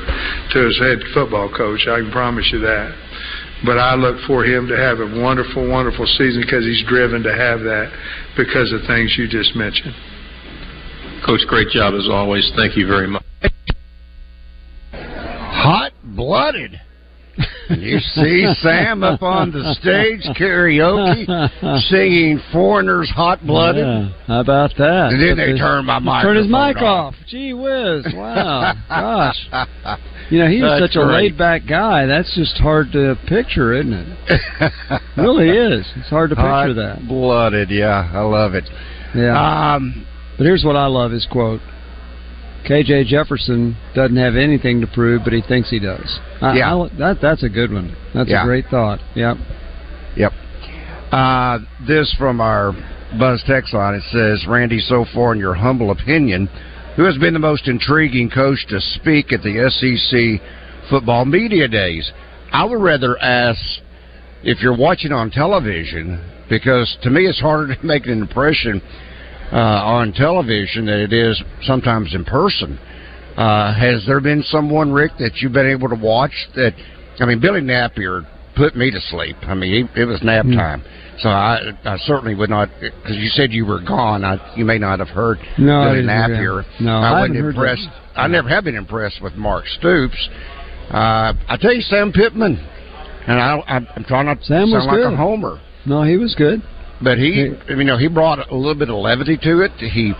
to 0.50 0.58
his 0.64 0.78
head 0.78 0.98
football 1.12 1.50
coach 1.50 1.86
i 1.90 1.98
can 1.98 2.10
promise 2.10 2.48
you 2.52 2.60
that. 2.60 2.94
But 3.64 3.78
I 3.78 3.94
look 3.94 4.20
for 4.26 4.44
him 4.44 4.68
to 4.68 4.76
have 4.76 5.00
a 5.00 5.08
wonderful, 5.20 5.66
wonderful 5.68 6.04
season 6.06 6.42
because 6.42 6.64
he's 6.64 6.84
driven 6.86 7.22
to 7.22 7.32
have 7.32 7.60
that 7.60 7.88
because 8.36 8.72
of 8.72 8.84
things 8.86 9.16
you 9.16 9.28
just 9.28 9.56
mentioned. 9.56 9.94
Coach, 11.24 11.40
great 11.48 11.68
job 11.68 11.94
as 11.94 12.08
always. 12.10 12.50
Thank 12.56 12.76
you 12.76 12.86
very 12.86 13.06
much. 13.08 13.22
Hot 14.92 15.92
blooded. 16.04 16.80
You 17.68 17.98
see 17.98 18.46
Sam 18.62 19.02
up 19.02 19.22
on 19.22 19.50
the 19.50 19.74
stage 19.80 20.22
karaoke 20.38 21.26
singing 21.90 22.40
Foreigner's 22.52 23.10
Hot 23.10 23.44
Blooded. 23.44 23.84
Yeah, 23.84 24.08
how 24.26 24.40
about 24.40 24.70
that? 24.78 25.08
And 25.12 25.20
then 25.20 25.30
Put 25.36 25.36
they 25.44 25.50
his- 25.50 25.58
turn 25.60 25.84
my 25.84 25.98
mic. 25.98 26.22
Turn 26.22 26.36
his 26.36 26.46
mic 26.46 26.76
off. 26.78 27.12
off. 27.12 27.14
Gee 27.28 27.52
whiz! 27.52 28.06
Wow, 28.14 28.72
gosh. 28.88 29.48
You 30.28 30.40
know, 30.40 30.48
he's 30.48 30.60
That's 30.60 30.80
such 30.92 30.96
a 30.96 31.06
laid 31.06 31.38
back 31.38 31.62
guy. 31.68 32.04
That's 32.06 32.34
just 32.34 32.56
hard 32.58 32.90
to 32.92 33.14
picture, 33.28 33.74
isn't 33.74 33.92
it? 33.92 34.72
really 35.16 35.50
is. 35.50 35.86
It's 35.94 36.08
hard 36.08 36.30
to 36.30 36.34
picture 36.36 36.48
Hot 36.48 36.74
that. 36.74 37.06
blooded, 37.06 37.70
yeah, 37.70 38.10
I 38.12 38.22
love 38.22 38.54
it. 38.54 38.64
Yeah. 39.14 39.74
Um, 39.74 40.04
but 40.36 40.44
here's 40.44 40.64
what 40.64 40.76
I 40.76 40.86
love 40.86 41.10
his 41.10 41.26
quote. 41.26 41.60
KJ 42.68 43.06
Jefferson 43.06 43.76
doesn't 43.94 44.16
have 44.16 44.34
anything 44.34 44.80
to 44.80 44.86
prove, 44.88 45.22
but 45.24 45.32
he 45.32 45.40
thinks 45.40 45.70
he 45.70 45.78
does. 45.78 46.18
I, 46.40 46.56
Yeah. 46.58 46.74
I- 46.76 46.88
that 46.98 47.20
that's 47.20 47.42
a 47.44 47.48
good 47.48 47.72
one. 47.72 47.92
That's 48.12 48.28
Yeah. 48.28 48.42
a 48.42 48.44
great 48.44 48.66
thought. 48.68 49.00
Yep. 49.14 49.38
Yep. 50.16 50.32
Uh, 51.12 51.58
this 51.86 52.12
from 52.14 52.40
our 52.40 52.74
Buzz 53.18 53.42
text 53.44 53.72
line. 53.72 53.94
It 53.94 54.02
says, 54.10 54.46
Randy, 54.48 54.80
so 54.80 55.04
far 55.04 55.32
in 55.32 55.38
your 55.38 55.54
humble 55.54 55.92
opinion, 55.92 56.48
who 56.96 57.04
has 57.04 57.16
been 57.18 57.34
the 57.34 57.38
most 57.38 57.68
intriguing 57.68 58.28
coach 58.30 58.66
to 58.66 58.80
speak 58.80 59.32
at 59.32 59.42
the 59.42 59.60
SEC 59.70 60.40
football 60.90 61.24
media 61.24 61.68
days? 61.68 62.10
I 62.52 62.64
would 62.64 62.80
rather 62.82 63.16
ask 63.22 63.60
if 64.42 64.60
you're 64.60 64.76
watching 64.76 65.12
on 65.12 65.30
television, 65.30 66.18
because 66.48 66.96
to 67.02 67.10
me 67.10 67.26
it's 67.26 67.38
harder 67.40 67.74
to 67.76 67.86
make 67.86 68.06
an 68.06 68.20
impression 68.20 68.82
uh, 69.52 69.56
on 69.56 70.12
television 70.12 70.86
than 70.86 71.00
it 71.00 71.12
is 71.12 71.40
sometimes 71.62 72.14
in 72.14 72.24
person. 72.24 72.78
Uh, 73.36 73.74
has 73.74 74.04
there 74.06 74.20
been 74.20 74.42
someone, 74.44 74.90
Rick, 74.92 75.12
that 75.18 75.36
you've 75.36 75.52
been 75.52 75.68
able 75.70 75.88
to 75.90 75.94
watch 75.94 76.32
that? 76.54 76.72
I 77.20 77.26
mean, 77.26 77.40
Billy 77.40 77.60
Napier 77.60 78.22
put 78.56 78.74
me 78.74 78.90
to 78.90 79.00
sleep. 79.00 79.36
I 79.42 79.54
mean, 79.54 79.88
he, 79.94 80.00
it 80.00 80.04
was 80.06 80.22
nap 80.22 80.46
Hmm. 80.46 80.54
time, 80.56 80.82
so 81.18 81.28
I, 81.28 81.72
I 81.84 81.96
certainly 81.98 82.34
would 82.34 82.48
not. 82.50 82.70
Because 82.80 83.16
you 83.16 83.28
said 83.28 83.52
you 83.52 83.66
were 83.66 83.80
gone, 83.82 84.24
I, 84.24 84.54
you 84.56 84.64
may 84.64 84.78
not 84.78 84.98
have 85.00 85.08
heard 85.08 85.38
No, 85.58 85.84
Billy 85.92 86.02
Napier. 86.06 86.64
No, 86.80 86.96
I 86.96 87.08
I 87.10 87.20
wasn't 87.20 87.36
impressed. 87.38 87.88
that. 88.14 88.20
I 88.22 88.26
never 88.28 88.48
have 88.48 88.64
been 88.64 88.74
impressed 88.76 89.20
with 89.22 89.34
Mark 89.34 89.66
Stoops. 89.78 90.28
Uh, 90.90 91.34
I 91.48 91.58
tell 91.60 91.74
you, 91.74 91.82
Sam 91.82 92.12
Pittman, 92.12 92.56
and 93.26 93.38
I, 93.40 93.56
I, 93.58 93.76
I'm 93.96 94.04
trying 94.04 94.26
not 94.26 94.38
to 94.38 94.44
Sam 94.44 94.60
sound 94.68 94.72
was 94.72 94.86
like 94.86 94.96
good. 94.96 95.12
a 95.12 95.16
homer. 95.16 95.60
No, 95.84 96.02
he 96.04 96.16
was 96.16 96.34
good. 96.34 96.62
But 97.02 97.18
he, 97.18 97.52
you 97.68 97.84
know, 97.84 97.98
he 97.98 98.08
brought 98.08 98.50
a 98.50 98.54
little 98.54 98.74
bit 98.74 98.88
of 98.88 98.96
levity 98.96 99.36
to 99.42 99.60
it. 99.60 99.72
He 99.78 100.14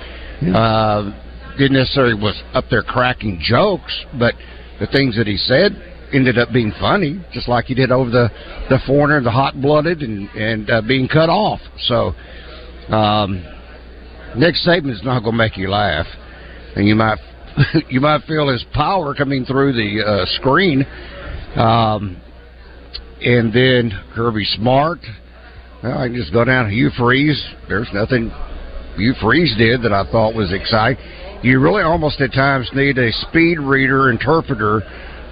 uh, 0.55 1.11
didn't 1.57 1.77
necessarily 1.79 2.15
was 2.15 2.41
up 2.53 2.65
there 2.71 2.83
cracking 2.83 3.41
jokes, 3.43 4.05
but 4.19 4.35
the 4.79 4.87
things 4.87 5.17
that 5.17 5.27
he 5.27 5.37
said 5.37 5.73
ended 6.12 6.39
up 6.39 6.53
being 6.53 6.73
funny, 6.79 7.25
just 7.33 7.49
like 7.49 7.65
he 7.65 7.75
did 7.75 7.91
over 7.91 8.11
the 8.11 8.29
the 8.69 8.79
foreigner, 8.87 9.23
the 9.23 9.31
hot 9.31 9.61
blooded, 9.61 10.03
and 10.03 10.29
and 10.31 10.71
uh, 10.71 10.83
being 10.83 11.09
cut 11.09 11.31
off. 11.31 11.61
So, 11.87 12.15
um, 12.95 13.43
Nick 14.37 14.55
is 14.55 15.01
not 15.03 15.21
going 15.21 15.33
to 15.33 15.39
make 15.39 15.57
you 15.57 15.71
laugh, 15.71 16.07
and 16.77 16.87
you 16.87 16.95
might 16.95 17.19
you 17.89 18.01
might 18.01 18.23
feel 18.25 18.49
his 18.49 18.65
power 18.75 19.15
coming 19.15 19.45
through 19.45 19.73
the 19.73 20.05
uh, 20.05 20.27
screen. 20.39 20.87
Um, 21.57 22.21
and 23.21 23.53
then 23.53 23.93
Kirby 24.15 24.45
Smart. 24.45 24.99
Well, 25.87 25.99
I 25.99 26.09
can 26.09 26.16
just 26.16 26.33
go 26.33 26.44
down 26.44 26.68
to 26.68 26.75
Freeze. 26.99 27.40
There's 27.68 27.88
nothing 27.94 28.33
Freeze 29.22 29.55
did 29.57 29.83
that 29.83 29.92
I 29.92 30.11
thought 30.11 30.35
was 30.35 30.53
exciting. 30.53 31.03
You 31.42 31.61
really 31.61 31.83
almost 31.83 32.20
at 32.20 32.33
times 32.33 32.68
need 32.75 32.99
a 32.99 33.12
speed 33.12 33.61
reader 33.61 34.11
interpreter 34.11 34.83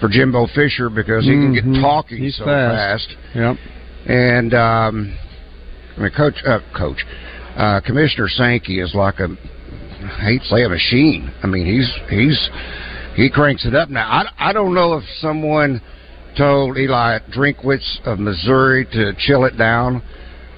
for 0.01 0.09
Jimbo 0.09 0.47
Fisher 0.55 0.89
because 0.91 1.25
he 1.25 1.31
can 1.33 1.55
Mhm. 1.57 1.75
get 1.75 1.81
talking 1.81 2.19
He's 2.19 2.37
so 2.37 2.45
fast. 2.45 3.09
fast. 3.09 3.17
Yep. 3.35 3.57
And 4.07 4.55
um, 4.55 5.15
I 5.97 6.01
mean, 6.03 6.11
coach, 6.11 6.37
uh, 6.47 6.61
coach, 6.77 7.05
uh, 7.57 7.81
Commissioner 7.81 8.29
Sankey 8.29 8.79
is 8.81 8.95
like 8.95 9.19
a 9.19 9.29
I 10.05 10.07
hate 10.21 10.43
to 10.43 10.49
say 10.49 10.63
a 10.63 10.69
machine. 10.69 11.31
I 11.43 11.47
mean, 11.47 11.65
he's 11.67 11.91
he's 12.11 12.51
he 13.17 13.31
cranks 13.31 13.65
it 13.65 13.75
up. 13.75 13.89
Now, 13.89 14.07
I 14.09 14.51
I 14.51 14.53
don't 14.53 14.75
know 14.75 14.95
if 14.99 15.05
someone 15.21 15.81
told 16.37 16.77
Eli 16.79 17.19
Drinkwitz 17.33 18.05
of 18.07 18.19
Missouri 18.21 18.85
to 18.93 19.15
chill 19.15 19.45
it 19.47 19.57
down, 19.57 20.03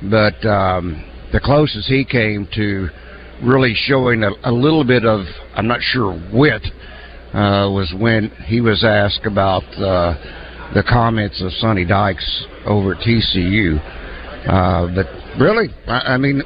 but 0.03 0.45
um, 0.47 1.05
the 1.33 1.41
closest 1.41 1.89
he 1.89 2.05
came 2.05 2.49
to 2.55 2.89
really 3.43 3.75
showing 3.75 4.25
a, 4.25 4.31
a 4.45 4.53
little 4.53 4.85
bit 4.85 5.05
of 5.05 5.27
I'm 5.55 5.67
not 5.67 5.81
sure 5.83 6.13
wit 6.33 6.63
uh, 7.33 7.69
was 7.71 7.93
when 7.99 8.31
he 8.47 8.61
was 8.61 8.85
asked 8.85 9.27
about 9.27 9.65
uh, 9.75 10.73
the 10.75 10.83
comments 10.83 11.43
of 11.43 11.53
Sonny 11.53 11.85
Dykes 11.85 12.45
over 12.65 12.95
at 12.95 13.01
TCU. 13.01 13.79
Uh, 14.49 14.95
but 14.95 15.07
really, 15.41 15.69
I, 15.87 16.15
I 16.15 16.17
mean, 16.17 16.43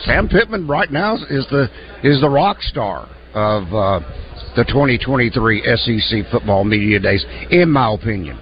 Sam 0.00 0.28
Pittman 0.28 0.66
right 0.66 0.90
now 0.90 1.16
is 1.16 1.46
the 1.50 1.68
is 2.02 2.20
the 2.20 2.30
rock 2.30 2.60
star 2.62 3.08
of 3.34 3.64
uh, 3.74 4.00
the 4.56 4.64
2023 4.64 5.62
SEC 5.76 6.30
football 6.30 6.64
media 6.64 6.98
days, 6.98 7.24
in 7.50 7.70
my 7.70 7.92
opinion. 7.92 8.38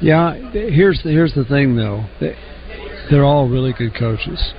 Yeah, 0.00 0.34
here's 0.52 1.00
the, 1.02 1.10
here's 1.10 1.34
the 1.34 1.44
thing 1.44 1.76
though. 1.76 2.04
They, 3.10 3.16
they're 3.16 3.24
all 3.24 3.48
really 3.48 3.72
good 3.72 3.94
coaches. 3.94 4.52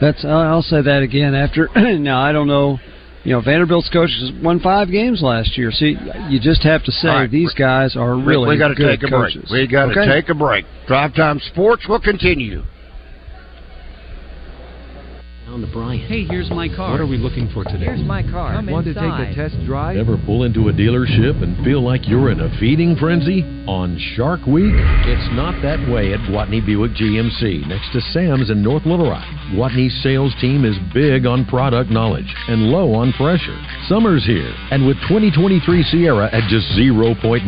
That's 0.00 0.24
I'll 0.24 0.62
say 0.62 0.82
that 0.82 1.02
again. 1.02 1.34
After 1.34 1.68
now, 1.98 2.20
I 2.20 2.32
don't 2.32 2.48
know. 2.48 2.78
You 3.24 3.32
know, 3.32 3.40
Vanderbilt's 3.40 3.88
coaches 3.88 4.32
won 4.42 4.60
five 4.60 4.90
games 4.90 5.22
last 5.22 5.56
year. 5.56 5.70
See, 5.70 5.96
you 6.28 6.38
just 6.38 6.62
have 6.64 6.84
to 6.84 6.92
say 6.92 7.08
right. 7.08 7.30
these 7.30 7.54
guys 7.54 7.96
are 7.96 8.14
really 8.16 8.48
we 8.48 8.58
got 8.58 8.68
to 8.68 8.74
good 8.74 9.00
take 9.00 9.02
a 9.02 9.08
coaches. 9.10 9.46
break. 9.48 9.62
We 9.62 9.66
got 9.72 9.86
to 9.86 9.92
Okay? 9.98 10.06
take 10.20 10.28
a 10.28 10.34
break. 10.34 10.66
Drive 10.86 11.14
Time 11.14 11.40
Sports 11.50 11.86
will 11.88 12.00
continue. 12.00 12.62
Down 15.54 15.60
to 15.60 15.72
Bryant. 15.72 16.10
Hey, 16.10 16.24
here's 16.24 16.50
my 16.50 16.66
car. 16.66 16.90
What 16.90 17.00
are 17.00 17.06
we 17.06 17.16
looking 17.16 17.48
for 17.54 17.62
today? 17.62 17.84
Here's 17.84 18.02
my 18.02 18.24
car. 18.24 18.54
Come 18.54 18.66
Want 18.66 18.86
to 18.86 18.94
take 18.94 19.04
inside. 19.04 19.30
a 19.30 19.34
test 19.36 19.54
drive? 19.64 19.96
Ever 19.96 20.18
pull 20.26 20.42
into 20.42 20.66
a 20.66 20.72
dealership 20.72 21.44
and 21.44 21.54
feel 21.64 21.80
like 21.80 22.08
you're 22.08 22.32
in 22.32 22.40
a 22.40 22.50
feeding 22.58 22.96
frenzy? 22.96 23.46
On 23.70 23.96
Shark 24.16 24.44
Week, 24.50 24.74
it's 25.06 25.30
not 25.38 25.54
that 25.62 25.78
way 25.88 26.12
at 26.12 26.18
Gwatney 26.26 26.58
Buick 26.58 26.92
GMC 26.98 27.68
next 27.68 27.92
to 27.94 28.00
Sam's 28.10 28.50
in 28.50 28.62
North 28.62 28.84
Little 28.84 29.08
Rock. 29.08 29.24
Gwatney's 29.54 29.94
sales 30.02 30.34
team 30.40 30.66
is 30.66 30.74
big 30.92 31.24
on 31.24 31.46
product 31.46 31.88
knowledge 31.88 32.28
and 32.48 32.74
low 32.74 32.92
on 32.92 33.14
pressure. 33.14 33.56
Summer's 33.86 34.26
here, 34.26 34.52
and 34.74 34.84
with 34.84 34.98
2023 35.06 35.62
Sierra 35.84 36.26
at 36.34 36.50
just 36.50 36.66
0.9%, 36.76 37.46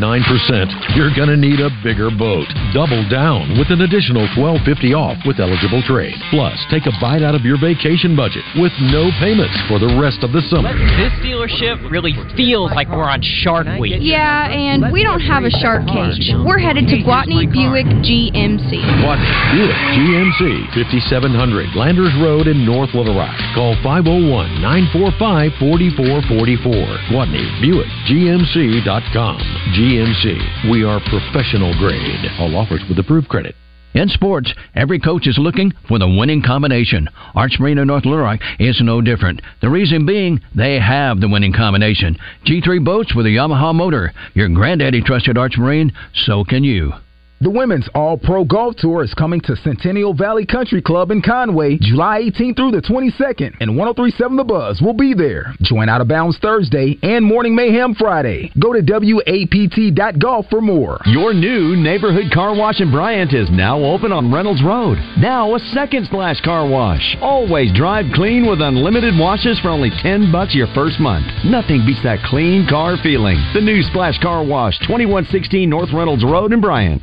you're 0.94 1.12
going 1.12 1.28
to 1.28 1.36
need 1.36 1.58
a 1.58 1.74
bigger 1.82 2.08
boat. 2.14 2.46
Double 2.72 3.02
down 3.10 3.58
with 3.58 3.68
an 3.74 3.82
additional 3.82 4.30
1250 4.38 4.94
off 4.94 5.18
with 5.26 5.42
eligible 5.42 5.82
trade. 5.82 6.14
Plus, 6.30 6.56
take 6.70 6.86
a 6.86 6.94
bite 7.02 7.26
out 7.26 7.34
of 7.34 7.42
your 7.42 7.58
vacation 7.58 7.95
budget 8.16 8.44
with 8.60 8.72
no 8.92 9.08
payments 9.16 9.56
for 9.68 9.80
the 9.80 9.88
rest 9.96 10.20
of 10.20 10.32
the 10.36 10.44
summer. 10.52 10.68
This 11.00 11.12
dealership 11.24 11.80
really 11.88 12.12
feels 12.36 12.72
like 12.76 12.88
we're 12.92 13.08
on 13.08 13.22
Shark 13.22 13.64
Week. 13.80 13.96
Yeah, 14.04 14.52
and 14.52 14.92
we 14.92 15.02
don't 15.02 15.24
have 15.24 15.44
a 15.44 15.50
shark 15.50 15.88
cage. 15.88 16.28
We're 16.44 16.60
headed 16.60 16.84
to 16.92 16.96
Gwatney 17.00 17.48
Buick 17.48 17.88
GMC. 18.04 18.70
Gwatney 19.00 19.32
Buick 19.56 19.78
GMC 19.96 20.76
5700 20.76 21.72
Landers 21.74 22.12
Road 22.20 22.46
in 22.46 22.66
North 22.66 22.92
Little 22.92 23.16
Rock. 23.16 23.36
Call 23.54 23.72
501 23.80 24.60
945 24.60 25.56
4444. 25.56 27.08
Gwatney 27.08 27.48
Buick 27.64 27.88
GMC.com. 28.04 29.38
GMC. 29.72 30.70
We 30.70 30.84
are 30.84 31.00
professional 31.08 31.72
grade. 31.80 32.20
All 32.38 32.52
offers 32.56 32.84
with 32.88 32.98
approved 32.98 33.28
credit. 33.28 33.56
In 33.96 34.10
sports, 34.10 34.52
every 34.74 35.00
coach 35.00 35.26
is 35.26 35.38
looking 35.38 35.72
for 35.88 35.98
the 35.98 36.06
winning 36.06 36.42
combination. 36.42 37.08
Arch 37.34 37.58
Marine 37.58 37.78
in 37.78 37.86
North 37.86 38.04
Little 38.04 38.24
Rock 38.24 38.40
is 38.58 38.78
no 38.82 39.00
different. 39.00 39.40
The 39.62 39.70
reason 39.70 40.04
being, 40.04 40.42
they 40.54 40.78
have 40.78 41.18
the 41.18 41.30
winning 41.30 41.54
combination. 41.54 42.18
G3 42.44 42.84
boats 42.84 43.14
with 43.14 43.24
a 43.24 43.30
Yamaha 43.30 43.74
motor. 43.74 44.12
Your 44.34 44.50
granddaddy 44.50 45.00
trusted 45.00 45.38
Arch 45.38 45.56
Marine, 45.56 45.94
so 46.12 46.44
can 46.44 46.62
you. 46.62 46.92
The 47.38 47.50
Women's 47.50 47.86
All 47.94 48.16
Pro 48.16 48.46
Golf 48.46 48.76
Tour 48.76 49.04
is 49.04 49.12
coming 49.12 49.42
to 49.42 49.56
Centennial 49.56 50.14
Valley 50.14 50.46
Country 50.46 50.80
Club 50.80 51.10
in 51.10 51.20
Conway 51.20 51.76
July 51.76 52.22
18th 52.22 52.56
through 52.56 52.70
the 52.70 52.80
22nd, 52.80 53.56
and 53.60 53.76
1037 53.76 54.38
The 54.38 54.44
Buzz 54.44 54.80
will 54.80 54.94
be 54.94 55.12
there. 55.12 55.52
Join 55.60 55.90
Out 55.90 56.00
of 56.00 56.08
Bounds 56.08 56.38
Thursday 56.38 56.98
and 57.02 57.22
Morning 57.22 57.54
Mayhem 57.54 57.94
Friday. 57.94 58.50
Go 58.58 58.72
to 58.72 58.80
WAPT.golf 58.80 60.46
for 60.48 60.62
more. 60.62 60.98
Your 61.04 61.34
new 61.34 61.76
neighborhood 61.76 62.32
car 62.32 62.56
wash 62.56 62.80
in 62.80 62.90
Bryant 62.90 63.34
is 63.34 63.50
now 63.50 63.84
open 63.84 64.12
on 64.12 64.32
Reynolds 64.32 64.64
Road. 64.64 64.96
Now 65.18 65.54
a 65.54 65.58
second 65.76 66.06
splash 66.06 66.40
car 66.40 66.66
wash. 66.66 67.18
Always 67.20 67.70
drive 67.74 68.06
clean 68.14 68.48
with 68.48 68.62
unlimited 68.62 69.12
washes 69.14 69.60
for 69.60 69.68
only 69.68 69.90
10 70.00 70.32
bucks 70.32 70.54
your 70.54 70.72
first 70.74 70.98
month. 71.00 71.26
Nothing 71.44 71.84
beats 71.84 72.02
that 72.02 72.24
clean 72.24 72.66
car 72.66 72.96
feeling. 73.02 73.36
The 73.52 73.60
new 73.60 73.82
Splash 73.82 74.18
Car 74.22 74.42
Wash, 74.42 74.78
2116 74.88 75.68
North 75.68 75.92
Reynolds 75.92 76.24
Road 76.24 76.54
in 76.54 76.62
Bryant. 76.62 77.02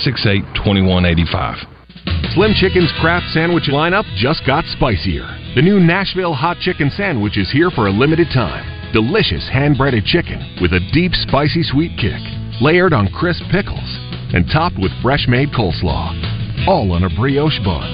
568 0.00 0.64
2185. 0.64 2.32
Slim 2.32 2.52
Chicken's 2.56 2.92
craft 3.00 3.28
sandwich 3.36 3.68
lineup 3.68 4.08
just 4.16 4.40
got 4.46 4.64
spicier. 4.72 5.28
The 5.54 5.60
new 5.60 5.76
Nashville 5.76 6.32
Hot 6.32 6.56
Chicken 6.60 6.90
Sandwich 6.96 7.36
is 7.36 7.52
here 7.52 7.68
for 7.68 7.86
a 7.86 7.92
limited 7.92 8.28
time. 8.32 8.64
Delicious 8.92 9.44
hand 9.52 9.76
breaded 9.76 10.04
chicken 10.04 10.40
with 10.60 10.72
a 10.72 10.80
deep, 10.92 11.12
spicy 11.12 11.62
sweet 11.62 11.92
kick, 12.00 12.20
layered 12.60 12.94
on 12.96 13.12
crisp 13.12 13.44
pickles, 13.52 13.90
and 14.32 14.48
topped 14.48 14.78
with 14.80 14.94
fresh 15.02 15.28
made 15.28 15.52
coleslaw. 15.52 16.16
All 16.66 16.92
on 16.92 17.04
a 17.04 17.12
brioche 17.12 17.60
bun. 17.60 17.92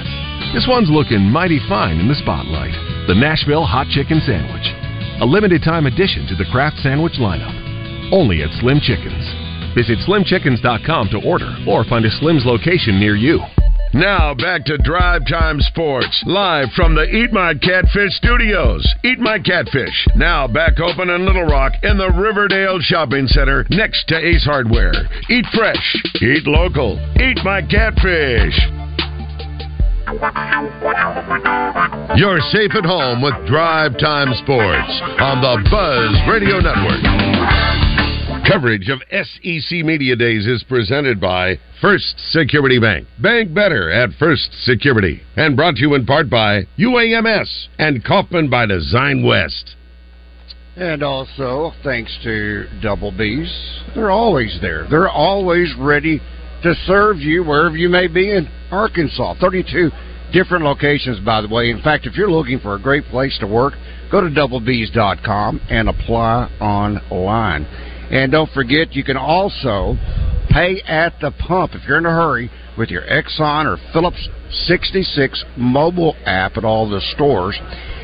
This 0.55 0.71
one's 0.71 0.91
looking 0.91 1.27
mighty 1.27 1.59
fine 1.69 1.99
in 1.99 2.07
the 2.07 2.15
spotlight. 2.23 2.75
The 3.11 3.19
Nashville 3.19 3.67
Hot 3.67 3.89
Chicken 3.91 4.23
Sandwich. 4.23 4.71
A 5.19 5.27
limited 5.27 5.63
time 5.63 5.87
addition 5.87 6.27
to 6.29 6.37
the 6.37 6.47
craft 6.53 6.79
sandwich 6.87 7.19
lineup. 7.19 7.55
Only 8.13 8.43
at 8.43 8.55
Slim 8.61 8.79
Chickens. 8.79 9.46
Visit 9.77 9.99
slimchickens.com 10.09 11.09
to 11.11 11.21
order 11.21 11.53
or 11.69 11.85
find 11.85 12.05
a 12.07 12.11
Slim's 12.19 12.47
location 12.47 12.99
near 12.99 13.15
you. 13.15 13.41
Now 13.93 14.35
back 14.35 14.65
to 14.65 14.79
Drive 14.79 15.23
Time 15.29 15.61
Sports, 15.61 16.25
live 16.27 16.69
from 16.75 16.95
the 16.95 17.05
Eat 17.05 17.33
My 17.33 17.55
Catfish 17.55 18.13
studios. 18.17 18.87
Eat 19.05 19.19
My 19.19 19.39
Catfish, 19.39 20.09
now 20.17 20.49
back 20.49 20.81
open 20.81 21.09
in 21.09 21.25
Little 21.25 21.45
Rock 21.45 21.73
in 21.83 21.97
the 21.97 22.11
Riverdale 22.11 22.79
Shopping 22.81 23.27
Center 23.27 23.65
next 23.71 24.09
to 24.09 24.17
Ace 24.17 24.45
Hardware. 24.45 24.93
Eat 25.31 25.47
fresh, 25.55 25.97
eat 26.21 26.47
local, 26.47 26.99
eat 27.21 27.39
my 27.45 27.63
catfish. 27.63 28.59
You're 32.17 32.41
safe 32.53 32.73
at 32.75 32.85
home 32.85 33.23
with 33.23 33.35
Drive 33.47 33.99
Time 33.99 34.33
Sports 34.43 35.01
on 35.21 35.41
the 35.41 35.69
Buzz 35.71 36.17
Radio 36.29 36.61
Network. 36.61 38.16
Coverage 38.47 38.89
of 38.89 39.01
SEC 39.11 39.85
Media 39.85 40.15
Days 40.15 40.47
is 40.47 40.63
presented 40.69 41.21
by 41.21 41.59
First 41.81 42.15
Security 42.31 42.79
Bank. 42.79 43.09
Bank 43.21 43.53
better 43.53 43.91
at 43.91 44.11
First 44.21 44.53
Security. 44.63 45.21
And 45.37 45.57
brought 45.57 45.75
to 45.77 45.81
you 45.81 45.95
in 45.95 46.07
part 46.07 46.31
by 46.31 46.63
UAMS 46.79 47.67
and 47.81 48.05
Kaufman 48.05 48.49
by 48.49 48.67
Design 48.67 49.25
West. 49.27 49.75
And 50.77 51.03
also, 51.03 51.73
thanks 51.83 52.17
to 52.23 52.69
Double 52.81 53.11
B's, 53.11 53.53
they're 53.97 54.13
always 54.13 54.57
there. 54.61 54.87
They're 54.89 55.09
always 55.09 55.75
ready 55.77 56.21
to 56.63 56.75
serve 56.87 57.19
you 57.19 57.43
wherever 57.43 57.77
you 57.77 57.89
may 57.89 58.07
be 58.07 58.31
in 58.31 58.49
Arkansas. 58.71 59.35
32 59.41 59.91
different 60.33 60.65
locations, 60.65 61.19
by 61.19 61.41
the 61.41 61.49
way. 61.49 61.71
In 61.71 61.83
fact, 61.83 62.07
if 62.07 62.15
you're 62.15 62.31
looking 62.31 62.61
for 62.61 62.77
a 62.77 62.81
great 62.81 63.07
place 63.07 63.37
to 63.41 63.47
work, 63.49 63.75
go 64.13 64.21
to 64.21 64.29
doublebees.com 64.29 65.63
and 65.69 65.89
apply 65.89 66.49
online. 66.61 67.67
And 68.11 68.33
don't 68.33 68.51
forget, 68.53 68.95
you 68.95 69.05
can 69.05 69.17
also 69.17 69.97
pay 70.51 70.81
at 70.87 71.15
the 71.21 71.33
pump 71.33 71.75
if 71.75 71.83
you're 71.87 71.99
in 71.99 72.07
a 72.07 72.11
hurry 72.11 72.51
with 72.79 72.91
your 72.91 73.03
Exxon 73.03 73.67
or 73.67 73.79
Phillips 73.93 74.29
66 74.51 75.45
mobile 75.57 76.15
app 76.25 76.57
at 76.57 76.65
all 76.65 76.89
the 76.89 77.01
stores. 77.15 77.59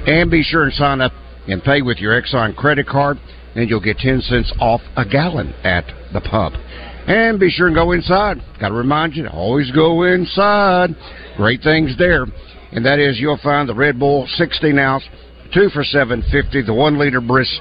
And 0.07 0.31
be 0.31 0.43
sure 0.43 0.65
and 0.65 0.73
sign 0.73 1.01
up 1.01 1.13
and 1.47 1.63
pay 1.63 1.83
with 1.83 1.99
your 1.99 2.21
Exxon 2.21 2.57
credit 2.57 2.87
card, 2.87 3.19
and 3.55 3.69
you'll 3.69 3.81
get 3.81 3.99
10 3.99 4.21
cents 4.23 4.53
off 4.61 4.81
a 4.97 5.05
gallon 5.05 5.55
at 5.65 5.85
the 6.13 6.21
pump. 6.21 6.55
And 7.07 7.39
be 7.39 7.51
sure 7.51 7.67
and 7.67 7.75
go 7.75 7.93
inside. 7.93 8.39
Got 8.61 8.69
to 8.69 8.75
remind 8.75 9.17
you 9.17 9.25
to 9.25 9.31
always 9.31 9.71
go 9.73 10.05
inside. 10.05 10.91
Great 11.37 11.63
things 11.63 11.97
there. 11.99 12.27
And 12.73 12.87
that 12.87 12.99
is 12.99 13.19
you'll 13.19 13.41
find 13.43 13.69
the 13.69 13.75
Red 13.75 13.99
Bull 13.99 14.27
16 14.37 14.79
ounce, 14.79 15.05
two 15.53 15.69
for 15.71 15.85
750, 15.85 16.63
the 16.63 16.73
one 16.73 16.99
liter 16.99 17.21
brisk, 17.21 17.53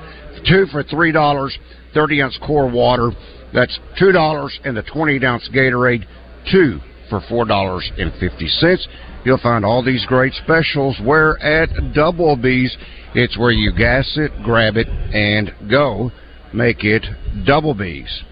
two 0.47 0.65
for 0.71 0.83
three 0.83 1.11
dollars 1.11 1.57
30 1.93 2.21
ounce 2.21 2.39
core 2.45 2.69
water. 2.69 3.11
That's 3.53 3.77
$2 3.99 4.49
and 4.63 4.77
the 4.77 4.83
20 4.83 5.25
ounce 5.25 5.49
Gatorade, 5.53 6.05
two 6.51 6.79
for 7.09 7.19
$4.50. 7.21 8.87
You'll 9.25 9.37
find 9.37 9.65
all 9.65 9.83
these 9.83 10.05
great 10.05 10.33
specials 10.33 10.97
where 11.03 11.37
at 11.43 11.69
Double 11.93 12.35
B's. 12.35 12.75
It's 13.13 13.37
where 13.37 13.51
you 13.51 13.73
gas 13.73 14.09
it, 14.15 14.31
grab 14.43 14.77
it, 14.77 14.87
and 14.87 15.51
go. 15.69 16.11
Make 16.53 16.83
it 16.83 17.05
Double 17.45 17.73
B's. 17.73 18.23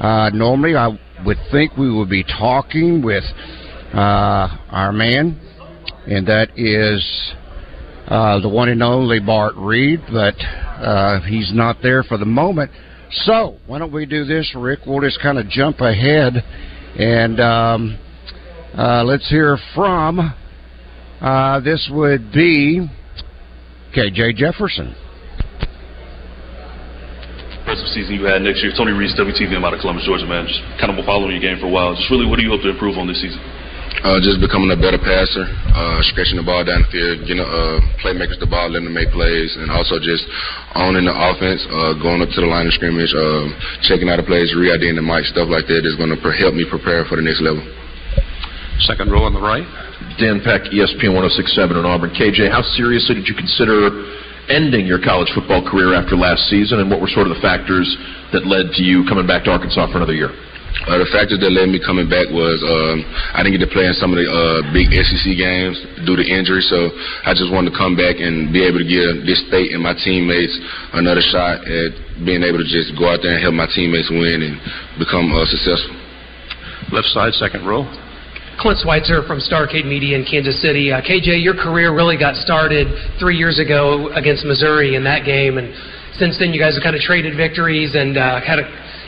Uh, 0.00 0.30
normally, 0.34 0.76
I 0.76 0.88
would 1.24 1.38
think 1.50 1.76
we 1.76 1.90
would 1.90 2.10
be 2.10 2.24
talking 2.24 3.02
with 3.02 3.24
uh, 3.94 4.48
our 4.68 4.92
man, 4.92 5.40
and 6.06 6.26
that 6.26 6.50
is 6.56 7.32
uh, 8.08 8.40
the 8.40 8.48
one 8.48 8.68
and 8.68 8.82
only 8.82 9.20
Bart 9.20 9.54
Reed, 9.56 10.00
but 10.12 10.34
uh, 10.76 11.20
he's 11.22 11.52
not 11.54 11.78
there 11.82 12.02
for 12.02 12.18
the 12.18 12.26
moment. 12.26 12.70
So, 13.10 13.58
why 13.66 13.78
don't 13.78 13.92
we 13.92 14.04
do 14.04 14.24
this, 14.24 14.52
Rick? 14.56 14.80
We'll 14.86 15.00
just 15.00 15.20
kind 15.20 15.38
of 15.38 15.48
jump 15.48 15.80
ahead 15.80 16.42
and 16.98 17.40
um, 17.40 17.98
uh, 18.76 19.04
let's 19.04 19.28
hear 19.28 19.58
from. 19.74 20.34
Uh, 21.20 21.60
this 21.60 21.88
would 21.92 22.32
be 22.32 22.88
KJ 23.94 24.36
Jefferson. 24.36 24.94
Impressive 27.58 27.88
season 27.92 28.14
you 28.14 28.24
had 28.24 28.42
next 28.42 28.62
year. 28.62 28.72
Tony 28.76 28.92
Reese, 28.92 29.16
WTVM 29.18 29.64
out 29.64 29.74
of 29.74 29.80
Columbus, 29.80 30.04
Georgia, 30.06 30.26
man. 30.26 30.46
Just 30.46 30.60
kind 30.78 30.90
of 30.90 30.96
been 30.96 31.06
following 31.06 31.32
your 31.32 31.40
game 31.40 31.58
for 31.58 31.66
a 31.66 31.70
while. 31.70 31.94
Just 31.96 32.10
really, 32.10 32.26
what 32.26 32.36
do 32.36 32.44
you 32.44 32.50
hope 32.50 32.62
to 32.62 32.70
improve 32.70 32.96
on 32.96 33.06
this 33.06 33.20
season? 33.20 33.40
Uh, 34.06 34.22
just 34.22 34.38
becoming 34.38 34.70
a 34.70 34.78
better 34.78 35.02
passer, 35.02 35.42
uh, 35.74 35.98
stretching 36.14 36.38
the 36.38 36.46
ball 36.46 36.62
down 36.62 36.86
the 36.86 36.90
field, 36.94 37.26
getting 37.26 37.42
uh, 37.42 37.82
playmakers 37.98 38.38
the 38.38 38.46
ball, 38.46 38.70
letting 38.70 38.86
them 38.86 38.94
make 38.94 39.10
plays, 39.10 39.50
and 39.58 39.66
also 39.66 39.98
just 39.98 40.22
owning 40.78 41.10
the 41.10 41.10
offense, 41.10 41.58
uh, 41.74 41.90
going 41.98 42.22
up 42.22 42.30
to 42.30 42.38
the 42.38 42.46
line 42.46 42.70
of 42.70 42.74
scrimmage, 42.78 43.10
uh, 43.10 43.50
checking 43.82 44.06
out 44.06 44.22
the 44.22 44.26
plays, 44.26 44.54
re-IDing 44.54 44.94
the 44.94 45.02
mic, 45.02 45.26
stuff 45.26 45.50
like 45.50 45.66
that 45.66 45.82
is 45.82 45.98
going 45.98 46.14
to 46.14 46.18
help 46.38 46.54
me 46.54 46.62
prepare 46.62 47.02
for 47.10 47.18
the 47.18 47.24
next 47.26 47.42
level. 47.42 47.58
Second 48.86 49.10
row 49.10 49.26
on 49.26 49.34
the 49.34 49.42
right. 49.42 49.66
Dan 50.22 50.38
Peck, 50.38 50.70
ESPN 50.70 51.10
1067 51.10 51.74
in 51.74 51.82
Auburn. 51.82 52.14
KJ, 52.14 52.46
how 52.46 52.62
seriously 52.78 53.18
did 53.18 53.26
you 53.26 53.34
consider 53.34 53.90
ending 54.46 54.86
your 54.86 55.02
college 55.02 55.34
football 55.34 55.66
career 55.66 55.98
after 55.98 56.14
last 56.14 56.46
season, 56.46 56.78
and 56.78 56.86
what 56.86 57.02
were 57.02 57.10
sort 57.10 57.26
of 57.26 57.34
the 57.34 57.42
factors 57.42 57.90
that 58.30 58.46
led 58.46 58.70
to 58.78 58.86
you 58.86 59.02
coming 59.10 59.26
back 59.26 59.42
to 59.42 59.50
Arkansas 59.50 59.90
for 59.90 59.98
another 59.98 60.14
year? 60.14 60.30
Uh, 60.86 61.02
the 61.02 61.08
factors 61.10 61.40
that 61.42 61.50
led 61.50 61.66
me 61.66 61.82
coming 61.82 62.06
back 62.06 62.30
was 62.30 62.62
um, 62.62 63.02
I 63.34 63.42
didn't 63.42 63.58
get 63.58 63.64
to 63.66 63.72
play 63.72 63.90
in 63.90 63.96
some 63.96 64.14
of 64.14 64.20
the 64.20 64.28
uh, 64.28 64.60
big 64.70 64.92
SEC 64.92 65.34
games 65.34 65.74
due 66.06 66.14
to 66.14 66.22
injury, 66.22 66.62
so 66.62 66.92
I 67.26 67.34
just 67.34 67.50
wanted 67.50 67.72
to 67.72 67.76
come 67.76 67.98
back 67.98 68.22
and 68.22 68.54
be 68.54 68.62
able 68.62 68.78
to 68.78 68.86
give 68.86 69.26
this 69.26 69.42
state 69.50 69.74
and 69.74 69.82
my 69.82 69.96
teammates 69.98 70.54
another 70.94 71.24
shot 71.24 71.64
at 71.64 71.90
being 72.22 72.44
able 72.46 72.62
to 72.62 72.68
just 72.68 72.94
go 72.94 73.10
out 73.10 73.24
there 73.24 73.34
and 73.34 73.42
help 73.42 73.56
my 73.56 73.66
teammates 73.66 74.12
win 74.12 74.46
and 74.46 74.54
become 75.00 75.32
uh, 75.34 75.42
successful. 75.48 75.96
Left 76.94 77.10
side, 77.10 77.34
second 77.34 77.66
row. 77.66 77.82
Clint 78.62 78.78
Schweitzer 78.80 79.26
from 79.26 79.42
Starcade 79.42 79.84
Media 79.84 80.16
in 80.16 80.24
Kansas 80.24 80.60
City. 80.62 80.92
Uh, 80.92 81.02
KJ, 81.02 81.42
your 81.42 81.58
career 81.58 81.92
really 81.92 82.16
got 82.16 82.36
started 82.36 82.88
three 83.18 83.36
years 83.36 83.58
ago 83.58 84.08
against 84.14 84.46
Missouri 84.46 84.94
in 84.94 85.04
that 85.04 85.24
game, 85.26 85.58
and 85.58 85.74
since 86.16 86.38
then 86.38 86.54
you 86.54 86.60
guys 86.60 86.72
have 86.72 86.82
kind 86.82 86.96
of 86.96 87.02
traded 87.02 87.36
victories 87.36 87.98
and 87.98 88.16
uh, 88.16 88.40
had 88.40 88.62
a 88.62 88.64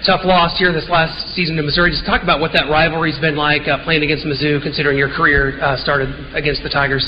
tough 0.06 0.22
loss 0.22 0.54
here 0.58 0.70
this 0.70 0.86
last 0.86 1.14
season 1.34 1.56
to 1.56 1.62
Missouri. 1.62 1.90
Just 1.90 2.06
talk 2.06 2.22
about 2.22 2.38
what 2.38 2.54
that 2.54 2.70
rivalry's 2.70 3.18
been 3.18 3.34
like 3.34 3.66
uh, 3.66 3.82
playing 3.82 4.02
against 4.02 4.22
Mizzou, 4.26 4.62
considering 4.62 4.98
your 4.98 5.10
career 5.10 5.58
uh, 5.58 5.74
started 5.78 6.10
against 6.34 6.62
the 6.62 6.70
Tigers. 6.70 7.02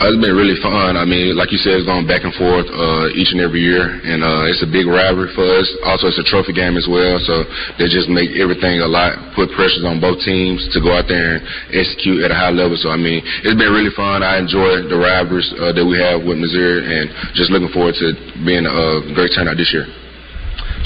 Uh, 0.00 0.10
it's 0.10 0.18
been 0.18 0.34
really 0.34 0.58
fun. 0.58 0.98
I 0.98 1.06
mean, 1.06 1.38
like 1.38 1.54
you 1.54 1.60
said, 1.60 1.78
it's 1.78 1.86
going 1.86 2.06
back 2.06 2.26
and 2.26 2.34
forth 2.34 2.66
uh, 2.66 3.12
each 3.14 3.30
and 3.30 3.38
every 3.38 3.62
year, 3.62 3.86
and 3.86 4.24
uh, 4.24 4.50
it's 4.50 4.62
a 4.64 4.70
big 4.70 4.90
rivalry 4.90 5.30
for 5.34 5.46
us. 5.46 5.68
Also, 5.86 6.10
it's 6.10 6.18
a 6.18 6.26
trophy 6.26 6.50
game 6.50 6.74
as 6.74 6.88
well, 6.90 7.20
so 7.22 7.46
they 7.78 7.86
just 7.86 8.10
make 8.10 8.34
everything 8.34 8.82
a 8.82 8.90
lot, 8.90 9.14
put 9.38 9.52
pressures 9.54 9.86
on 9.86 10.02
both 10.02 10.18
teams 10.26 10.66
to 10.74 10.82
go 10.82 10.90
out 10.90 11.06
there 11.06 11.38
and 11.38 11.42
execute 11.70 12.26
at 12.26 12.34
a 12.34 12.38
high 12.38 12.50
level. 12.50 12.74
So, 12.74 12.90
I 12.90 12.98
mean, 12.98 13.22
it's 13.22 13.58
been 13.58 13.72
really 13.72 13.94
fun. 13.94 14.26
I 14.26 14.42
enjoy 14.42 14.88
the 14.90 14.98
rivalries 14.98 15.46
uh, 15.58 15.70
that 15.70 15.84
we 15.86 15.94
have 16.02 16.26
with 16.26 16.38
Missouri, 16.38 16.82
and 16.82 17.06
just 17.38 17.54
looking 17.54 17.70
forward 17.70 17.94
to 18.02 18.06
being 18.42 18.66
a 18.66 19.06
great 19.14 19.30
turnout 19.34 19.56
this 19.56 19.70
year. 19.70 19.86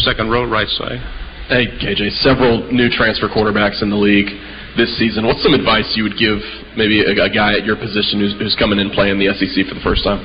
Second 0.05 0.29
row, 0.29 0.45
right 0.45 0.69
side. 0.77 1.01
Hey, 1.47 1.71
KJ, 1.79 2.27
several 2.27 2.67
new 2.75 2.91
transfer 2.91 3.31
quarterbacks 3.31 3.79
in 3.79 3.87
the 3.87 3.95
league 3.95 4.35
this 4.75 4.91
season. 4.99 5.23
What's 5.23 5.47
some 5.47 5.55
advice 5.55 5.87
you 5.95 6.03
would 6.03 6.19
give 6.19 6.43
maybe 6.75 7.07
a, 7.07 7.15
a 7.15 7.31
guy 7.31 7.55
at 7.55 7.63
your 7.63 7.79
position 7.79 8.19
who's, 8.19 8.35
who's 8.35 8.59
coming 8.59 8.83
in 8.83 8.91
playing 8.91 9.23
the 9.23 9.31
SEC 9.31 9.55
for 9.71 9.79
the 9.79 9.85
first 9.87 10.03
time? 10.03 10.19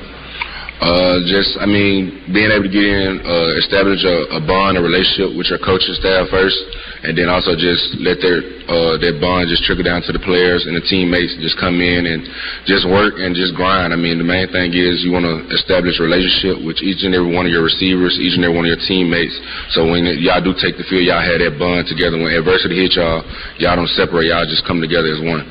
Uh, 0.82 1.22
just, 1.30 1.54
I 1.62 1.66
mean, 1.70 2.26
being 2.34 2.50
able 2.50 2.66
to 2.66 2.74
get 2.74 2.82
in, 2.82 3.22
uh, 3.22 3.54
establish 3.62 4.02
a, 4.02 4.34
a 4.34 4.40
bond, 4.42 4.74
a 4.74 4.82
relationship 4.82 5.30
with 5.38 5.46
your 5.46 5.62
coaching 5.62 5.94
staff 5.94 6.26
first, 6.26 6.58
and 7.06 7.14
then 7.14 7.30
also 7.30 7.54
just 7.54 8.02
let 8.02 8.18
their 8.18 8.42
uh, 8.66 8.98
their 8.98 9.14
bond 9.14 9.46
just 9.46 9.62
trickle 9.62 9.86
down 9.86 10.02
to 10.02 10.10
the 10.10 10.18
players 10.18 10.66
and 10.66 10.74
the 10.74 10.82
teammates. 10.82 11.38
Just 11.38 11.54
come 11.62 11.78
in 11.78 12.10
and 12.10 12.26
just 12.66 12.82
work 12.82 13.22
and 13.22 13.30
just 13.30 13.54
grind. 13.54 13.94
I 13.94 13.98
mean, 13.98 14.18
the 14.18 14.26
main 14.26 14.50
thing 14.50 14.74
is 14.74 15.06
you 15.06 15.14
want 15.14 15.22
to 15.22 15.46
establish 15.54 16.02
a 16.02 16.02
relationship 16.02 16.58
with 16.66 16.82
each 16.82 17.06
and 17.06 17.14
every 17.14 17.30
one 17.30 17.46
of 17.46 17.54
your 17.54 17.62
receivers, 17.62 18.18
each 18.18 18.34
and 18.34 18.42
every 18.42 18.58
one 18.58 18.66
of 18.66 18.74
your 18.74 18.82
teammates. 18.82 19.38
So 19.78 19.86
when 19.86 20.02
y'all 20.18 20.42
do 20.42 20.50
take 20.58 20.82
the 20.82 20.86
field, 20.90 21.06
y'all 21.06 21.22
have 21.22 21.38
that 21.46 21.62
bond 21.62 21.86
together. 21.86 22.18
When 22.18 22.34
adversity 22.34 22.74
hits 22.82 22.98
y'all, 22.98 23.22
y'all 23.62 23.78
don't 23.78 23.90
separate. 23.94 24.34
Y'all 24.34 24.50
just 24.50 24.66
come 24.66 24.82
together 24.82 25.14
as 25.14 25.22
one. 25.22 25.46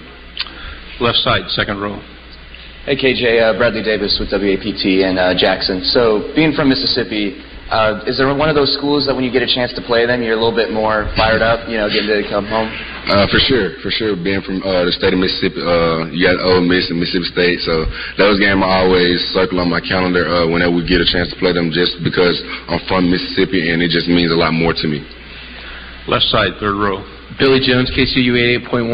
Left 1.00 1.24
side, 1.24 1.48
second 1.56 1.80
row. 1.80 2.04
Hey 2.82 2.98
KJ, 2.98 3.38
uh, 3.38 3.54
Bradley 3.62 3.86
Davis 3.86 4.18
with 4.18 4.34
WAPT 4.34 5.06
and 5.06 5.22
uh, 5.22 5.38
Jackson. 5.38 5.86
So, 5.94 6.34
being 6.34 6.50
from 6.50 6.74
Mississippi, 6.74 7.38
uh, 7.70 8.02
is 8.10 8.18
there 8.18 8.26
one 8.34 8.50
of 8.50 8.58
those 8.58 8.74
schools 8.74 9.06
that 9.06 9.14
when 9.14 9.22
you 9.22 9.30
get 9.30 9.46
a 9.46 9.52
chance 9.54 9.70
to 9.78 9.86
play 9.86 10.10
them, 10.10 10.26
you're 10.26 10.34
a 10.34 10.42
little 10.42 10.58
bit 10.58 10.74
more 10.74 11.06
fired 11.14 11.46
up, 11.46 11.70
you 11.70 11.78
know, 11.78 11.86
getting 11.94 12.10
to 12.10 12.26
come 12.26 12.50
home? 12.50 12.74
Uh, 13.06 13.30
for 13.30 13.38
sure, 13.38 13.78
for 13.86 13.94
sure. 13.94 14.18
Being 14.18 14.42
from 14.42 14.66
uh, 14.66 14.90
the 14.90 14.94
state 14.98 15.14
of 15.14 15.22
Mississippi, 15.22 15.62
uh, 15.62 16.10
you 16.10 16.26
got 16.26 16.42
Ole 16.42 16.66
Miss 16.66 16.90
and 16.90 16.98
Mississippi 16.98 17.30
State, 17.30 17.62
so 17.62 17.86
those 18.18 18.42
games 18.42 18.66
I 18.66 18.82
always 18.82 19.22
circle 19.30 19.62
on 19.62 19.70
my 19.70 19.78
calendar 19.78 20.26
uh, 20.26 20.50
whenever 20.50 20.74
we 20.74 20.82
get 20.82 21.06
a 21.06 21.06
chance 21.06 21.30
to 21.30 21.38
play 21.38 21.54
them, 21.54 21.70
just 21.70 22.02
because 22.02 22.42
I'm 22.66 22.82
from 22.90 23.14
Mississippi 23.14 23.70
and 23.70 23.86
it 23.86 23.94
just 23.94 24.10
means 24.10 24.34
a 24.34 24.40
lot 24.42 24.58
more 24.58 24.74
to 24.74 24.86
me. 24.90 25.06
Left 26.10 26.26
side, 26.34 26.58
third 26.58 26.82
row. 26.82 27.06
Billy 27.40 27.64
Jones, 27.64 27.88
KCU 27.96 28.36
88.1 28.68 28.92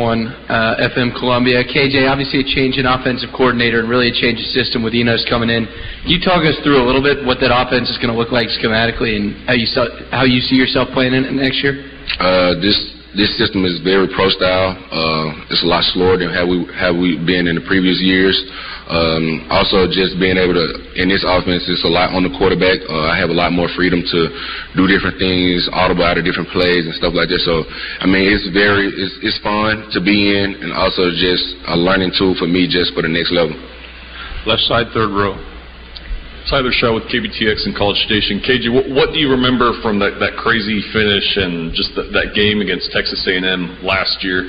uh, 0.50 0.89
FM 0.93 1.10
Columbia. 1.17 1.65
KJ, 1.65 2.06
obviously 2.06 2.41
a 2.41 2.47
change 2.47 2.78
in 2.78 2.86
offensive 2.86 3.30
coordinator 3.34 3.80
and 3.80 3.89
really 3.89 4.10
a 4.10 4.15
change 4.15 4.38
of 4.38 4.45
system 4.54 4.84
with 4.84 4.93
Enos 4.93 5.26
coming 5.26 5.50
in. 5.50 5.65
Can 5.65 6.10
you 6.10 6.21
talk 6.21 6.45
us 6.45 6.54
through 6.62 6.78
a 6.78 6.86
little 6.86 7.02
bit 7.02 7.26
what 7.26 7.41
that 7.41 7.50
offense 7.50 7.89
is 7.89 7.97
going 7.97 8.13
to 8.13 8.17
look 8.17 8.30
like 8.30 8.50
schematically 8.54 9.17
and 9.17 9.34
how 9.50 9.58
you 9.58 9.65
saw, 9.65 9.89
how 10.12 10.26
you 10.26 10.41
see 10.41 10.56
yourself 10.56 10.89
playing 10.93 11.13
in 11.13 11.26
it 11.26 11.34
next 11.34 11.63
year? 11.65 11.82
Uh, 12.21 12.54
this 13.17 13.34
system 13.34 13.65
is 13.65 13.82
very 13.82 14.06
pro 14.13 14.30
style. 14.30 14.77
Uh, 14.93 15.49
it's 15.49 15.65
a 15.65 15.69
lot 15.69 15.82
slower 15.89 16.21
than 16.21 16.30
how 16.30 16.45
we 16.45 16.69
have 16.77 16.93
we 16.93 17.17
been 17.17 17.49
in 17.49 17.58
the 17.58 17.65
previous 17.65 17.97
years. 17.97 18.38
Um, 18.88 19.49
also, 19.49 19.89
just 19.89 20.15
being 20.21 20.38
able 20.38 20.53
to 20.53 20.65
in 20.95 21.10
this 21.10 21.25
offense, 21.25 21.65
it's 21.65 21.84
a 21.84 21.89
lot 21.89 22.13
on 22.13 22.21
the 22.21 22.32
quarterback. 22.38 22.77
Uh, 22.86 23.10
I 23.10 23.17
have 23.17 23.34
a 23.34 23.36
lot 23.36 23.51
more 23.51 23.67
freedom 23.73 24.06
to 24.06 24.19
do 24.77 24.86
different 24.86 25.17
things, 25.17 25.65
audible 25.73 26.06
out 26.06 26.21
of 26.21 26.23
different 26.23 26.53
plays 26.53 26.86
and 26.86 26.93
stuff 26.93 27.17
like 27.17 27.27
that. 27.34 27.41
So, 27.41 27.65
I 27.99 28.06
mean, 28.06 28.30
it's 28.30 28.47
very 28.53 28.86
it's, 28.86 29.17
it's 29.25 29.39
fun 29.41 29.89
to 29.97 29.99
be 29.99 30.38
in, 30.38 30.53
and 30.62 30.69
also 30.71 31.10
just 31.10 31.58
a 31.67 31.75
learning 31.75 32.13
tool 32.13 32.38
for 32.38 32.45
me 32.45 32.69
just 32.69 32.93
for 32.93 33.01
the 33.01 33.12
next 33.12 33.34
level. 33.34 33.58
Left 34.45 34.62
side, 34.69 34.93
third 34.93 35.10
row. 35.10 35.57
Tyler 36.47 36.71
Shaw 36.71 36.95
with 36.95 37.03
KBTX 37.12 37.67
and 37.67 37.75
College 37.75 37.99
Station. 38.07 38.39
KJ, 38.39 38.71
what, 38.71 38.88
what 38.88 39.07
do 39.12 39.19
you 39.19 39.27
remember 39.29 39.75
from 39.83 39.99
that, 39.99 40.15
that 40.23 40.39
crazy 40.39 40.79
finish 40.95 41.36
and 41.36 41.75
just 41.75 41.91
the, 41.91 42.07
that 42.15 42.31
game 42.31 42.63
against 42.63 42.88
Texas 42.95 43.19
A&M 43.27 43.83
last 43.83 44.23
year? 44.23 44.47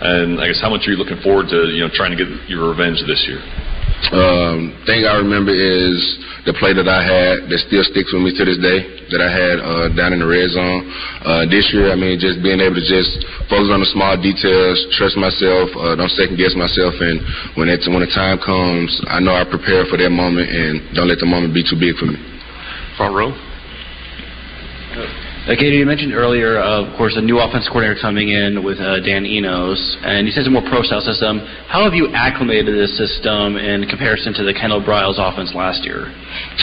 And 0.00 0.38
I 0.40 0.46
guess 0.46 0.62
how 0.62 0.70
much 0.70 0.86
are 0.86 0.94
you 0.94 0.96
looking 0.96 1.18
forward 1.26 1.50
to, 1.50 1.74
you 1.74 1.82
know, 1.82 1.90
trying 1.90 2.14
to 2.14 2.18
get 2.22 2.30
your 2.46 2.70
revenge 2.70 3.02
this 3.02 3.26
year? 3.26 3.42
Um, 4.08 4.72
thing 4.88 5.04
I 5.04 5.20
remember 5.20 5.52
is 5.52 6.00
the 6.48 6.56
play 6.56 6.72
that 6.72 6.88
I 6.88 7.04
had 7.04 7.52
that 7.52 7.60
still 7.68 7.84
sticks 7.84 8.10
with 8.10 8.24
me 8.24 8.32
to 8.32 8.42
this 8.48 8.56
day 8.56 8.80
that 9.12 9.20
I 9.20 9.28
had 9.28 9.56
uh, 9.60 9.86
down 9.92 10.16
in 10.16 10.24
the 10.24 10.26
red 10.26 10.48
zone. 10.50 10.88
Uh, 11.20 11.44
this 11.52 11.68
year, 11.70 11.92
I 11.92 11.96
mean, 12.00 12.16
just 12.16 12.40
being 12.40 12.64
able 12.64 12.80
to 12.80 12.86
just 12.86 13.22
focus 13.52 13.68
on 13.68 13.84
the 13.84 13.90
small 13.92 14.16
details, 14.16 14.80
trust 14.96 15.20
myself, 15.20 15.68
uh, 15.76 15.94
don't 16.00 16.10
second 16.16 16.40
guess 16.40 16.56
myself, 16.56 16.96
and 16.96 17.20
when 17.60 17.68
it 17.68 17.84
when 17.86 18.00
the 18.00 18.10
time 18.10 18.40
comes, 18.40 18.88
I 19.06 19.20
know 19.20 19.36
I 19.36 19.44
prepare 19.44 19.84
for 19.86 20.00
that 20.00 20.10
moment 20.10 20.48
and 20.48 20.80
don't 20.96 21.06
let 21.06 21.20
the 21.20 21.28
moment 21.28 21.52
be 21.52 21.62
too 21.62 21.76
big 21.76 21.94
for 22.00 22.08
me. 22.08 22.16
Front 22.96 23.14
row. 23.14 23.30
Uh, 25.48 25.56
Katie, 25.56 25.80
you 25.80 25.88
mentioned 25.88 26.12
earlier, 26.12 26.60
uh, 26.60 26.84
of 26.84 26.92
course, 27.00 27.16
a 27.16 27.24
new 27.24 27.40
offense 27.40 27.64
coordinator 27.64 27.96
coming 27.96 28.28
in 28.28 28.60
with 28.60 28.76
uh, 28.76 29.00
Dan 29.00 29.24
Enos, 29.24 29.80
and 30.04 30.28
you 30.28 30.36
said 30.36 30.44
it's 30.44 30.52
a 30.52 30.52
more 30.52 30.60
pro-style 30.68 31.00
system. 31.00 31.40
How 31.64 31.80
have 31.80 31.96
you 31.96 32.12
acclimated 32.12 32.76
this 32.76 32.92
system 33.00 33.56
in 33.56 33.88
comparison 33.88 34.36
to 34.36 34.44
the 34.44 34.52
Kendall 34.52 34.84
Briles 34.84 35.16
offense 35.16 35.56
last 35.56 35.80
year? 35.80 36.12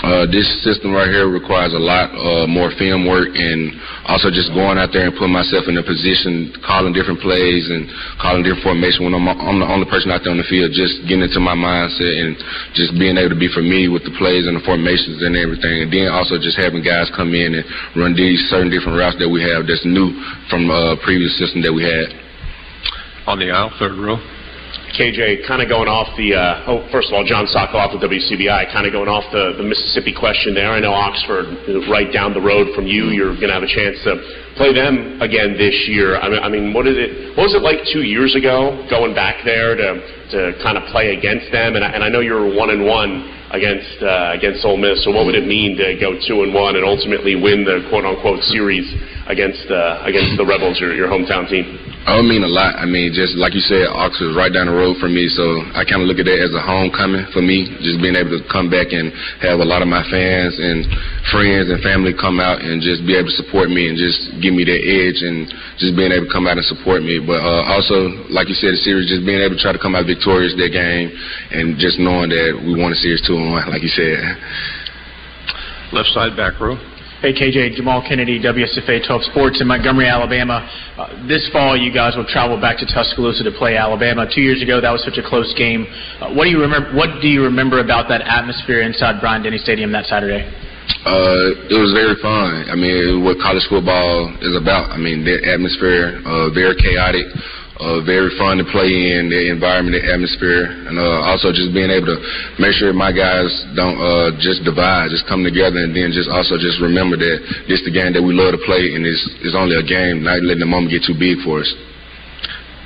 Uh, 0.05 0.29
this 0.29 0.45
system 0.61 0.93
right 0.93 1.09
here 1.09 1.25
requires 1.25 1.73
a 1.73 1.81
lot 1.81 2.13
uh, 2.13 2.45
more 2.45 2.69
film 2.77 3.09
work 3.09 3.33
and 3.33 3.73
also 4.05 4.29
just 4.29 4.53
going 4.53 4.77
out 4.77 4.93
there 4.93 5.09
and 5.09 5.15
putting 5.17 5.33
myself 5.33 5.65
in 5.65 5.73
a 5.81 5.83
position, 5.83 6.53
calling 6.61 6.93
different 6.93 7.17
plays 7.17 7.65
and 7.73 7.89
calling 8.21 8.45
different 8.45 8.61
formation 8.61 9.09
when 9.09 9.17
I'm, 9.17 9.25
I'm 9.25 9.57
the 9.57 9.67
only 9.67 9.89
person 9.89 10.13
out 10.13 10.21
there 10.21 10.31
on 10.31 10.37
the 10.37 10.45
field, 10.45 10.69
just 10.69 11.01
getting 11.09 11.25
into 11.25 11.41
my 11.41 11.57
mindset 11.57 12.13
and 12.13 12.37
just 12.77 12.93
being 12.93 13.17
able 13.17 13.33
to 13.33 13.41
be 13.41 13.49
familiar 13.49 13.89
with 13.89 14.05
the 14.05 14.13
plays 14.21 14.45
and 14.45 14.53
the 14.53 14.63
formations 14.63 15.25
and 15.25 15.33
everything. 15.33 15.81
And 15.81 15.89
then 15.89 16.13
also 16.13 16.37
just 16.37 16.61
having 16.61 16.85
guys 16.85 17.09
come 17.17 17.33
in 17.33 17.57
and 17.57 17.65
run 17.97 18.13
these 18.13 18.37
certain 18.53 18.66
different 18.69 18.97
routes 18.97 19.17
that 19.19 19.29
we 19.29 19.43
have 19.43 19.67
that's 19.67 19.85
new 19.85 20.13
from 20.49 20.69
uh, 20.69 20.95
previous 21.03 21.33
system 21.37 21.61
that 21.61 21.73
we 21.73 21.83
had. 21.83 22.07
On 23.27 23.39
the 23.39 23.51
aisle, 23.51 23.71
third 23.79 23.99
row. 23.99 24.15
KJ, 24.95 25.45
kind 25.45 25.61
of 25.61 25.67
going 25.69 25.91
off 25.91 26.09
the, 26.17 26.33
uh, 26.33 26.71
oh, 26.71 26.87
first 26.89 27.11
of 27.11 27.13
all, 27.13 27.21
John 27.21 27.45
Sokoloff 27.45 27.93
with 27.93 28.01
WCBI, 28.01 28.71
kind 28.73 28.87
of 28.87 28.95
going 28.95 29.11
off 29.11 29.27
the, 29.29 29.53
the 29.59 29.65
Mississippi 29.67 30.15
question 30.15 30.55
there. 30.55 30.71
I 30.71 30.79
know 30.79 30.95
Oxford, 30.95 31.45
right 31.91 32.09
down 32.09 32.33
the 32.33 32.41
road 32.41 32.73
from 32.73 32.87
you, 32.87 33.13
you're 33.13 33.35
going 33.35 33.51
to 33.51 33.57
have 33.57 33.67
a 33.67 33.69
chance 33.69 33.99
to 34.07 34.17
play 34.57 34.73
them 34.73 35.21
again 35.21 35.55
this 35.55 35.87
year. 35.87 36.17
I 36.17 36.27
mean, 36.27 36.41
I 36.41 36.49
mean, 36.49 36.73
what 36.73 36.89
it, 36.89 37.37
what 37.37 37.47
was 37.47 37.55
it 37.55 37.61
like 37.61 37.85
two 37.93 38.03
years 38.03 38.35
ago 38.35 38.85
going 38.89 39.13
back 39.13 39.45
there 39.45 39.77
to, 39.77 39.87
to 40.33 40.39
kind 40.65 40.77
of 40.77 40.89
play 40.91 41.15
against 41.15 41.53
them? 41.53 41.77
And 41.77 41.85
I, 41.85 41.93
and 41.93 42.03
I 42.03 42.09
know 42.09 42.19
you 42.19 42.33
were 42.33 42.49
one 42.49 42.73
and 42.73 42.83
one 42.83 43.37
against 43.51 44.03
uh, 44.03 44.35
against 44.35 44.65
Ole 44.65 44.77
Miss. 44.77 45.05
So 45.05 45.11
what 45.11 45.25
would 45.25 45.35
it 45.35 45.47
mean 45.47 45.77
to 45.77 45.95
go 46.01 46.17
two 46.27 46.43
and 46.43 46.51
one 46.51 46.75
and 46.75 46.83
ultimately 46.83 47.37
win 47.37 47.63
the 47.63 47.87
quote 47.87 48.03
unquote 48.03 48.43
series 48.51 48.83
against 49.27 49.69
uh, 49.71 50.03
against 50.03 50.35
the 50.35 50.45
Rebels, 50.45 50.79
your 50.79 50.93
your 50.93 51.07
hometown 51.07 51.47
team? 51.47 51.65
It 52.07 52.15
would 52.15 52.23
mean 52.23 52.47
a 52.47 52.47
lot. 52.47 52.79
I 52.79 52.87
mean, 52.87 53.11
just 53.11 53.35
like 53.35 53.51
you 53.51 53.59
said, 53.59 53.83
Oxford's 53.91 54.31
right 54.31 54.47
down 54.47 54.71
the 54.71 54.77
road 54.79 54.95
from 54.95 55.11
me, 55.11 55.27
so 55.27 55.43
I 55.75 55.83
kind 55.83 55.99
of 55.99 56.07
look 56.07 56.23
at 56.23 56.27
that 56.31 56.39
as 56.39 56.55
a 56.55 56.63
homecoming 56.63 57.27
for 57.35 57.43
me. 57.43 57.67
Just 57.83 57.99
being 57.99 58.15
able 58.15 58.31
to 58.31 58.43
come 58.47 58.71
back 58.71 58.95
and 58.95 59.11
have 59.43 59.59
a 59.59 59.67
lot 59.67 59.83
of 59.83 59.91
my 59.91 60.07
fans 60.07 60.55
and 60.55 60.87
friends 61.35 61.67
and 61.67 61.83
family 61.83 62.15
come 62.15 62.39
out 62.39 62.63
and 62.63 62.79
just 62.79 63.03
be 63.03 63.11
able 63.11 63.27
to 63.27 63.35
support 63.35 63.67
me 63.67 63.91
and 63.91 63.99
just 63.99 64.39
give 64.39 64.46
me 64.53 64.63
that 64.63 64.81
edge 64.83 65.19
and 65.23 65.47
just 65.79 65.95
being 65.95 66.11
able 66.11 66.27
to 66.27 66.33
come 66.33 66.47
out 66.47 66.55
and 66.59 66.67
support 66.67 67.03
me. 67.03 67.19
But 67.19 67.39
uh, 67.39 67.63
also, 67.73 68.27
like 68.29 68.47
you 68.47 68.55
said, 68.55 68.75
the 68.75 68.81
series, 68.83 69.09
just 69.09 69.25
being 69.25 69.41
able 69.41 69.55
to 69.55 69.61
try 69.61 69.73
to 69.73 69.81
come 69.81 69.95
out 69.95 70.05
victorious 70.05 70.53
that 70.55 70.71
game 70.71 71.11
and 71.51 71.79
just 71.79 71.97
knowing 71.99 72.29
that 72.31 72.55
we 72.55 72.77
won 72.77 72.91
the 72.91 72.99
series 72.99 73.23
two 73.25 73.35
and 73.35 73.51
one, 73.51 73.67
like 73.69 73.83
you 73.83 73.91
said. 73.91 74.19
Left 75.91 76.11
side, 76.11 76.35
back 76.35 76.59
row. 76.59 76.75
Hey, 77.17 77.33
KJ, 77.33 77.73
Jamal 77.73 78.05
Kennedy, 78.05 78.37
WSFA 78.37 79.01
12 79.01 79.33
Sports 79.33 79.57
in 79.59 79.65
Montgomery, 79.65 80.05
Alabama. 80.05 80.61
Uh, 80.95 81.27
this 81.27 81.49
fall, 81.49 81.75
you 81.75 81.91
guys 81.91 82.13
will 82.15 82.29
travel 82.29 82.61
back 82.61 82.77
to 82.77 82.85
Tuscaloosa 82.85 83.41
to 83.43 83.49
play 83.57 83.75
Alabama. 83.75 84.29
Two 84.29 84.41
years 84.41 84.61
ago, 84.61 84.79
that 84.79 84.91
was 84.91 85.01
such 85.01 85.17
a 85.17 85.27
close 85.27 85.49
game. 85.57 85.87
Uh, 86.21 86.29
what 86.37 86.45
do 86.45 86.51
you 86.51 86.61
remember? 86.61 86.93
What 86.93 87.17
do 87.19 87.27
you 87.27 87.41
remember 87.41 87.79
about 87.81 88.05
that 88.09 88.21
atmosphere 88.21 88.83
inside 88.83 89.19
Bryant 89.19 89.45
Denny 89.45 89.57
Stadium 89.57 89.91
that 89.93 90.05
Saturday? 90.05 90.45
Uh, 91.03 91.71
it 91.71 91.79
was 91.79 91.91
very 91.95 92.15
fun. 92.23 92.67
I 92.67 92.75
mean, 92.75 93.23
what 93.23 93.39
college 93.39 93.63
football 93.67 94.31
is 94.41 94.55
about. 94.55 94.91
I 94.91 94.97
mean, 94.97 95.23
the 95.23 95.39
atmosphere, 95.43 96.19
uh, 96.23 96.51
very 96.51 96.75
chaotic 96.75 97.27
uh, 97.79 98.01
very 98.01 98.33
fun 98.41 98.57
to 98.57 98.65
play 98.73 98.89
in, 98.89 99.29
the 99.29 99.53
environment, 99.53 99.93
the 99.93 100.01
atmosphere, 100.01 100.65
and 100.89 100.97
uh, 100.97 101.29
also 101.29 101.53
just 101.53 101.69
being 101.77 101.93
able 101.93 102.09
to 102.09 102.17
make 102.57 102.73
sure 102.73 102.89
my 102.89 103.13
guys 103.13 103.49
don't 103.77 103.97
uh, 104.01 104.33
just 104.41 104.65
divide, 104.65 105.13
just 105.13 105.29
come 105.29 105.45
together, 105.45 105.77
and 105.85 105.93
then 105.93 106.09
just 106.09 106.25
also 106.29 106.57
just 106.57 106.81
remember 106.81 107.17
that 107.17 107.37
this 107.69 107.77
is 107.81 107.85
the 107.85 107.93
game 107.93 108.17
that 108.17 108.23
we 108.23 108.33
love 108.33 108.57
to 108.57 108.61
play, 108.65 108.97
and 108.97 109.05
it's, 109.05 109.21
it's 109.45 109.53
only 109.53 109.77
a 109.77 109.85
game, 109.85 110.25
not 110.25 110.41
letting 110.41 110.65
the 110.65 110.69
moment 110.69 110.89
get 110.89 111.05
too 111.05 111.13
big 111.13 111.37
for 111.45 111.61
us. 111.61 111.69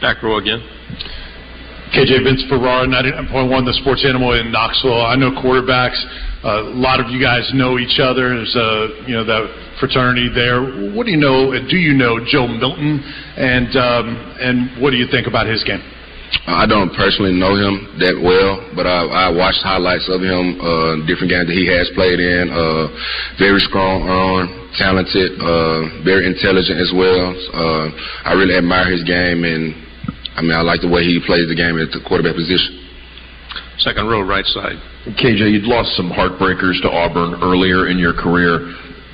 Back 0.04 0.20
row 0.24 0.44
again. 0.44 0.60
KJ 1.96 2.24
Vince 2.24 2.44
Ferrara, 2.48 2.88
99.1, 2.88 3.68
the 3.68 3.76
sports 3.84 4.04
animal 4.08 4.36
in 4.36 4.52
Knoxville. 4.52 5.08
I 5.08 5.16
know 5.16 5.32
quarterbacks. 5.32 6.00
Uh, 6.44 6.74
a 6.74 6.74
lot 6.74 7.00
of 7.00 7.10
you 7.14 7.22
guys 7.22 7.46
know 7.54 7.78
each 7.78 8.02
other. 8.02 8.34
There's 8.34 8.56
a, 8.58 9.06
you 9.06 9.14
know, 9.14 9.24
that 9.24 9.46
fraternity 9.80 10.26
there. 10.34 10.90
What 10.90 11.06
do 11.06 11.12
you 11.14 11.22
know, 11.22 11.54
do 11.54 11.78
you 11.78 11.94
know 11.94 12.18
Joe 12.26 12.48
Milton? 12.50 12.98
And, 13.38 13.70
um, 13.78 14.06
and 14.42 14.82
what 14.82 14.90
do 14.90 14.98
you 14.98 15.06
think 15.06 15.28
about 15.28 15.46
his 15.46 15.64
game? 15.64 15.82
I 16.48 16.66
don't 16.66 16.90
personally 16.98 17.38
know 17.38 17.54
him 17.54 17.94
that 18.02 18.18
well, 18.18 18.58
but 18.74 18.88
I, 18.90 19.30
I 19.30 19.30
watched 19.30 19.62
highlights 19.62 20.10
of 20.10 20.24
him, 20.26 20.58
uh, 20.58 21.06
different 21.06 21.30
games 21.30 21.46
that 21.46 21.54
he 21.54 21.70
has 21.70 21.92
played 21.94 22.18
in. 22.18 22.50
Uh, 22.50 22.90
very 23.38 23.62
strong 23.62 24.08
arm, 24.10 24.50
talented, 24.74 25.38
uh, 25.38 26.02
very 26.02 26.26
intelligent 26.26 26.82
as 26.82 26.90
well. 26.96 27.36
Uh, 27.54 27.94
I 28.26 28.34
really 28.34 28.58
admire 28.58 28.90
his 28.90 29.04
game, 29.04 29.46
and 29.46 29.76
I 30.34 30.42
mean, 30.42 30.58
I 30.58 30.66
like 30.66 30.82
the 30.82 30.90
way 30.90 31.06
he 31.06 31.22
plays 31.22 31.46
the 31.52 31.58
game 31.58 31.78
at 31.78 31.94
the 31.94 32.02
quarterback 32.02 32.34
position. 32.34 32.81
Second 33.82 34.08
row, 34.08 34.22
right 34.22 34.46
side. 34.46 34.78
KJ, 35.18 35.52
you'd 35.52 35.66
lost 35.66 35.98
some 35.98 36.12
heartbreakers 36.12 36.82
to 36.84 36.90
Auburn 36.90 37.42
earlier 37.42 37.90
in 37.90 37.98
your 37.98 38.14
career. 38.14 38.70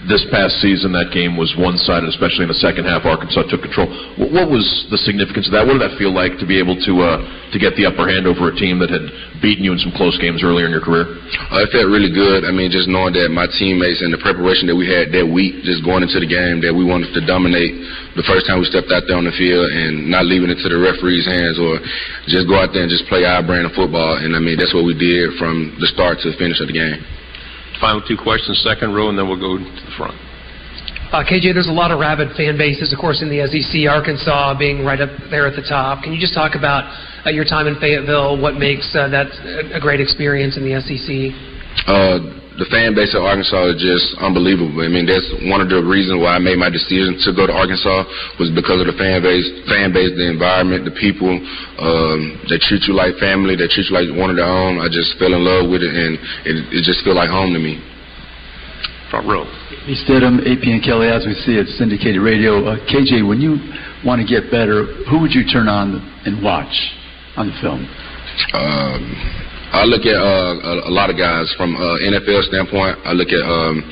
This 0.05 0.21
past 0.29 0.61
season, 0.61 0.93
that 0.93 1.09
game 1.09 1.33
was 1.33 1.49
one-sided, 1.57 2.05
especially 2.05 2.45
in 2.45 2.53
the 2.53 2.61
second 2.61 2.85
half. 2.85 3.01
Arkansas 3.01 3.49
took 3.49 3.65
control. 3.65 3.89
What, 4.21 4.29
what 4.29 4.47
was 4.53 4.63
the 4.93 5.01
significance 5.01 5.49
of 5.49 5.57
that? 5.57 5.65
What 5.65 5.81
did 5.81 5.89
that 5.89 5.97
feel 5.97 6.13
like 6.13 6.37
to 6.37 6.45
be 6.45 6.61
able 6.61 6.77
to 6.77 6.93
uh, 7.01 7.17
to 7.49 7.57
get 7.57 7.73
the 7.73 7.89
upper 7.89 8.05
hand 8.05 8.29
over 8.29 8.53
a 8.53 8.55
team 8.55 8.77
that 8.85 8.93
had 8.93 9.09
beaten 9.41 9.65
you 9.65 9.73
in 9.73 9.81
some 9.81 9.89
close 9.97 10.13
games 10.21 10.45
earlier 10.45 10.69
in 10.69 10.73
your 10.75 10.85
career? 10.85 11.17
Uh, 11.49 11.65
it 11.65 11.73
felt 11.73 11.89
really 11.89 12.13
good. 12.13 12.45
I 12.45 12.53
mean, 12.53 12.69
just 12.69 12.85
knowing 12.85 13.17
that 13.17 13.33
my 13.33 13.49
teammates 13.57 14.05
and 14.05 14.13
the 14.13 14.21
preparation 14.21 14.69
that 14.69 14.77
we 14.77 14.85
had 14.85 15.09
that 15.17 15.25
week, 15.25 15.65
just 15.65 15.81
going 15.81 16.05
into 16.05 16.21
the 16.21 16.29
game, 16.29 16.61
that 16.61 16.71
we 16.71 16.85
wanted 16.85 17.09
to 17.17 17.21
dominate 17.25 17.73
the 18.13 18.25
first 18.29 18.45
time 18.45 18.61
we 18.61 18.69
stepped 18.69 18.93
out 18.93 19.09
there 19.09 19.17
on 19.17 19.25
the 19.25 19.33
field 19.33 19.65
and 19.73 20.07
not 20.13 20.29
leaving 20.29 20.53
it 20.53 20.61
to 20.61 20.69
the 20.69 20.77
referee's 20.77 21.25
hands 21.25 21.57
or 21.57 21.81
just 22.29 22.45
go 22.45 22.57
out 22.57 22.69
there 22.69 22.85
and 22.85 22.91
just 22.93 23.09
play 23.09 23.25
our 23.25 23.41
brand 23.41 23.65
of 23.65 23.73
football. 23.73 24.21
And 24.21 24.37
I 24.37 24.39
mean, 24.39 24.61
that's 24.61 24.77
what 24.77 24.85
we 24.85 24.93
did 24.93 25.35
from 25.41 25.73
the 25.81 25.89
start 25.89 26.21
to 26.21 26.31
the 26.31 26.37
finish 26.37 26.61
of 26.61 26.69
the 26.69 26.77
game. 26.77 27.01
Final 27.80 28.01
two 28.01 28.17
questions, 28.17 28.59
second 28.63 28.93
row, 28.93 29.09
and 29.09 29.17
then 29.17 29.28
we'll 29.28 29.39
go 29.39 29.57
to 29.57 29.63
the 29.63 29.93
front. 29.97 30.17
Uh, 31.11 31.23
KJ, 31.23 31.53
there's 31.53 31.69
a 31.69 31.71
lot 31.71 31.91
of 31.91 31.99
rabid 31.99 32.36
fan 32.36 32.57
bases, 32.57 32.91
of 32.91 32.99
course, 32.99 33.21
in 33.21 33.30
the 33.30 33.39
SEC. 33.47 33.88
Arkansas 33.88 34.57
being 34.59 34.84
right 34.84 34.99
up 34.99 35.09
there 35.30 35.47
at 35.47 35.55
the 35.55 35.63
top. 35.63 36.03
Can 36.03 36.11
you 36.11 36.19
just 36.19 36.34
talk 36.34 36.55
about 36.55 36.84
uh, 37.25 37.30
your 37.30 37.45
time 37.45 37.67
in 37.67 37.80
Fayetteville? 37.80 38.36
What 38.41 38.55
makes 38.55 38.91
uh, 38.91 39.07
that 39.07 39.32
a 39.71 39.80
great 39.80 40.01
experience 40.01 40.57
in 40.57 40.67
the 40.67 40.75
SEC? 40.84 41.32
The 42.58 42.66
fan 42.74 42.97
base 42.97 43.14
of 43.14 43.22
Arkansas 43.22 43.78
is 43.78 43.78
just 43.78 44.18
unbelievable. 44.18 44.82
I 44.82 44.89
mean, 44.89 45.05
that's 45.05 45.30
one 45.45 45.62
of 45.62 45.70
the 45.70 45.78
reasons 45.78 46.18
why 46.18 46.34
I 46.34 46.41
made 46.41 46.58
my 46.58 46.74
decision 46.74 47.14
to 47.22 47.30
go 47.30 47.45
to 47.45 47.53
Arkansas 47.53 48.01
was 48.41 48.49
because 48.49 48.82
of 48.82 48.89
the 48.89 48.97
fan 48.97 49.22
base, 49.22 49.45
fan 49.70 49.93
base, 49.93 50.18
the 50.18 50.26
environment, 50.26 50.82
the 50.82 50.95
people. 50.97 51.30
Um, 51.30 52.41
they 52.49 52.58
treat 52.58 52.89
you 52.89 52.97
like 52.97 53.14
family. 53.22 53.53
They 53.53 53.70
treat 53.70 53.86
you 53.86 53.93
like 53.93 54.10
one 54.10 54.34
of 54.34 54.41
their 54.41 54.49
own. 54.49 54.82
I 54.82 54.89
just 54.89 55.22
fell 55.22 55.38
in 55.38 55.45
love 55.45 55.70
with 55.70 55.86
it, 55.86 55.93
and 55.93 56.18
it, 56.49 56.55
it 56.74 56.82
just 56.82 57.05
feel 57.05 57.14
like 57.14 57.30
home 57.30 57.53
to 57.53 57.62
me. 57.62 57.78
Front 59.14 59.30
row. 59.30 59.45
Lee 59.86 59.95
Stidham, 60.01 60.41
AP 60.41 60.66
and 60.66 60.82
Kelly, 60.82 61.14
as 61.14 61.30
we 61.30 61.38
see 61.45 61.62
it, 61.62 61.70
syndicated 61.78 62.26
radio. 62.26 62.66
Uh, 62.66 62.82
KJ, 62.89 63.22
when 63.22 63.38
you 63.38 63.62
want 64.01 64.18
to 64.18 64.26
get 64.26 64.49
better, 64.49 64.84
who 65.14 65.22
would 65.22 65.32
you 65.32 65.45
turn 65.45 65.70
on 65.70 66.01
and 66.26 66.41
watch 66.41 66.74
on 67.38 67.47
the 67.47 67.55
film? 67.62 67.86
Um, 68.58 69.46
I 69.68 69.84
look 69.84 70.07
at 70.07 70.15
uh, 70.15 70.53
a, 70.63 70.72
a 70.88 70.93
lot 70.93 71.11
of 71.11 71.20
guys 71.20 71.51
from 71.59 71.76
uh, 71.76 71.99
NFL 71.99 72.47
standpoint. 72.47 73.03
I 73.03 73.11
look 73.11 73.28
at 73.36 73.43
um, 73.43 73.84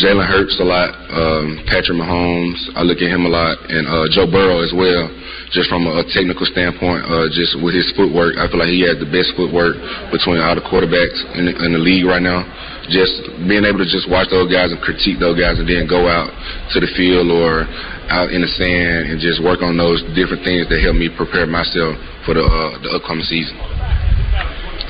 Jalen 0.00 0.24
Hurts 0.24 0.56
a 0.62 0.66
lot, 0.66 0.94
um, 1.12 1.60
Patrick 1.68 1.98
Mahomes. 1.98 2.56
I 2.72 2.86
look 2.86 3.04
at 3.04 3.10
him 3.10 3.26
a 3.26 3.32
lot, 3.32 3.58
and 3.68 3.84
uh, 3.84 4.06
Joe 4.14 4.30
Burrow 4.30 4.64
as 4.64 4.72
well. 4.72 5.12
Just 5.50 5.66
from 5.66 5.82
a, 5.90 6.06
technical 6.14 6.46
standpoint, 6.46 7.02
uh, 7.10 7.26
just 7.34 7.58
with 7.58 7.74
his 7.74 7.90
footwork, 7.98 8.38
I 8.38 8.46
feel 8.46 8.62
like 8.62 8.70
he 8.70 8.86
has 8.86 9.02
the 9.02 9.10
best 9.10 9.34
footwork 9.34 9.76
between 10.14 10.38
all 10.38 10.54
the 10.54 10.62
quarterbacks 10.62 11.18
in 11.34 11.50
the, 11.50 11.54
in 11.66 11.74
the 11.74 11.82
league 11.82 12.06
right 12.06 12.22
now. 12.22 12.46
Just 12.86 13.18
being 13.50 13.66
able 13.66 13.82
to 13.82 13.90
just 13.90 14.06
watch 14.06 14.30
those 14.30 14.46
guys 14.46 14.70
and 14.70 14.78
critique 14.78 15.18
those 15.18 15.34
guys, 15.34 15.58
and 15.58 15.66
then 15.66 15.90
go 15.90 16.06
out 16.06 16.30
to 16.72 16.78
the 16.78 16.88
field 16.94 17.28
or 17.34 17.66
out 18.14 18.30
in 18.30 18.42
the 18.42 18.50
sand 18.58 19.10
and 19.10 19.18
just 19.18 19.42
work 19.42 19.62
on 19.62 19.74
those 19.78 20.02
different 20.14 20.46
things 20.46 20.70
that 20.70 20.78
help 20.82 20.94
me 20.94 21.10
prepare 21.10 21.50
myself 21.50 21.98
for 22.26 22.34
the 22.38 22.42
uh, 22.42 22.78
the 22.82 22.90
upcoming 22.94 23.26
season. 23.26 23.58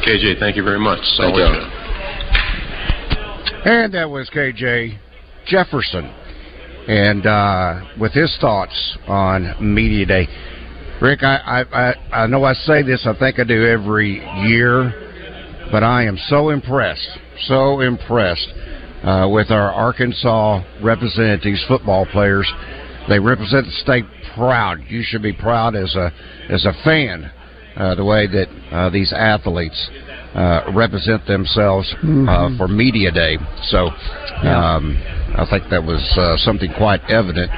KJ, 0.06 0.38
thank 0.38 0.56
you 0.56 0.64
very 0.64 0.80
much. 0.80 1.00
Thank 1.18 1.36
you. 1.36 1.44
And 3.64 3.92
that 3.92 4.08
was 4.08 4.30
KJ 4.30 4.98
Jefferson. 5.46 6.06
And 6.88 7.26
uh, 7.26 7.82
with 8.00 8.12
his 8.12 8.34
thoughts 8.40 8.98
on 9.06 9.54
Media 9.60 10.06
Day. 10.06 10.28
Rick, 11.02 11.22
I, 11.22 11.36
I, 11.36 11.88
I, 11.88 12.22
I 12.22 12.26
know 12.26 12.44
I 12.44 12.54
say 12.54 12.82
this, 12.82 13.06
I 13.06 13.18
think 13.18 13.38
I 13.38 13.44
do 13.44 13.66
every 13.66 14.20
year, 14.48 15.68
but 15.70 15.82
I 15.82 16.04
am 16.04 16.18
so 16.28 16.50
impressed, 16.50 17.08
so 17.46 17.80
impressed 17.80 18.48
uh, 19.02 19.28
with 19.30 19.50
our 19.50 19.72
Arkansas 19.72 20.62
representatives, 20.82 21.64
football 21.68 22.06
players. 22.06 22.50
They 23.08 23.18
represent 23.18 23.66
the 23.66 23.72
state 23.72 24.04
proud. 24.34 24.80
You 24.88 25.02
should 25.02 25.22
be 25.22 25.32
proud 25.32 25.74
as 25.74 25.94
a 25.94 26.12
as 26.50 26.64
a 26.64 26.72
fan 26.84 27.30
uh, 27.76 27.94
the 27.94 28.04
way 28.04 28.26
that 28.26 28.48
uh, 28.72 28.90
these 28.90 29.12
athletes 29.12 29.90
uh, 30.34 30.70
represent 30.74 31.26
themselves 31.26 31.92
uh, 32.02 32.56
for 32.56 32.68
Media 32.68 33.10
Day. 33.10 33.36
So 33.68 33.88
um, 33.88 34.96
I 35.36 35.46
think 35.50 35.70
that 35.70 35.82
was 35.82 36.02
uh, 36.16 36.36
something 36.44 36.72
quite 36.76 37.00
evident. 37.08 37.50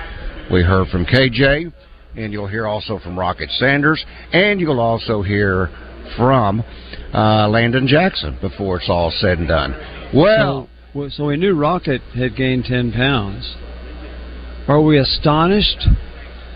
We 0.51 0.63
heard 0.63 0.89
from 0.89 1.05
KJ, 1.05 1.73
and 2.17 2.33
you'll 2.33 2.49
hear 2.49 2.67
also 2.67 2.99
from 2.99 3.19
Rocket 3.19 3.51
Sanders, 3.53 4.05
and 4.33 4.61
you'll 4.61 4.81
also 4.81 5.23
hear 5.23 5.71
from 6.17 6.63
uh, 7.15 7.49
Landon 7.49 7.87
Jackson 7.87 8.39
before 8.41 8.79
it's 8.79 8.89
all 8.89 9.11
said 9.11 9.39
and 9.39 9.49
done. 9.49 9.73
Well, 10.15 10.69
so, 10.93 11.09
so 11.09 11.27
we 11.27 11.37
knew 11.37 11.55
Rocket 11.55 12.03
had 12.15 12.37
gained 12.37 12.65
10 12.65 12.93
pounds. 12.93 13.57
Are 14.69 14.81
we 14.81 14.99
astonished 14.99 15.89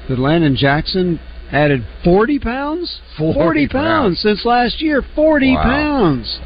that 0.08 0.18
Landon 0.18 0.56
Jackson 0.56 1.18
added 1.52 1.84
40 2.04 2.38
pounds? 2.38 3.00
40 3.18 3.68
pounds. 3.68 3.72
pounds. 3.72 4.20
since 4.20 4.44
last 4.44 4.80
year. 4.80 5.02
40 5.14 5.54
Wow. 5.54 5.62
pounds. 5.62 6.38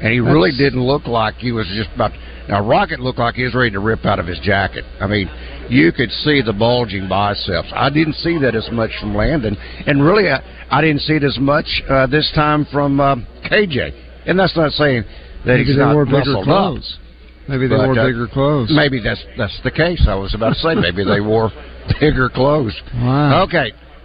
and 0.00 0.12
he 0.12 0.18
That's- 0.18 0.32
really 0.34 0.52
didn't 0.52 0.82
look 0.84 1.06
like 1.06 1.36
he 1.38 1.52
was 1.52 1.66
just 1.68 1.88
about. 1.94 2.12
Now 2.48 2.60
Rocket 2.62 3.00
looked 3.00 3.18
like 3.18 3.34
he 3.34 3.44
was 3.44 3.54
ready 3.54 3.70
to 3.70 3.80
rip 3.80 4.04
out 4.04 4.18
of 4.18 4.26
his 4.26 4.38
jacket. 4.40 4.84
I 5.00 5.06
mean, 5.06 5.28
you 5.70 5.90
could 5.90 6.12
see 6.12 6.42
the 6.42 6.52
bulging 6.52 7.08
biceps. 7.08 7.68
I 7.74 7.88
didn't 7.90 8.12
see 8.14 8.36
that 8.38 8.54
as 8.54 8.70
much 8.70 8.90
from 9.00 9.16
Landon, 9.16 9.56
and 9.86 10.04
really, 10.04 10.30
I, 10.30 10.42
I 10.70 10.80
didn't 10.82 11.00
see 11.00 11.14
it 11.14 11.24
as 11.24 11.38
much 11.38 11.82
uh, 11.88 12.06
this 12.06 12.30
time 12.34 12.66
from 12.66 13.00
uh, 13.00 13.16
KJ. 13.50 13.92
And 14.26 14.38
that's 14.38 14.54
not 14.56 14.72
saying 14.72 15.02
that 15.46 15.52
Maybe 15.56 15.64
he's 15.64 15.76
they 15.76 15.82
not 15.82 15.94
wore 15.94 16.04
bigger 16.04 16.18
muscled 16.18 16.44
clothes. 16.44 16.98
up. 17.00 17.48
Maybe 17.48 17.66
they 17.66 17.76
But, 17.76 17.86
wore 17.88 17.98
uh, 17.98 18.04
bigger 18.06 18.26
clothes. 18.28 18.70
Maybe 18.74 19.00
that's 19.00 19.24
that's 19.38 19.58
the 19.64 19.70
case. 19.70 20.04
I 20.06 20.14
was 20.14 20.34
about 20.34 20.50
to 20.50 20.58
say 20.60 20.74
maybe 20.74 21.04
they 21.04 21.20
wore 21.20 21.50
bigger 22.00 22.28
clothes. 22.28 22.74
Wow. 22.94 23.44
Okay, 23.44 23.72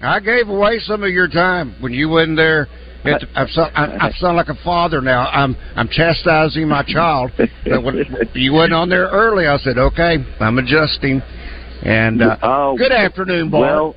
I 0.00 0.20
gave 0.20 0.48
away 0.48 0.78
some 0.80 1.02
of 1.02 1.10
your 1.10 1.28
time 1.28 1.74
when 1.80 1.92
you 1.92 2.08
wasn't 2.08 2.36
there. 2.36 2.68
It, 3.04 3.24
I'm 3.36 3.46
so, 3.48 3.62
I, 3.62 4.08
I 4.08 4.10
sound 4.18 4.36
like 4.36 4.48
a 4.48 4.56
father 4.64 5.00
now. 5.00 5.28
I'm 5.28 5.56
I'm 5.76 5.88
chastising 5.88 6.68
my 6.68 6.82
child. 6.82 7.30
But 7.36 7.84
when 7.84 8.04
you 8.34 8.52
wasn't 8.52 8.74
on 8.74 8.88
there 8.88 9.06
early, 9.06 9.46
I 9.46 9.58
said, 9.58 9.78
"Okay, 9.78 10.16
I'm 10.40 10.58
adjusting." 10.58 11.22
And 11.82 12.20
uh, 12.20 12.36
Oh, 12.42 12.76
good 12.76 12.90
afternoon, 12.90 13.50
Bart. 13.50 13.62
Well, 13.62 13.96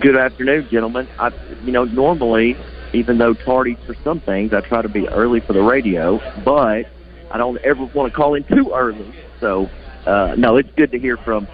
good 0.00 0.16
afternoon, 0.16 0.68
gentlemen. 0.70 1.08
I, 1.18 1.30
you 1.64 1.72
know, 1.72 1.84
normally, 1.84 2.56
even 2.92 3.18
though 3.18 3.34
tardy 3.34 3.76
for 3.84 3.96
some 4.04 4.20
things, 4.20 4.52
I 4.52 4.60
try 4.60 4.82
to 4.82 4.88
be 4.88 5.08
early 5.08 5.40
for 5.40 5.52
the 5.52 5.62
radio, 5.62 6.20
but 6.44 6.84
I 7.32 7.36
don't 7.36 7.58
ever 7.64 7.84
want 7.94 8.12
to 8.12 8.16
call 8.16 8.34
in 8.34 8.44
too 8.44 8.72
early. 8.72 9.12
So, 9.40 9.68
uh, 10.06 10.34
no, 10.38 10.56
it's 10.56 10.70
good 10.76 10.92
to 10.92 11.00
hear 11.00 11.16
from 11.16 11.48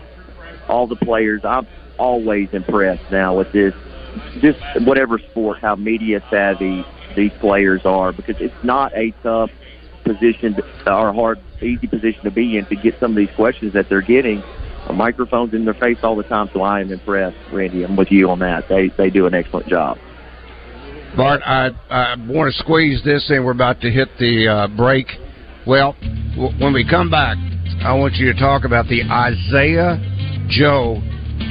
all 0.68 0.86
the 0.86 0.96
players. 0.96 1.40
I'm 1.44 1.66
always 2.00 2.48
impressed 2.52 3.02
now 3.12 3.36
with 3.36 3.52
this, 3.52 3.74
just 4.40 4.58
whatever 4.84 5.18
sport, 5.30 5.58
how 5.60 5.76
media 5.76 6.22
savvy 6.30 6.84
these 7.14 7.32
players 7.40 7.82
are, 7.84 8.12
because 8.12 8.36
it's 8.40 8.64
not 8.64 8.92
a 8.96 9.12
tough 9.22 9.50
position 10.04 10.56
or 10.86 11.12
hard, 11.12 11.38
easy 11.60 11.86
position 11.86 12.22
to 12.24 12.30
be 12.30 12.56
in 12.56 12.66
to 12.66 12.76
get 12.76 12.98
some 12.98 13.12
of 13.12 13.16
these 13.16 13.30
questions 13.36 13.72
that 13.74 13.88
they're 13.88 14.00
getting. 14.00 14.42
Microphones 14.92 15.54
in 15.54 15.64
their 15.64 15.74
face 15.74 15.98
all 16.02 16.16
the 16.16 16.24
time, 16.24 16.50
so 16.52 16.62
I 16.62 16.80
am 16.80 16.90
impressed, 16.90 17.36
Randy. 17.52 17.84
I'm 17.84 17.94
with 17.94 18.10
you 18.10 18.28
on 18.28 18.40
that. 18.40 18.64
They 18.68 18.90
they 18.98 19.08
do 19.08 19.26
an 19.26 19.34
excellent 19.34 19.68
job. 19.68 19.98
Bart, 21.16 21.42
I, 21.44 21.70
I 21.90 22.16
want 22.16 22.52
to 22.52 22.58
squeeze 22.58 23.00
this 23.04 23.30
in. 23.30 23.44
We're 23.44 23.52
about 23.52 23.80
to 23.82 23.90
hit 23.90 24.08
the 24.18 24.48
uh, 24.48 24.68
break. 24.76 25.06
Well, 25.64 25.96
w- 26.34 26.58
when 26.60 26.72
we 26.72 26.84
come 26.88 27.08
back, 27.08 27.36
I 27.84 27.92
want 27.94 28.14
you 28.14 28.32
to 28.32 28.38
talk 28.38 28.64
about 28.64 28.86
the 28.88 29.02
Isaiah 29.04 29.98
Joe 30.48 31.00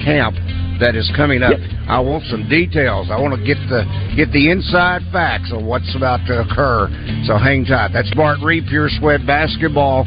camp 0.04 0.36
that 0.80 0.96
is 0.96 1.12
coming 1.16 1.44
up. 1.44 1.60
I 1.88 2.00
want 2.00 2.24
some 2.32 2.48
details. 2.48 3.12
I 3.12 3.20
want 3.20 3.36
to 3.36 3.44
get 3.44 3.60
the 3.68 3.84
get 4.16 4.32
the 4.32 4.50
inside 4.50 5.04
facts 5.12 5.52
of 5.52 5.64
what's 5.64 5.94
about 5.96 6.24
to 6.28 6.42
occur. 6.42 6.88
So 7.28 7.38
hang 7.38 7.66
tight. 7.66 7.92
That's 7.92 8.14
Bart 8.16 8.40
Reed, 8.44 8.66
Pure 8.70 8.90
Sweat 9.00 9.26
Basketball 9.28 10.06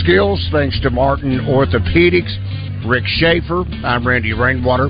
Skills. 0.00 0.40
Thanks 0.50 0.80
to 0.80 0.90
Martin 0.90 1.44
Orthopedics, 1.44 2.32
Rick 2.88 3.04
Schaefer. 3.06 3.64
I'm 3.84 4.06
Randy 4.06 4.32
Rainwater. 4.32 4.88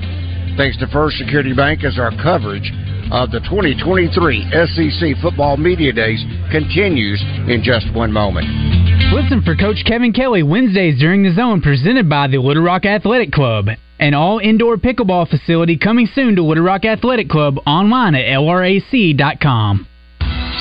Thanks 0.57 0.77
to 0.79 0.87
First 0.87 1.17
Security 1.17 1.53
Bank 1.53 1.83
as 1.83 1.99
our 1.99 2.11
coverage 2.23 2.71
of 3.11 3.29
the 3.29 3.39
2023 3.51 4.49
SEC 4.49 5.21
Football 5.21 5.57
Media 5.57 5.91
Days 5.91 6.23
continues 6.49 7.21
in 7.47 7.61
just 7.61 7.93
one 7.93 8.11
moment. 8.11 8.84
Listen 9.15 9.41
for 9.41 9.55
Coach 9.55 9.77
Kevin 9.87 10.11
Kelly 10.11 10.43
Wednesdays 10.43 10.99
during 10.99 11.23
the 11.23 11.31
zone 11.31 11.61
presented 11.61 12.09
by 12.09 12.27
the 12.27 12.37
Little 12.37 12.61
Rock 12.61 12.83
Athletic 12.83 13.31
Club. 13.31 13.67
An 13.97 14.13
all 14.13 14.39
indoor 14.39 14.75
pickleball 14.75 15.29
facility 15.29 15.77
coming 15.77 16.05
soon 16.13 16.35
to 16.35 16.43
Little 16.43 16.65
Rock 16.65 16.83
Athletic 16.83 17.29
Club 17.29 17.55
online 17.65 18.13
at 18.13 18.25
lrac.com. 18.25 19.87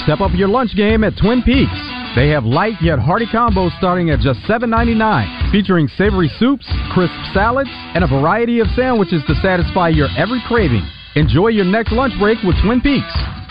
Step 0.05 0.21
up 0.21 0.31
your 0.37 0.47
lunch 0.47 0.71
game 0.77 1.03
at 1.03 1.19
Twin 1.21 1.43
Peaks. 1.43 1.75
They 2.15 2.29
have 2.29 2.45
light 2.45 2.75
yet 2.81 3.01
hearty 3.01 3.27
combos 3.27 3.77
starting 3.79 4.11
at 4.11 4.21
just 4.21 4.39
$7.99, 4.49 5.51
featuring 5.51 5.89
savory 5.89 6.31
soups, 6.39 6.65
crisp 6.93 7.13
salads, 7.33 7.71
and 7.73 8.05
a 8.05 8.07
variety 8.07 8.61
of 8.61 8.69
sandwiches 8.77 9.25
to 9.27 9.35
satisfy 9.43 9.89
your 9.89 10.07
every 10.17 10.41
craving. 10.47 10.89
Enjoy 11.17 11.49
your 11.49 11.65
next 11.65 11.91
lunch 11.91 12.15
break 12.21 12.39
with 12.45 12.55
Twin 12.63 12.81
Peaks. 12.81 13.44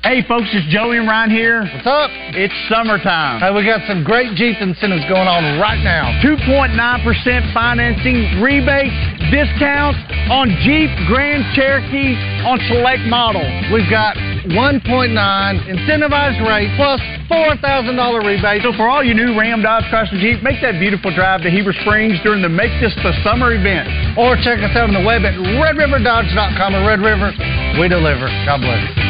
Hey 0.00 0.24
folks, 0.24 0.48
it's 0.56 0.64
Joey 0.72 0.96
and 0.96 1.04
Ryan 1.04 1.28
here. 1.28 1.60
What's 1.60 1.84
up? 1.84 2.08
It's 2.32 2.56
summertime. 2.72 3.36
Hey, 3.36 3.52
we 3.52 3.60
got 3.68 3.84
some 3.84 4.00
great 4.00 4.32
Jeep 4.32 4.56
incentives 4.56 5.04
going 5.12 5.28
on 5.28 5.60
right 5.60 5.76
now. 5.84 6.08
2.9% 6.24 6.72
financing, 7.52 8.40
rebates, 8.40 8.96
discounts 9.28 10.00
on 10.32 10.48
Jeep 10.64 10.88
Grand 11.04 11.44
Cherokee 11.52 12.16
on 12.48 12.56
select 12.72 13.04
models. 13.12 13.44
We've 13.68 13.92
got 13.92 14.16
1.9 14.56 14.80
incentivized 14.80 16.40
rate 16.48 16.72
plus 16.80 16.96
$4,000 17.28 17.60
rebate. 18.24 18.64
So 18.64 18.72
for 18.80 18.88
all 18.88 19.04
you 19.04 19.12
new 19.12 19.36
Ram 19.36 19.60
Dodge 19.60 19.84
Chrysler 19.92 20.16
Jeep, 20.16 20.40
make 20.40 20.64
that 20.64 20.80
beautiful 20.80 21.12
drive 21.12 21.44
to 21.44 21.52
Heber 21.52 21.76
Springs 21.84 22.16
during 22.24 22.40
the 22.40 22.48
Make 22.48 22.72
This 22.80 22.96
the 23.04 23.12
Summer 23.20 23.52
event. 23.52 24.16
Or 24.16 24.40
check 24.40 24.64
us 24.64 24.72
out 24.72 24.88
on 24.88 24.96
the 24.96 25.04
web 25.04 25.28
at 25.28 25.36
redriverdodge.com 25.36 26.72
or 26.72 26.88
Red 26.88 27.04
River. 27.04 27.36
We 27.76 27.92
deliver. 27.92 28.32
God 28.48 28.64
bless 28.64 28.80
you. 28.96 29.09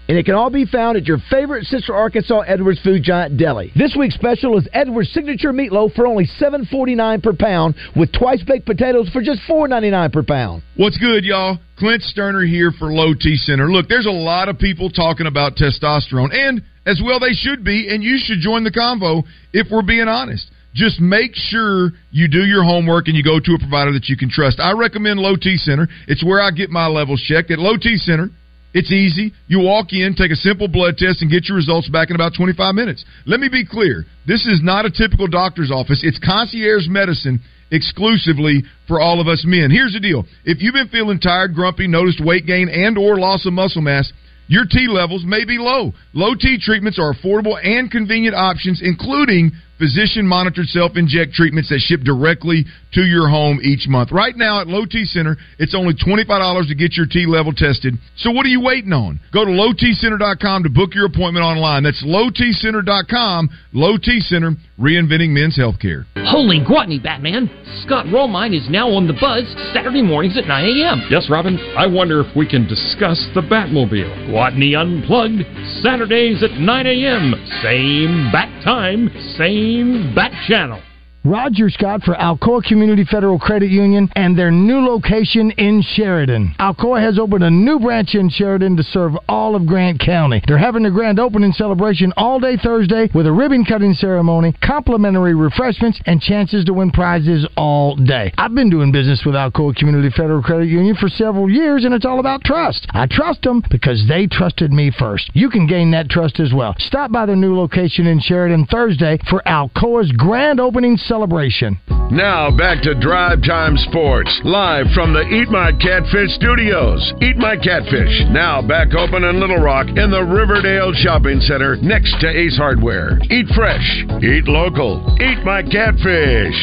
and 0.11 0.19
it 0.19 0.25
can 0.25 0.35
all 0.35 0.49
be 0.49 0.65
found 0.65 0.97
at 0.97 1.05
your 1.05 1.19
favorite 1.29 1.63
Central 1.67 1.97
Arkansas 1.97 2.41
Edwards 2.41 2.81
Food 2.81 3.01
Giant 3.01 3.37
Deli. 3.37 3.71
This 3.77 3.95
week's 3.97 4.15
special 4.15 4.57
is 4.57 4.67
Edwards 4.73 5.09
Signature 5.13 5.53
Meatloaf 5.53 5.95
for 5.95 6.05
only 6.05 6.27
$7.49 6.37 7.23
per 7.23 7.31
pound, 7.31 7.75
with 7.95 8.11
twice 8.11 8.43
baked 8.43 8.65
potatoes 8.65 9.07
for 9.13 9.21
just 9.21 9.39
$4.99 9.47 10.11
per 10.11 10.23
pound. 10.23 10.63
What's 10.75 10.97
good, 10.97 11.23
y'all? 11.23 11.59
Clint 11.77 12.03
Sterner 12.03 12.41
here 12.41 12.73
for 12.77 12.91
Low 12.91 13.13
T 13.13 13.37
Center. 13.37 13.71
Look, 13.71 13.87
there's 13.87 14.05
a 14.05 14.11
lot 14.11 14.49
of 14.49 14.59
people 14.59 14.89
talking 14.89 15.27
about 15.27 15.55
testosterone, 15.55 16.35
and 16.35 16.61
as 16.85 17.01
well 17.01 17.21
they 17.21 17.31
should 17.31 17.63
be, 17.63 17.87
and 17.89 18.03
you 18.03 18.17
should 18.17 18.39
join 18.39 18.65
the 18.65 18.71
convo 18.71 19.23
if 19.53 19.67
we're 19.71 19.81
being 19.81 20.09
honest 20.09 20.51
just 20.73 21.01
make 21.01 21.35
sure 21.35 21.91
you 22.11 22.27
do 22.27 22.45
your 22.45 22.63
homework 22.63 23.07
and 23.07 23.15
you 23.15 23.23
go 23.23 23.39
to 23.39 23.53
a 23.53 23.59
provider 23.59 23.91
that 23.91 24.07
you 24.07 24.15
can 24.15 24.29
trust. 24.29 24.59
I 24.59 24.71
recommend 24.71 25.19
Low 25.19 25.35
T 25.35 25.57
Center. 25.57 25.87
It's 26.07 26.23
where 26.23 26.39
I 26.39 26.51
get 26.51 26.69
my 26.69 26.87
levels 26.87 27.21
checked. 27.21 27.51
At 27.51 27.59
Low 27.59 27.75
T 27.77 27.97
Center, 27.97 28.29
it's 28.73 28.91
easy. 28.91 29.33
You 29.47 29.59
walk 29.59 29.91
in, 29.91 30.15
take 30.15 30.31
a 30.31 30.35
simple 30.35 30.67
blood 30.67 30.97
test, 30.97 31.21
and 31.21 31.29
get 31.29 31.47
your 31.47 31.57
results 31.57 31.89
back 31.89 32.09
in 32.09 32.15
about 32.15 32.33
25 32.35 32.73
minutes. 32.73 33.03
Let 33.25 33.39
me 33.39 33.49
be 33.49 33.65
clear. 33.65 34.05
This 34.25 34.45
is 34.45 34.61
not 34.63 34.85
a 34.85 34.91
typical 34.91 35.27
doctor's 35.27 35.71
office. 35.71 36.01
It's 36.03 36.19
concierge 36.19 36.87
medicine 36.87 37.41
exclusively 37.71 38.63
for 38.87 38.99
all 38.99 39.19
of 39.19 39.27
us 39.27 39.43
men. 39.45 39.71
Here's 39.71 39.93
the 39.93 39.99
deal. 39.99 40.25
If 40.45 40.61
you've 40.61 40.73
been 40.73 40.89
feeling 40.89 41.19
tired, 41.19 41.53
grumpy, 41.53 41.87
noticed 41.87 42.23
weight 42.23 42.45
gain, 42.45 42.69
and 42.69 42.97
or 42.97 43.17
loss 43.17 43.45
of 43.45 43.53
muscle 43.53 43.81
mass, 43.81 44.11
your 44.47 44.65
T 44.69 44.87
levels 44.89 45.23
may 45.25 45.45
be 45.45 45.57
low. 45.57 45.93
Low 46.13 46.35
T 46.35 46.57
treatments 46.59 46.99
are 46.99 47.13
affordable 47.13 47.55
and 47.63 47.89
convenient 47.89 48.35
options, 48.35 48.81
including 48.83 49.51
physician 49.81 50.27
monitored 50.27 50.67
self 50.67 50.91
inject 50.95 51.33
treatments 51.33 51.69
that 51.69 51.79
ship 51.79 52.01
directly 52.01 52.65
to 52.93 53.01
your 53.01 53.27
home 53.27 53.59
each 53.63 53.87
month. 53.87 54.11
Right 54.11 54.37
now 54.37 54.61
at 54.61 54.67
Low 54.67 54.85
T 54.85 55.05
Center, 55.05 55.37
it's 55.57 55.73
only 55.73 55.95
$25 55.95 56.67
to 56.67 56.75
get 56.75 56.93
your 56.93 57.07
T 57.07 57.25
level 57.25 57.51
tested. 57.51 57.95
So 58.17 58.29
what 58.29 58.45
are 58.45 58.49
you 58.49 58.61
waiting 58.61 58.93
on? 58.93 59.19
Go 59.33 59.43
to 59.43 59.49
lowtcenter.com 59.49 60.63
to 60.63 60.69
book 60.69 60.93
your 60.93 61.07
appointment 61.07 61.43
online. 61.43 61.81
That's 61.81 62.03
lowtcenter.com. 62.05 63.49
Low 63.73 63.97
T 63.97 64.19
Center, 64.19 64.51
reinventing 64.79 65.29
men's 65.29 65.57
healthcare. 65.57 66.05
Holy 66.29 66.59
Gwatney, 66.59 67.01
Batman! 67.01 67.49
Scott 67.85 68.05
Romine 68.05 68.55
is 68.55 68.69
now 68.69 68.89
on 68.89 69.07
the 69.07 69.17
buzz 69.17 69.43
Saturday 69.73 70.03
mornings 70.03 70.37
at 70.37 70.45
9 70.45 70.63
a.m. 70.63 71.07
Yes, 71.09 71.27
Robin. 71.29 71.57
I 71.75 71.87
wonder 71.87 72.21
if 72.21 72.35
we 72.35 72.47
can 72.47 72.67
discuss 72.67 73.17
the 73.33 73.41
Batmobile. 73.41 74.29
Gwatney 74.29 74.77
Unplugged, 74.77 75.41
Saturdays 75.81 76.43
at 76.43 76.51
9 76.59 76.85
a.m. 76.85 77.33
Same 77.63 78.29
bat 78.31 78.51
time, 78.63 79.09
same 79.37 80.13
bat 80.15 80.31
channel. 80.47 80.81
Roger 81.23 81.69
Scott 81.69 82.01
for 82.01 82.15
Alcoa 82.15 82.63
Community 82.63 83.05
Federal 83.05 83.37
Credit 83.37 83.69
Union 83.69 84.09
and 84.15 84.35
their 84.35 84.49
new 84.49 84.79
location 84.79 85.51
in 85.51 85.83
Sheridan. 85.93 86.55
Alcoa 86.59 86.99
has 86.99 87.19
opened 87.19 87.43
a 87.43 87.51
new 87.51 87.79
branch 87.79 88.15
in 88.15 88.27
Sheridan 88.27 88.75
to 88.77 88.81
serve 88.81 89.11
all 89.29 89.55
of 89.55 89.67
Grant 89.67 89.99
County. 89.99 90.41
They're 90.47 90.57
having 90.57 90.83
a 90.87 90.89
grand 90.89 91.19
opening 91.19 91.51
celebration 91.51 92.11
all 92.17 92.39
day 92.39 92.57
Thursday 92.57 93.07
with 93.13 93.27
a 93.27 93.31
ribbon 93.31 93.65
cutting 93.65 93.93
ceremony, 93.93 94.55
complimentary 94.63 95.35
refreshments, 95.35 96.01
and 96.07 96.19
chances 96.19 96.65
to 96.65 96.73
win 96.73 96.89
prizes 96.89 97.47
all 97.55 97.95
day. 97.97 98.33
I've 98.39 98.55
been 98.55 98.71
doing 98.71 98.91
business 98.91 99.21
with 99.23 99.35
Alcoa 99.35 99.75
Community 99.75 100.09
Federal 100.09 100.41
Credit 100.41 100.69
Union 100.69 100.95
for 100.95 101.07
several 101.07 101.47
years, 101.47 101.85
and 101.85 101.93
it's 101.93 102.05
all 102.05 102.19
about 102.19 102.43
trust. 102.43 102.87
I 102.95 103.05
trust 103.05 103.43
them 103.43 103.61
because 103.69 104.03
they 104.07 104.25
trusted 104.25 104.71
me 104.71 104.91
first. 104.97 105.29
You 105.35 105.51
can 105.51 105.67
gain 105.67 105.91
that 105.91 106.09
trust 106.09 106.39
as 106.39 106.51
well. 106.51 106.73
Stop 106.79 107.11
by 107.11 107.27
their 107.27 107.35
new 107.35 107.55
location 107.55 108.07
in 108.07 108.19
Sheridan 108.19 108.65
Thursday 108.65 109.19
for 109.29 109.43
Alcoa's 109.45 110.11
grand 110.13 110.59
opening 110.59 110.97
celebration 110.97 111.10
celebration. 111.11 111.77
Now 112.09 112.55
back 112.55 112.81
to 112.83 112.95
Drive 112.95 113.43
Time 113.43 113.75
Sports, 113.91 114.31
live 114.45 114.87
from 114.95 115.11
the 115.11 115.27
Eat 115.27 115.49
My 115.51 115.75
Catfish 115.75 116.31
studios. 116.39 117.03
Eat 117.21 117.35
My 117.35 117.57
Catfish, 117.59 118.31
now 118.31 118.61
back 118.61 118.95
open 118.95 119.25
in 119.25 119.39
Little 119.39 119.59
Rock 119.59 119.87
in 119.87 120.09
the 120.09 120.23
Riverdale 120.23 120.93
Shopping 120.95 121.41
Center 121.41 121.75
next 121.83 122.15
to 122.21 122.29
Ace 122.31 122.55
Hardware. 122.55 123.19
Eat 123.27 123.47
fresh, 123.55 123.83
eat 124.23 124.47
local, 124.47 125.03
eat 125.19 125.43
my 125.43 125.59
catfish. 125.63 126.55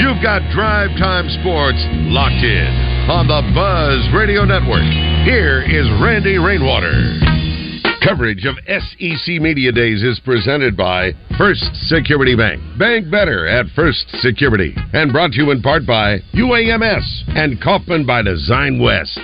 You've 0.00 0.22
got 0.24 0.40
Drive 0.56 0.96
Time 0.96 1.28
Sports 1.44 1.84
locked 2.08 2.40
in 2.40 2.70
on 3.12 3.28
the 3.28 3.44
Buzz 3.52 4.08
Radio 4.16 4.44
Network. 4.44 4.88
Here 5.28 5.60
is 5.68 5.84
Randy 6.00 6.38
Rainwater. 6.38 7.47
Coverage 8.02 8.44
of 8.46 8.56
SEC 8.66 9.40
Media 9.40 9.72
Days 9.72 10.02
is 10.02 10.20
presented 10.24 10.76
by 10.76 11.12
First 11.36 11.64
Security 11.88 12.36
Bank. 12.36 12.60
Bank 12.78 13.10
better 13.10 13.46
at 13.46 13.66
First 13.74 14.06
Security. 14.20 14.74
And 14.92 15.12
brought 15.12 15.32
to 15.32 15.42
you 15.42 15.50
in 15.50 15.62
part 15.62 15.86
by 15.86 16.18
UAMS 16.34 17.28
and 17.28 17.60
Kaufman 17.62 18.06
by 18.06 18.22
Design 18.22 18.80
West. 18.80 19.18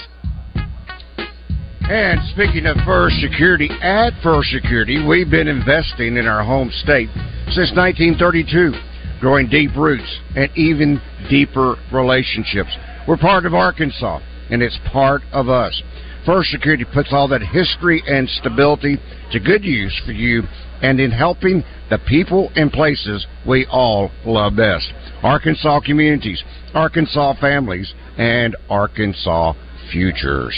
And 1.88 2.18
speaking 2.30 2.66
of 2.66 2.76
First 2.86 3.16
Security, 3.20 3.68
at 3.82 4.10
First 4.22 4.50
Security, 4.50 5.06
we've 5.06 5.30
been 5.30 5.48
investing 5.48 6.16
in 6.16 6.26
our 6.26 6.42
home 6.42 6.70
state 6.82 7.10
since 7.52 7.72
1932, 7.76 8.72
growing 9.20 9.48
deep 9.48 9.70
roots 9.76 10.20
and 10.34 10.50
even 10.56 11.00
deeper 11.28 11.76
relationships. 11.92 12.70
We're 13.06 13.18
part 13.18 13.44
of 13.44 13.52
Arkansas, 13.52 14.20
and 14.50 14.62
it's 14.62 14.78
part 14.90 15.22
of 15.30 15.50
us. 15.50 15.82
First 16.26 16.50
Security 16.50 16.84
puts 16.84 17.12
all 17.12 17.28
that 17.28 17.42
history 17.42 18.02
and 18.06 18.28
stability 18.28 18.98
to 19.32 19.40
good 19.40 19.64
use 19.64 20.00
for 20.06 20.12
you 20.12 20.42
and 20.82 20.98
in 20.98 21.10
helping 21.10 21.62
the 21.90 21.98
people 21.98 22.50
and 22.56 22.72
places 22.72 23.26
we 23.46 23.66
all 23.70 24.10
love 24.24 24.56
best. 24.56 24.90
Arkansas 25.22 25.80
communities, 25.80 26.42
Arkansas 26.72 27.34
families, 27.40 27.92
and 28.16 28.56
Arkansas 28.70 29.52
futures. 29.92 30.54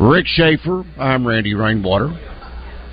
Rick 0.00 0.26
Schaefer, 0.26 0.84
I'm 0.98 1.26
Randy 1.26 1.54
Rainwater. 1.54 2.16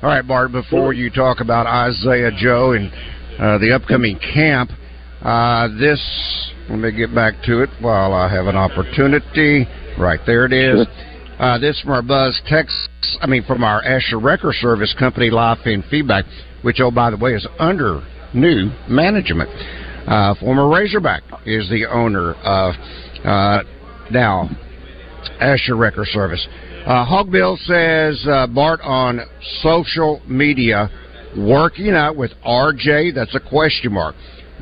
All 0.00 0.08
right, 0.08 0.24
Bart, 0.24 0.52
before 0.52 0.92
you 0.92 1.10
talk 1.10 1.40
about 1.40 1.66
Isaiah 1.66 2.30
Joe 2.30 2.70
and 2.70 2.92
uh, 3.36 3.58
the 3.58 3.72
upcoming 3.74 4.16
camp, 4.20 4.70
uh, 5.22 5.66
this, 5.76 6.00
let 6.70 6.78
me 6.78 6.92
get 6.92 7.12
back 7.12 7.42
to 7.46 7.64
it 7.64 7.70
while 7.80 8.12
I 8.12 8.32
have 8.32 8.46
an 8.46 8.54
opportunity. 8.54 9.66
Right 9.98 10.20
there 10.24 10.46
it 10.46 10.52
is. 10.52 10.86
Uh, 11.40 11.58
this 11.58 11.80
from 11.80 11.90
our 11.90 12.02
Buzz 12.02 12.40
text, 12.46 12.88
I 13.20 13.26
mean, 13.26 13.42
from 13.42 13.64
our 13.64 13.82
Asher 13.82 14.20
Record 14.20 14.54
Service 14.60 14.94
Company 14.96 15.30
live 15.30 15.58
and 15.64 15.84
feedback, 15.86 16.26
which, 16.62 16.78
oh, 16.78 16.92
by 16.92 17.10
the 17.10 17.16
way, 17.16 17.32
is 17.32 17.48
under 17.58 18.00
new 18.32 18.70
management. 18.88 19.50
Uh, 20.06 20.36
former 20.36 20.68
Razorback 20.68 21.24
is 21.44 21.68
the 21.70 21.86
owner 21.86 22.34
of 22.34 22.74
uh, 23.24 23.64
now 24.12 24.48
Asher 25.40 25.74
Record 25.74 26.06
Service. 26.06 26.46
Uh, 26.88 27.04
Hogbill 27.04 27.58
says 27.66 28.26
uh, 28.26 28.46
Bart 28.46 28.80
on 28.82 29.20
social 29.60 30.22
media 30.26 30.88
working 31.36 31.90
out 31.90 32.16
with 32.16 32.30
RJ. 32.46 33.14
That's 33.14 33.34
a 33.34 33.40
question 33.40 33.92
mark. 33.92 34.14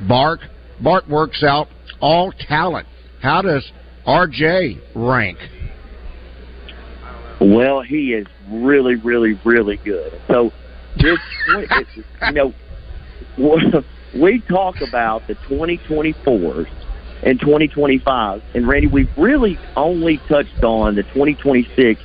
Bart 0.09 0.41
Bart 0.83 1.09
works 1.09 1.45
out 1.45 1.69
all 2.01 2.33
talent. 2.33 2.89
How 3.23 3.43
does 3.43 3.71
RJ 4.09 4.81
rank? 4.97 5.39
Well, 7.41 7.83
he 7.83 8.15
is 8.15 8.27
really, 8.51 8.97
really, 8.97 9.39
really 9.45 9.77
good. 9.85 10.21
So, 10.27 10.51
this, 10.97 11.19
you 12.27 12.33
know, 12.33 12.55
we 14.21 14.43
talk 14.49 14.75
about 14.81 15.29
the 15.29 15.35
2024s 15.49 16.67
and 17.23 17.39
2025, 17.39 18.43
and 18.55 18.67
Randy, 18.67 18.89
we've 18.89 19.09
really 19.17 19.59
only 19.77 20.21
touched 20.29 20.65
on 20.65 20.97
the 20.97 21.03
2026 21.05 22.01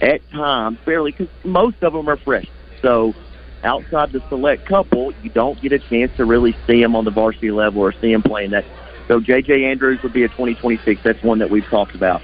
at 0.00 0.28
times, 0.30 0.78
fairly, 0.84 1.12
because 1.12 1.28
most 1.44 1.76
of 1.82 1.92
them 1.92 2.08
are 2.08 2.16
fresh. 2.16 2.46
So, 2.82 3.14
outside 3.62 4.12
the 4.12 4.22
select 4.28 4.66
couple, 4.66 5.12
you 5.22 5.30
don't 5.30 5.60
get 5.60 5.72
a 5.72 5.78
chance 5.78 6.10
to 6.16 6.24
really 6.24 6.56
see 6.66 6.80
them 6.80 6.96
on 6.96 7.04
the 7.04 7.10
varsity 7.10 7.50
level 7.50 7.82
or 7.82 7.92
see 7.92 8.12
them 8.12 8.22
playing 8.22 8.50
that. 8.50 8.64
So, 9.08 9.20
J.J. 9.20 9.64
Andrews 9.64 10.02
would 10.02 10.12
be 10.12 10.24
a 10.24 10.28
2026. 10.28 11.02
That's 11.02 11.22
one 11.22 11.38
that 11.40 11.50
we've 11.50 11.66
talked 11.66 11.94
about. 11.94 12.22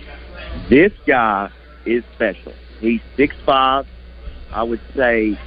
This 0.70 0.92
guy 1.06 1.50
is 1.84 2.02
special. 2.14 2.52
He's 2.80 3.00
six 3.16 3.34
five. 3.44 3.86
I 4.52 4.62
would 4.62 4.80
say 4.94 5.38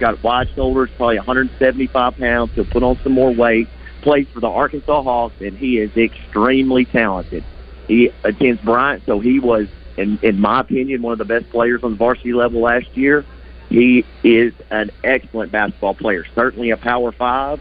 got 0.00 0.22
wide 0.22 0.48
shoulders, 0.54 0.90
probably 0.96 1.16
175 1.16 2.16
pounds. 2.16 2.52
He'll 2.54 2.64
put 2.64 2.82
on 2.82 2.98
some 3.04 3.12
more 3.12 3.32
weight. 3.32 3.68
Plays 4.02 4.26
for 4.32 4.40
the 4.40 4.48
Arkansas 4.48 5.02
Hawks, 5.02 5.34
and 5.40 5.56
he 5.56 5.78
is 5.78 5.94
extremely 5.96 6.86
talented. 6.86 7.44
He 7.86 8.10
attends 8.24 8.60
Bryant, 8.62 9.02
so 9.04 9.20
he 9.20 9.38
was, 9.38 9.68
in, 10.00 10.18
in 10.22 10.40
my 10.40 10.60
opinion, 10.60 11.02
one 11.02 11.12
of 11.12 11.18
the 11.18 11.24
best 11.24 11.48
players 11.50 11.80
on 11.82 11.92
the 11.92 11.96
varsity 11.96 12.32
level 12.32 12.62
last 12.62 12.86
year. 12.94 13.24
He 13.68 14.04
is 14.24 14.52
an 14.70 14.90
excellent 15.04 15.52
basketball 15.52 15.94
player, 15.94 16.24
certainly 16.34 16.70
a 16.70 16.76
power 16.76 17.12
five, 17.12 17.60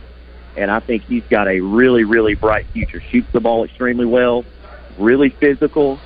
and 0.55 0.71
I 0.71 0.79
think 0.79 1.03
he's 1.07 1.23
got 1.29 1.47
a 1.47 1.59
really, 1.59 2.03
really 2.03 2.33
bright 2.33 2.65
future. 2.73 3.01
Shoots 3.11 3.27
the 3.31 3.39
ball 3.39 3.63
extremely 3.63 4.05
well, 4.05 4.45
really 4.97 5.35
physical. 5.39 5.99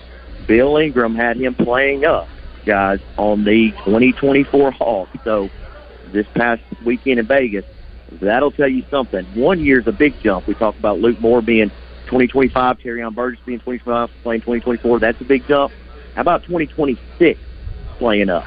Bill 0.46 0.78
Ingram 0.78 1.16
had 1.16 1.38
him 1.38 1.56
playing 1.56 2.04
up, 2.04 2.28
guys, 2.66 3.00
on 3.18 3.46
the 3.46 3.72
2024 3.86 4.72
Hawks. 4.72 5.18
So 5.24 5.50
this 6.12 6.28
past 6.36 6.62
weekend 6.84 7.20
in 7.20 7.28
Vegas, 7.28 7.64
that'll 8.12 8.52
tell 8.52 8.68
you 8.68 8.84
something. 8.90 9.26
One 9.34 9.60
year's 9.60 9.88
a 9.88 9.94
big 9.94 10.20
jump. 10.22 10.48
We 10.48 10.56
talked 10.56 10.80
about 10.80 11.00
Luke 11.00 11.20
Moore 11.22 11.42
being 11.42 11.70
2025, 12.08 12.80
Terrion 12.80 13.16
Burgess 13.16 13.40
being 13.46 13.60
25, 13.60 14.10
playing 14.22 14.42
2024. 14.42 15.00
That's 15.00 15.22
a 15.22 15.26
big 15.26 15.48
jump. 15.48 15.74
How 16.16 16.22
about 16.22 16.43
2026 16.43 17.39
playing 17.97 18.30
up? 18.30 18.43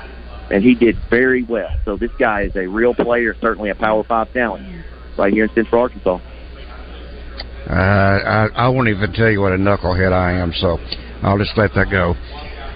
And 0.51 0.63
he 0.63 0.75
did 0.75 0.97
very 1.11 1.43
well. 1.43 1.71
So 1.85 1.97
this 1.97 2.13
guy 2.19 2.43
is 2.43 2.55
a 2.55 2.67
real 2.67 2.95
player, 2.95 3.35
certainly 3.41 3.71
a 3.71 3.75
Power 3.75 4.05
Five 4.05 4.33
talent 4.33 4.85
right 5.19 5.33
here 5.33 5.45
in 5.45 5.51
Central 5.55 5.83
Arkansas. 5.83 6.21
Uh, 7.69 7.73
I, 7.73 8.49
I 8.55 8.69
won't 8.69 8.89
even 8.89 9.13
tell 9.13 9.29
you 9.29 9.41
what 9.41 9.53
a 9.53 9.57
knucklehead 9.57 10.13
I 10.13 10.33
am, 10.33 10.53
so 10.53 10.79
I'll 11.23 11.39
just 11.39 11.57
let 11.57 11.75
that 11.75 11.91
go. 11.91 12.15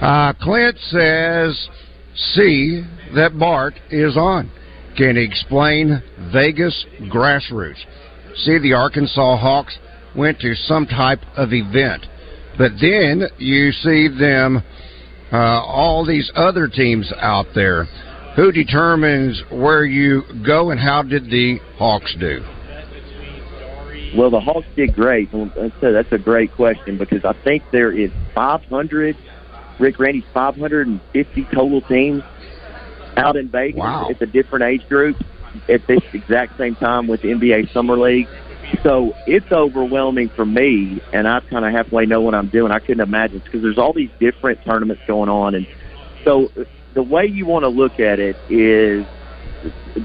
Uh, 0.05 0.33
Clint 0.41 0.77
says, 0.89 1.69
see 2.35 2.83
that 3.15 3.39
Bart 3.39 3.75
is 3.91 4.17
on. 4.17 4.51
Can 4.97 5.17
he 5.17 5.23
explain 5.23 6.03
Vegas 6.33 6.87
grassroots? 7.03 7.79
See, 8.35 8.59
the 8.59 8.73
Arkansas 8.73 9.37
Hawks 9.37 9.79
went 10.17 10.41
to 10.41 10.55
some 10.55 10.87
type 10.87 11.21
of 11.37 11.53
event, 11.53 12.07
but 12.61 12.73
then 12.79 13.23
you 13.39 13.73
see 13.73 14.09
them, 14.09 14.63
uh, 15.33 15.37
all 15.65 16.05
these 16.05 16.31
other 16.35 16.69
teams 16.69 17.11
out 17.19 17.47
there. 17.55 17.87
Who 18.37 18.53
determines 18.53 19.43
where 19.51 19.87
you 19.87 20.25
go, 20.45 20.71
and 20.71 20.79
how 20.79 21.03
did 21.03 21.25
the 21.31 21.59
Hawks 21.79 22.15
do? 22.21 22.45
Well, 24.15 24.29
the 24.29 24.41
Hawks 24.41 24.67
did 24.77 24.95
great. 24.95 25.31
That's 25.33 26.13
a 26.13 26.19
great 26.19 26.53
question 26.53 26.99
because 26.99 27.25
I 27.25 27.33
think 27.45 27.63
there 27.73 27.93
is 27.93 28.11
500, 28.35 29.17
Rick 29.79 29.99
Randy's 29.99 30.25
550 30.35 31.47
total 31.55 31.81
teams 31.81 32.23
out 33.17 33.37
in 33.37 33.49
Vegas 33.49 33.79
wow. 33.79 34.11
at 34.11 34.19
the 34.19 34.27
different 34.27 34.67
age 34.67 34.87
groups 34.87 35.23
at 35.71 35.87
this 35.87 36.03
exact 36.13 36.59
same 36.59 36.77
time 36.77 37.09
with 37.09 37.23
the 37.23 37.29
NBA 37.29 37.73
Summer 37.73 37.97
League. 37.97 38.29
So 38.83 39.15
it's 39.27 39.51
overwhelming 39.53 40.31
for 40.31 40.45
me, 40.45 41.03
and 41.13 41.29
I 41.29 41.41
kind 41.41 41.65
of 41.65 41.73
halfway 41.73 42.07
know 42.07 42.21
what 42.21 42.35
I'm 42.35 42.49
doing. 42.49 42.73
I 42.73 42.79
couldn't 42.79 43.01
imagine 43.01 43.43
because 43.45 43.63
there's 43.63 43.79
all 43.79 43.93
these 43.93 44.11
different 44.19 44.65
tournaments 44.65 45.03
going 45.07 45.29
on, 45.29 45.55
and 45.55 45.67
so 46.25 46.51
the 46.95 47.03
way 47.03 47.27
you 47.27 47.47
want 47.47 47.65
to 47.65 47.69
look 47.69 47.99
at 48.01 48.19
it 48.19 48.37
is 48.49 49.05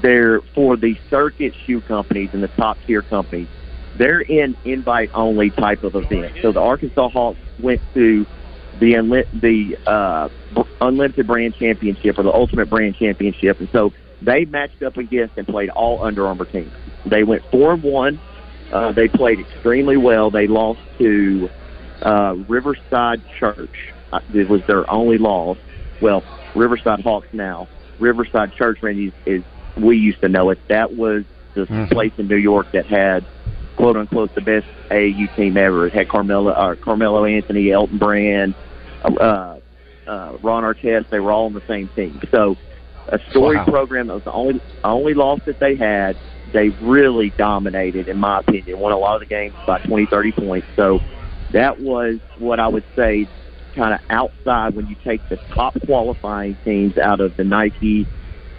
they're 0.02 0.40
for 0.54 0.76
the 0.76 0.96
circuit 1.10 1.54
shoe 1.66 1.80
companies 1.80 2.30
and 2.32 2.42
the 2.42 2.48
top 2.48 2.78
tier 2.86 3.02
companies. 3.02 3.48
They're 3.96 4.20
in 4.20 4.56
invite 4.64 5.10
only 5.14 5.50
type 5.50 5.82
of 5.82 5.94
event. 5.94 6.34
So 6.42 6.52
the 6.52 6.60
Arkansas 6.60 7.08
Hawks 7.08 7.38
went 7.60 7.80
to 7.94 8.26
the 8.78 8.92
unli- 8.92 9.40
the 9.40 9.78
uh, 9.86 10.28
unlimited 10.80 11.26
brand 11.26 11.54
championship 11.54 12.18
or 12.18 12.22
the 12.22 12.32
ultimate 12.32 12.68
brand 12.68 12.96
championship, 12.96 13.58
and 13.58 13.68
so 13.72 13.92
they 14.20 14.44
matched 14.44 14.82
up 14.82 14.96
against 14.96 15.36
and 15.36 15.46
played 15.46 15.70
all 15.70 16.04
Under 16.04 16.26
Armour 16.26 16.44
teams. 16.44 16.72
They 17.06 17.22
went 17.22 17.42
four 17.50 17.72
and 17.72 17.82
one. 17.82 18.20
Uh, 18.72 18.92
they 18.92 19.08
played 19.08 19.40
extremely 19.40 19.96
well. 19.96 20.30
They 20.30 20.46
lost 20.46 20.80
to 20.98 21.48
uh, 22.02 22.34
Riverside 22.48 23.22
Church. 23.38 23.92
Uh, 24.12 24.20
it 24.34 24.48
was 24.48 24.62
their 24.66 24.88
only 24.90 25.18
loss. 25.18 25.58
Well, 26.00 26.22
Riverside 26.54 27.00
Hawks 27.00 27.28
now. 27.32 27.68
Riverside 27.98 28.52
Church 28.54 28.82
Randy 28.82 29.12
is 29.24 29.42
we 29.76 29.96
used 29.96 30.20
to 30.22 30.28
know 30.28 30.50
it. 30.50 30.58
That 30.68 30.96
was 30.96 31.24
the 31.54 31.62
mm-hmm. 31.62 31.92
place 31.92 32.12
in 32.18 32.28
New 32.28 32.36
York 32.36 32.72
that 32.72 32.86
had 32.86 33.24
quote 33.76 33.96
unquote 33.96 34.34
the 34.34 34.40
best 34.40 34.66
AU 34.90 35.26
team 35.36 35.56
ever. 35.56 35.86
It 35.86 35.92
had 35.92 36.08
Carmelo, 36.08 36.50
uh, 36.50 36.74
Carmelo 36.76 37.24
Anthony, 37.24 37.70
Elton 37.70 37.98
Brand, 37.98 38.54
uh, 39.04 39.58
uh, 40.06 40.38
Ron 40.42 40.62
Artest. 40.62 41.10
They 41.10 41.20
were 41.20 41.32
all 41.32 41.46
on 41.46 41.54
the 41.54 41.66
same 41.66 41.88
team. 41.88 42.20
So 42.30 42.56
a 43.08 43.18
story 43.30 43.56
wow. 43.56 43.64
program 43.64 44.08
that 44.08 44.14
was 44.14 44.24
the 44.24 44.32
only 44.32 44.60
only 44.82 45.14
loss 45.14 45.40
that 45.46 45.60
they 45.60 45.76
had. 45.76 46.16
They 46.56 46.70
really 46.80 47.34
dominated, 47.36 48.08
in 48.08 48.16
my 48.16 48.38
opinion. 48.38 48.78
Won 48.78 48.90
a 48.90 48.96
lot 48.96 49.16
of 49.16 49.20
the 49.20 49.26
games 49.26 49.54
by 49.66 49.78
20, 49.80 50.06
30 50.06 50.32
points. 50.32 50.66
So 50.74 51.00
that 51.52 51.82
was 51.82 52.18
what 52.38 52.60
I 52.60 52.66
would 52.66 52.84
say, 52.96 53.28
kind 53.74 53.92
of 53.92 54.00
outside 54.08 54.74
when 54.74 54.86
you 54.86 54.96
take 55.04 55.20
the 55.28 55.36
top 55.54 55.76
qualifying 55.84 56.56
teams 56.64 56.96
out 56.96 57.20
of 57.20 57.36
the 57.36 57.44
Nike, 57.44 58.06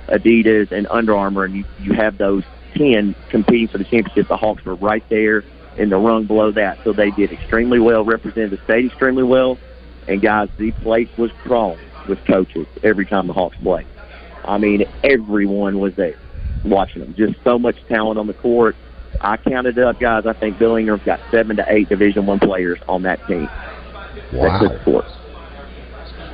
Adidas, 0.09 0.71
and 0.71 0.85
Under 0.91 1.17
Armour, 1.17 1.45
and 1.45 1.55
you 1.55 1.65
you 1.79 1.93
have 1.93 2.19
those 2.19 2.43
ten 2.75 3.15
competing 3.29 3.67
for 3.67 3.79
the 3.79 3.83
championship. 3.83 4.27
The 4.27 4.37
Hawks 4.37 4.63
were 4.63 4.75
right 4.75 5.03
there 5.09 5.43
in 5.75 5.89
the 5.89 5.97
rung 5.97 6.25
below 6.25 6.51
that, 6.51 6.77
so 6.83 6.93
they 6.93 7.09
did 7.09 7.31
extremely 7.31 7.79
well, 7.79 8.05
represented 8.05 8.51
the 8.51 8.59
state 8.65 8.85
extremely 8.85 9.23
well. 9.23 9.57
And 10.07 10.21
guys, 10.21 10.49
the 10.59 10.69
place 10.83 11.09
was 11.17 11.31
crawling 11.41 11.79
with 12.07 12.23
coaches 12.27 12.67
every 12.83 13.07
time 13.07 13.25
the 13.25 13.33
Hawks 13.33 13.57
played. 13.57 13.87
I 14.45 14.59
mean, 14.59 14.85
everyone 15.03 15.79
was 15.79 15.95
there 15.95 16.13
watching 16.65 17.01
them. 17.01 17.15
Just 17.17 17.35
so 17.43 17.57
much 17.57 17.75
talent 17.87 18.19
on 18.19 18.27
the 18.27 18.33
court. 18.33 18.75
I 19.21 19.37
counted 19.37 19.79
up, 19.79 19.99
guys. 19.99 20.25
I 20.25 20.33
think 20.33 20.59
Bill 20.59 20.75
Ingram's 20.75 21.03
got 21.03 21.19
seven 21.31 21.55
to 21.57 21.65
eight 21.67 21.89
Division 21.89 22.25
One 22.25 22.39
players 22.39 22.79
on 22.87 23.03
that 23.03 23.25
team. 23.27 23.47
Wow. 24.33 24.59
That's 24.59 24.83
good 24.85 25.03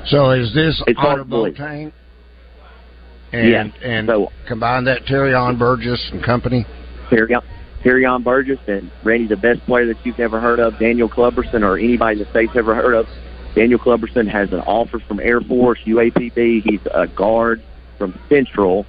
So 0.07 0.31
is 0.31 0.53
this 0.53 0.81
it's 0.87 0.99
Honorable 1.01 1.51
Tank? 1.53 1.93
And 3.31 3.49
yeah. 3.49 3.87
and 3.87 4.07
so, 4.07 4.31
combine 4.47 4.85
that 4.85 5.05
Terrion 5.05 5.57
Burgess 5.57 6.09
and 6.11 6.23
company. 6.23 6.65
Terrion, 7.09 7.41
Terrion 7.83 8.23
Burgess 8.23 8.59
and 8.67 8.91
Randy, 9.03 9.27
the 9.27 9.37
best 9.37 9.61
player 9.65 9.87
that 9.87 10.05
you've 10.05 10.19
ever 10.19 10.39
heard 10.39 10.59
of, 10.59 10.77
Daniel 10.79 11.09
Clubberson, 11.09 11.63
or 11.63 11.77
anybody 11.77 12.19
in 12.19 12.25
the 12.25 12.29
state's 12.31 12.55
ever 12.55 12.75
heard 12.75 12.93
of. 12.93 13.07
Daniel 13.55 13.79
Clubberson 13.79 14.27
has 14.27 14.51
an 14.51 14.59
offer 14.61 14.99
from 14.99 15.19
Air 15.19 15.41
Force, 15.41 15.79
UAPB. 15.85 16.63
He's 16.63 16.79
a 16.93 17.07
guard 17.07 17.61
from 17.97 18.19
Central, 18.29 18.85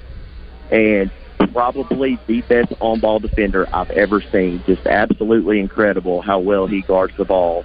and 0.70 1.10
probably 1.52 2.18
the 2.26 2.40
best 2.42 2.72
on 2.80 3.00
ball 3.00 3.18
defender 3.18 3.68
I've 3.72 3.90
ever 3.90 4.22
seen. 4.32 4.62
Just 4.66 4.86
absolutely 4.86 5.60
incredible 5.60 6.22
how 6.22 6.38
well 6.38 6.66
he 6.66 6.82
guards 6.82 7.14
the 7.16 7.24
ball. 7.24 7.64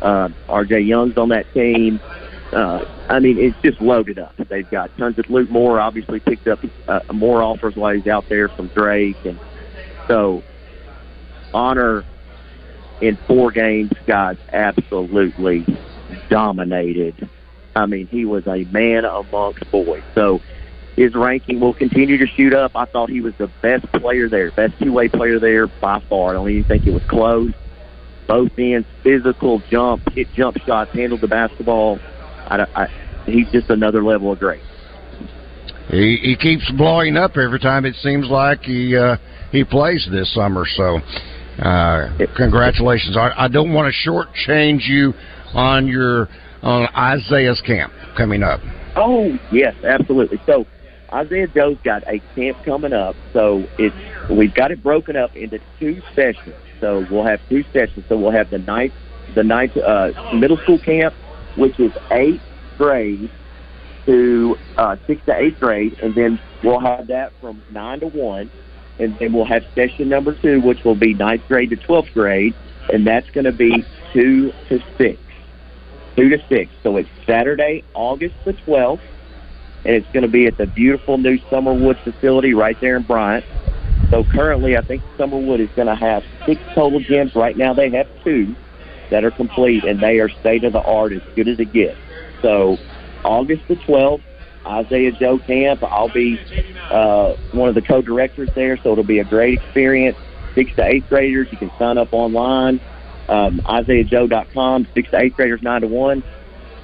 Uh, 0.00 0.28
RJ 0.48 0.86
Young's 0.86 1.16
on 1.16 1.30
that 1.30 1.52
team. 1.54 2.00
Uh, 2.52 2.84
I 3.08 3.18
mean, 3.18 3.38
it's 3.38 3.56
just 3.62 3.80
loaded 3.80 4.18
up. 4.18 4.34
They've 4.48 4.70
got 4.70 4.96
tons 4.98 5.18
of 5.18 5.28
Luke 5.28 5.50
Moore. 5.50 5.80
Obviously, 5.80 6.20
picked 6.20 6.46
up 6.46 6.60
uh, 6.86 7.00
more 7.12 7.42
offers 7.42 7.74
while 7.76 7.94
he's 7.94 8.06
out 8.06 8.28
there 8.28 8.48
from 8.48 8.68
Drake, 8.68 9.16
and 9.24 9.38
so 10.06 10.42
honor 11.52 12.04
in 13.00 13.16
four 13.26 13.50
games, 13.50 13.92
guys, 14.06 14.36
absolutely 14.52 15.66
dominated 16.30 17.28
I 17.76 17.84
mean, 17.84 18.06
he 18.06 18.24
was 18.24 18.46
a 18.46 18.64
man 18.64 19.04
amongst 19.04 19.70
boys. 19.70 20.02
So 20.14 20.40
his 20.96 21.14
ranking 21.14 21.60
will 21.60 21.74
continue 21.74 22.16
to 22.18 22.26
shoot 22.26 22.54
up. 22.54 22.72
I 22.74 22.86
thought 22.86 23.10
he 23.10 23.20
was 23.20 23.34
the 23.38 23.50
best 23.62 23.86
player 23.92 24.28
there, 24.28 24.50
best 24.50 24.74
two-way 24.82 25.08
player 25.08 25.38
there 25.38 25.66
by 25.66 26.02
far. 26.08 26.30
I 26.30 26.32
don't 26.32 26.50
even 26.50 26.64
think 26.64 26.86
it 26.86 26.92
was 26.92 27.02
close. 27.08 27.52
Both 28.26 28.52
ends, 28.58 28.88
physical, 29.04 29.62
jump, 29.70 30.02
hit 30.12 30.26
jump 30.34 30.56
shots, 30.66 30.90
handled 30.92 31.20
the 31.20 31.28
basketball. 31.28 31.98
I, 32.00 32.66
I, 32.74 32.86
he's 33.26 33.48
just 33.50 33.70
another 33.70 34.02
level 34.02 34.32
of 34.32 34.38
great. 34.38 34.62
He, 35.90 36.16
he 36.16 36.36
keeps 36.36 36.68
blowing 36.72 37.16
up 37.16 37.36
every 37.36 37.60
time 37.60 37.84
it 37.84 37.94
seems 37.96 38.26
like 38.28 38.62
he 38.62 38.96
uh, 38.96 39.16
he 39.52 39.62
plays 39.62 40.08
this 40.10 40.34
summer. 40.34 40.64
So, 40.66 40.98
uh, 41.62 42.08
congratulations! 42.36 43.16
I, 43.16 43.32
I 43.36 43.48
don't 43.48 43.72
want 43.72 43.94
to 43.94 44.10
shortchange 44.10 44.88
you 44.88 45.14
on 45.54 45.86
your 45.86 46.28
on 46.62 46.88
Isaiah's 46.96 47.62
camp 47.64 47.92
coming 48.16 48.42
up. 48.42 48.58
Oh 48.96 49.38
yes, 49.52 49.76
absolutely. 49.84 50.40
So 50.44 50.66
Isaiah 51.12 51.48
Joe's 51.48 51.78
got 51.84 52.02
a 52.08 52.20
camp 52.34 52.58
coming 52.64 52.92
up. 52.92 53.16
So 53.32 53.66
it's 53.78 53.94
we've 54.30 54.54
got 54.54 54.70
it 54.70 54.82
broken 54.82 55.16
up 55.16 55.34
into 55.36 55.60
two 55.78 56.02
sessions. 56.14 56.56
So 56.80 57.06
we'll 57.10 57.26
have 57.26 57.40
two 57.48 57.64
sessions. 57.72 58.04
So 58.08 58.16
we'll 58.16 58.32
have 58.32 58.50
the 58.50 58.58
ninth 58.58 58.92
the 59.34 59.44
ninth 59.44 59.76
uh, 59.76 60.12
middle 60.34 60.58
school 60.58 60.78
camp, 60.78 61.14
which 61.56 61.78
is 61.78 61.92
eighth 62.10 62.42
grade 62.78 63.30
to 64.06 64.56
uh, 64.76 64.96
sixth 65.06 65.26
to 65.26 65.36
eighth 65.36 65.58
grade, 65.58 65.98
and 66.02 66.14
then 66.14 66.38
we'll 66.62 66.80
have 66.80 67.08
that 67.08 67.32
from 67.40 67.62
nine 67.70 68.00
to 68.00 68.06
one, 68.06 68.50
and 68.98 69.16
then 69.18 69.32
we'll 69.32 69.44
have 69.46 69.64
session 69.74 70.08
number 70.08 70.34
two, 70.34 70.60
which 70.60 70.84
will 70.84 70.94
be 70.94 71.14
ninth 71.14 71.42
grade 71.48 71.70
to 71.70 71.76
twelfth 71.76 72.12
grade, 72.14 72.54
and 72.92 73.06
that's 73.06 73.28
going 73.30 73.44
to 73.44 73.52
be 73.52 73.84
two 74.12 74.52
to 74.68 74.80
six, 74.96 75.18
two 76.16 76.28
to 76.28 76.38
six. 76.48 76.70
So 76.82 76.96
it's 76.96 77.08
Saturday, 77.26 77.84
August 77.94 78.36
the 78.44 78.52
twelfth, 78.52 79.02
and 79.86 79.94
it's 79.94 80.06
going 80.12 80.24
to 80.24 80.28
be 80.28 80.46
at 80.46 80.58
the 80.58 80.66
beautiful 80.66 81.16
new 81.16 81.38
Summerwood 81.50 82.02
facility 82.02 82.54
right 82.54 82.76
there 82.80 82.96
in 82.96 83.04
Bryant. 83.04 83.44
So 84.10 84.24
currently, 84.24 84.76
I 84.76 84.80
think 84.80 85.00
Summerwood 85.16 85.60
is 85.60 85.70
going 85.76 85.86
to 85.86 85.94
have 85.94 86.24
six 86.44 86.60
total 86.74 87.00
gyms. 87.00 87.36
Right 87.36 87.56
now, 87.56 87.72
they 87.72 87.90
have 87.90 88.08
two 88.24 88.56
that 89.10 89.24
are 89.24 89.30
complete, 89.30 89.84
and 89.84 90.00
they 90.00 90.18
are 90.18 90.28
state 90.28 90.64
of 90.64 90.72
the 90.72 90.82
art, 90.82 91.12
as 91.12 91.22
good 91.36 91.46
as 91.46 91.60
it 91.60 91.72
gets. 91.72 91.96
So 92.42 92.78
August 93.24 93.62
the 93.68 93.76
12th, 93.76 94.22
Isaiah 94.66 95.12
Joe 95.12 95.38
Camp. 95.38 95.84
I'll 95.84 96.12
be 96.12 96.36
uh, 96.90 97.36
one 97.52 97.68
of 97.68 97.76
the 97.76 97.82
co-directors 97.82 98.50
there, 98.56 98.76
so 98.82 98.90
it'll 98.90 99.04
be 99.04 99.20
a 99.20 99.24
great 99.24 99.60
experience. 99.62 100.16
Six 100.56 100.74
to 100.76 100.84
eighth 100.84 101.08
graders, 101.08 101.46
you 101.52 101.58
can 101.58 101.70
sign 101.78 101.96
up 101.96 102.08
online. 102.12 102.80
Um, 103.28 103.60
IsaiahJoe.com. 103.60 104.88
Six 104.94 105.10
to 105.10 105.20
eighth 105.20 105.36
graders, 105.36 105.62
nine 105.62 105.82
to 105.82 105.86
one. 105.86 106.24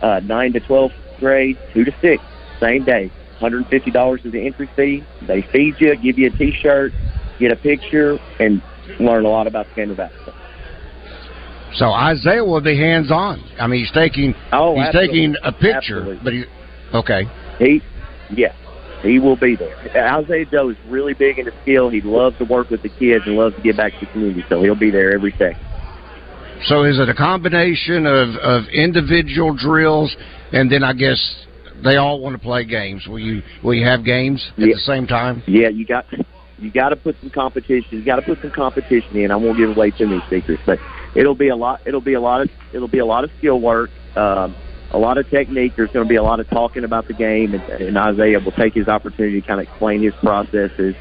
Uh, 0.01 0.21
nine 0.21 0.53
to 0.53 0.61
12th 0.61 0.93
grade, 1.19 1.57
two 1.73 1.85
to 1.85 1.95
six, 2.01 2.23
same 2.63 2.85
day. 2.85 3.11
$150 3.41 4.25
is 4.25 4.33
the 4.33 4.47
entry 4.47 4.71
fee. 4.77 5.05
They 5.27 5.43
feed 5.53 5.75
you, 5.81 5.97
give 5.97 6.19
you 6.19 6.29
a 6.29 6.39
T-shirt, 6.39 6.93
get 7.39 7.51
a 7.51 7.57
picture, 7.57 8.19
and 8.39 8.63
learn 9.01 9.25
a 9.25 9.29
lot 9.29 9.47
about 9.47 9.67
of 9.77 9.97
basketball. 9.97 10.35
So 11.75 11.91
Isaiah 11.91 12.45
will 12.45 12.61
be 12.61 12.77
hands 12.77 13.11
on. 13.11 13.43
I 13.59 13.67
mean, 13.67 13.81
he's 13.81 13.93
taking 13.93 14.35
Oh, 14.53 14.77
he's 14.77 14.87
absolutely. 14.87 15.09
taking 15.09 15.35
a 15.43 15.53
picture, 15.53 15.99
Absolutely. 15.99 16.21
but 16.23 16.33
he 16.33 16.45
okay. 16.95 17.23
He, 17.59 17.81
yeah, 18.31 18.53
he 19.03 19.19
will 19.19 19.37
be 19.37 19.57
there. 19.57 19.75
Isaiah 19.97 20.45
Joe 20.45 20.69
is 20.69 20.77
really 20.87 21.15
big 21.15 21.39
into 21.39 21.53
skill. 21.63 21.89
He 21.89 22.03
loves 22.03 22.37
to 22.39 22.45
work 22.45 22.71
with 22.71 22.83
the 22.83 22.91
kids 22.91 23.25
and 23.27 23.37
loves 23.37 23.57
to 23.57 23.63
give 23.63 23.77
back 23.77 23.95
to 23.95 24.01
the 24.07 24.13
community, 24.13 24.45
so 24.49 24.63
he'll 24.63 24.75
be 24.79 24.91
there 24.91 25.15
every 25.15 25.33
second. 25.33 25.57
So 26.67 26.85
is 26.85 26.99
it 27.01 27.09
a 27.09 27.15
combination 27.15 28.07
of 28.07 28.37
of 28.37 28.65
individual 28.69 29.55
drills, 29.55 30.15
and 30.53 30.71
then 30.71 30.85
I 30.85 30.93
guess 30.93 31.47
they 31.83 31.97
all 31.97 32.21
want 32.21 32.35
to 32.35 32.43
play 32.43 32.65
games? 32.65 33.07
Will 33.07 33.19
you 33.19 33.43
will 33.63 33.75
you 33.75 33.87
have 33.87 34.05
games 34.05 34.45
at 34.57 34.65
the 34.65 34.81
same 34.85 35.07
time? 35.07 35.43
Yeah, 35.47 35.69
you 35.69 35.87
got 35.87 36.07
you 36.59 36.71
got 36.71 36.91
to 36.91 36.97
put 36.97 37.17
some 37.21 37.31
competition. 37.31 37.89
You 37.91 38.05
got 38.05 38.17
to 38.17 38.23
put 38.23 38.41
some 38.41 38.53
competition 38.53 39.17
in. 39.17 39.31
I 39.31 39.37
won't 39.37 39.59
give 39.59 39.71
away 39.71 39.91
too 39.91 40.07
many 40.07 40.23
secrets, 40.31 40.63
but 40.65 40.79
it'll 41.15 41.35
be 41.35 41.49
a 41.49 41.57
lot. 41.57 41.81
It'll 41.85 42.01
be 42.01 42.15
a 42.15 42.21
lot 42.21 42.43
of 42.43 42.51
it'll 42.73 42.89
be 42.89 42.99
a 42.99 43.07
lot 43.07 43.25
of 43.25 43.31
skill 43.39 43.61
work, 43.61 43.91
um, 44.17 44.55
a 44.93 44.99
lot 44.99 45.19
of 45.19 45.29
technique. 45.29 45.75
There's 45.77 45.91
going 45.91 46.07
to 46.07 46.09
be 46.09 46.17
a 46.17 46.23
lot 46.23 46.41
of 46.41 46.49
talking 46.49 46.85
about 46.85 47.09
the 47.09 47.15
game, 47.15 47.55
and, 47.55 47.63
and 47.65 47.99
Isaiah 47.99 48.39
will 48.39 48.53
take 48.53 48.75
his 48.75 48.89
opportunity 48.89 49.41
to 49.41 49.47
kind 49.47 49.61
of 49.61 49.67
explain 49.67 50.03
his 50.03 50.15
processes. 50.17 50.95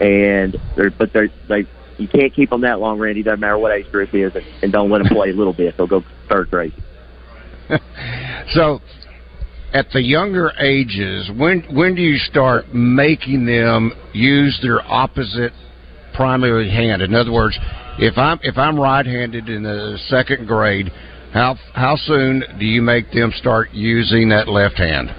And 0.00 0.56
they're, 0.76 0.90
but 0.90 1.12
they're, 1.12 1.28
they 1.48 1.66
you 1.98 2.08
can't 2.08 2.34
keep 2.34 2.50
them 2.50 2.62
that 2.62 2.80
long, 2.80 2.98
Randy. 2.98 3.22
Doesn't 3.22 3.40
matter 3.40 3.58
what 3.58 3.72
age 3.72 3.90
group 3.92 4.14
is, 4.14 4.34
and, 4.34 4.44
and 4.62 4.72
don't 4.72 4.90
let 4.90 4.98
them 4.98 5.14
play 5.14 5.30
a 5.30 5.34
little 5.34 5.52
bit. 5.52 5.76
They'll 5.76 5.86
go 5.86 6.02
third 6.28 6.50
grade. 6.50 6.72
So 8.52 8.82
at 9.74 9.90
the 9.90 10.00
younger 10.00 10.52
ages, 10.60 11.28
when 11.36 11.62
when 11.74 11.96
do 11.96 12.00
you 12.00 12.16
start 12.16 12.72
making 12.72 13.44
them 13.44 13.92
use 14.12 14.58
their 14.62 14.80
opposite 14.86 15.52
primary 16.14 16.70
hand? 16.70 17.02
In 17.02 17.14
other 17.14 17.32
words, 17.32 17.58
if 17.98 18.16
I'm 18.16 18.38
if 18.42 18.56
I'm 18.56 18.78
right-handed 18.78 19.48
in 19.48 19.64
the 19.64 19.98
second 20.06 20.46
grade, 20.46 20.92
how 21.32 21.56
how 21.74 21.96
soon 21.96 22.44
do 22.58 22.64
you 22.64 22.80
make 22.80 23.10
them 23.10 23.32
start 23.36 23.70
using 23.72 24.28
that 24.28 24.48
left 24.48 24.78
hand? 24.78 25.12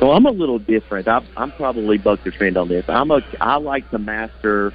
So 0.00 0.10
I'm 0.10 0.26
a 0.26 0.32
little 0.32 0.58
different. 0.58 1.06
I'm, 1.06 1.28
I'm 1.36 1.52
probably 1.52 1.96
buck 1.96 2.24
the 2.24 2.32
trend 2.32 2.56
on 2.56 2.68
this. 2.68 2.84
I'm 2.88 3.12
a 3.12 3.20
I 3.40 3.56
like 3.58 3.88
to 3.92 3.98
master 4.00 4.72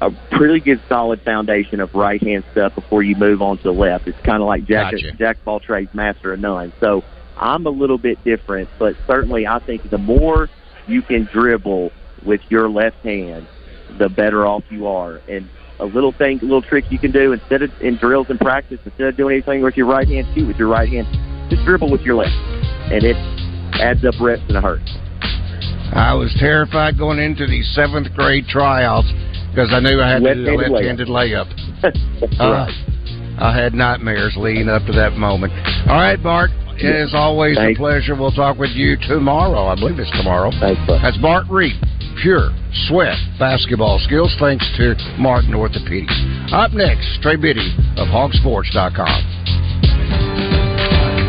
a 0.00 0.10
pretty 0.32 0.58
good 0.58 0.82
solid 0.88 1.20
foundation 1.22 1.78
of 1.78 1.94
right 1.94 2.20
hand 2.20 2.42
stuff 2.50 2.74
before 2.74 3.04
you 3.04 3.14
move 3.14 3.40
on 3.40 3.58
to 3.58 3.62
the 3.62 3.72
left. 3.72 4.08
It's 4.08 4.18
kind 4.24 4.42
of 4.42 4.48
like 4.48 4.64
jack 4.64 4.94
Gotcha. 4.94 5.12
jack 5.16 5.36
of 5.42 5.46
all 5.46 5.60
trades, 5.60 5.94
master 5.94 6.32
of 6.32 6.40
none. 6.40 6.72
So 6.80 7.04
I'm 7.40 7.66
a 7.66 7.70
little 7.70 7.96
bit 7.96 8.22
different, 8.22 8.68
but 8.78 8.94
certainly 9.06 9.46
I 9.46 9.58
think 9.64 9.88
the 9.90 9.98
more 9.98 10.48
you 10.86 11.00
can 11.00 11.28
dribble 11.32 11.90
with 12.24 12.42
your 12.50 12.68
left 12.68 12.96
hand, 12.96 13.48
the 13.98 14.10
better 14.10 14.46
off 14.46 14.62
you 14.70 14.86
are. 14.86 15.20
And 15.26 15.48
a 15.78 15.86
little 15.86 16.12
thing, 16.12 16.38
a 16.40 16.44
little 16.44 16.62
trick 16.62 16.84
you 16.90 16.98
can 16.98 17.12
do 17.12 17.32
instead 17.32 17.62
of 17.62 17.70
in 17.80 17.96
drills 17.96 18.26
and 18.28 18.38
practice, 18.38 18.78
instead 18.84 19.08
of 19.08 19.16
doing 19.16 19.36
anything 19.36 19.62
with 19.62 19.74
your 19.76 19.86
right 19.86 20.06
hand, 20.06 20.26
shoot 20.34 20.46
with 20.46 20.58
your 20.58 20.68
right 20.68 20.88
hand. 20.88 21.08
Just 21.48 21.64
dribble 21.64 21.90
with 21.90 22.02
your 22.02 22.16
left, 22.16 22.36
and 22.92 23.02
it 23.02 23.16
adds 23.80 24.04
up 24.04 24.14
reps 24.20 24.42
in 24.48 24.56
a 24.56 24.60
hurry. 24.60 24.84
I 25.92 26.14
was 26.14 26.32
terrified 26.38 26.98
going 26.98 27.18
into 27.18 27.46
the 27.46 27.62
seventh 27.72 28.14
grade 28.14 28.46
tryouts 28.46 29.08
because 29.50 29.70
I 29.72 29.80
knew 29.80 30.00
I 30.00 30.12
had 30.12 30.22
to 30.22 30.34
do 30.34 30.50
a 30.50 30.68
Left-handed 30.68 31.08
left-handed 31.08 31.08
layup. 31.08 31.48
Uh, 32.38 32.68
I 33.40 33.56
had 33.56 33.72
nightmares 33.72 34.36
leading 34.36 34.68
up 34.68 34.84
to 34.86 34.92
that 34.92 35.14
moment. 35.14 35.52
All 35.88 35.96
right, 35.96 36.22
Bart. 36.22 36.50
As 36.82 37.12
always, 37.14 37.56
a 37.58 37.74
pleasure. 37.74 38.14
We'll 38.14 38.32
talk 38.32 38.58
with 38.58 38.70
you 38.72 38.96
tomorrow. 39.08 39.66
I 39.66 39.74
believe 39.74 39.98
it's 39.98 40.10
tomorrow. 40.12 40.50
Thanks, 40.60 40.80
Bart. 40.86 41.00
That's 41.02 41.18
Bart 41.18 41.46
Reed. 41.50 41.76
Pure 42.22 42.52
sweat 42.88 43.16
basketball 43.38 43.98
skills 44.00 44.34
thanks 44.38 44.64
to 44.76 44.94
Martin 45.18 45.52
Orthopedics. 45.52 46.12
Up 46.52 46.72
next, 46.72 47.20
Trey 47.22 47.36
Biddy 47.36 47.74
of 47.96 48.08
hogsports.com. 48.08 49.40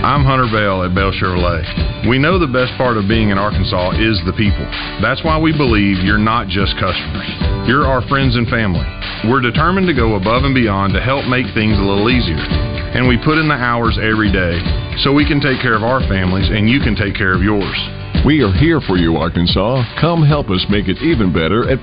I'm 0.03 0.25
Hunter 0.25 0.49
Bell 0.51 0.83
at 0.83 0.95
Bell 0.95 1.11
Chevrolet. 1.13 2.09
We 2.09 2.17
know 2.17 2.39
the 2.39 2.49
best 2.49 2.73
part 2.75 2.97
of 2.97 3.07
being 3.07 3.29
in 3.29 3.37
Arkansas 3.37 3.91
is 4.01 4.19
the 4.25 4.33
people. 4.33 4.65
That's 4.99 5.23
why 5.23 5.37
we 5.39 5.53
believe 5.53 6.03
you're 6.03 6.17
not 6.17 6.47
just 6.47 6.73
customers. 6.75 7.29
You're 7.69 7.85
our 7.85 8.01
friends 8.09 8.35
and 8.35 8.49
family. 8.49 8.83
We're 9.29 9.41
determined 9.41 9.85
to 9.85 9.93
go 9.93 10.15
above 10.17 10.49
and 10.49 10.55
beyond 10.55 10.97
to 10.97 11.01
help 11.01 11.29
make 11.29 11.45
things 11.53 11.77
a 11.77 11.85
little 11.85 12.09
easier. 12.09 12.41
And 12.41 13.07
we 13.07 13.21
put 13.21 13.37
in 13.37 13.47
the 13.47 13.53
hours 13.53 14.01
every 14.01 14.33
day 14.33 14.57
so 15.05 15.13
we 15.13 15.29
can 15.29 15.39
take 15.39 15.61
care 15.61 15.77
of 15.77 15.85
our 15.85 16.01
families 16.09 16.49
and 16.49 16.67
you 16.67 16.81
can 16.81 16.97
take 16.97 17.13
care 17.13 17.37
of 17.37 17.45
yours. 17.45 17.77
We 18.25 18.41
are 18.41 18.51
here 18.51 18.81
for 18.81 18.97
you, 18.97 19.17
Arkansas. 19.17 19.85
Come 20.01 20.25
help 20.25 20.49
us 20.49 20.65
make 20.69 20.89
it 20.89 20.97
even 21.05 21.31
better 21.31 21.69
at 21.69 21.79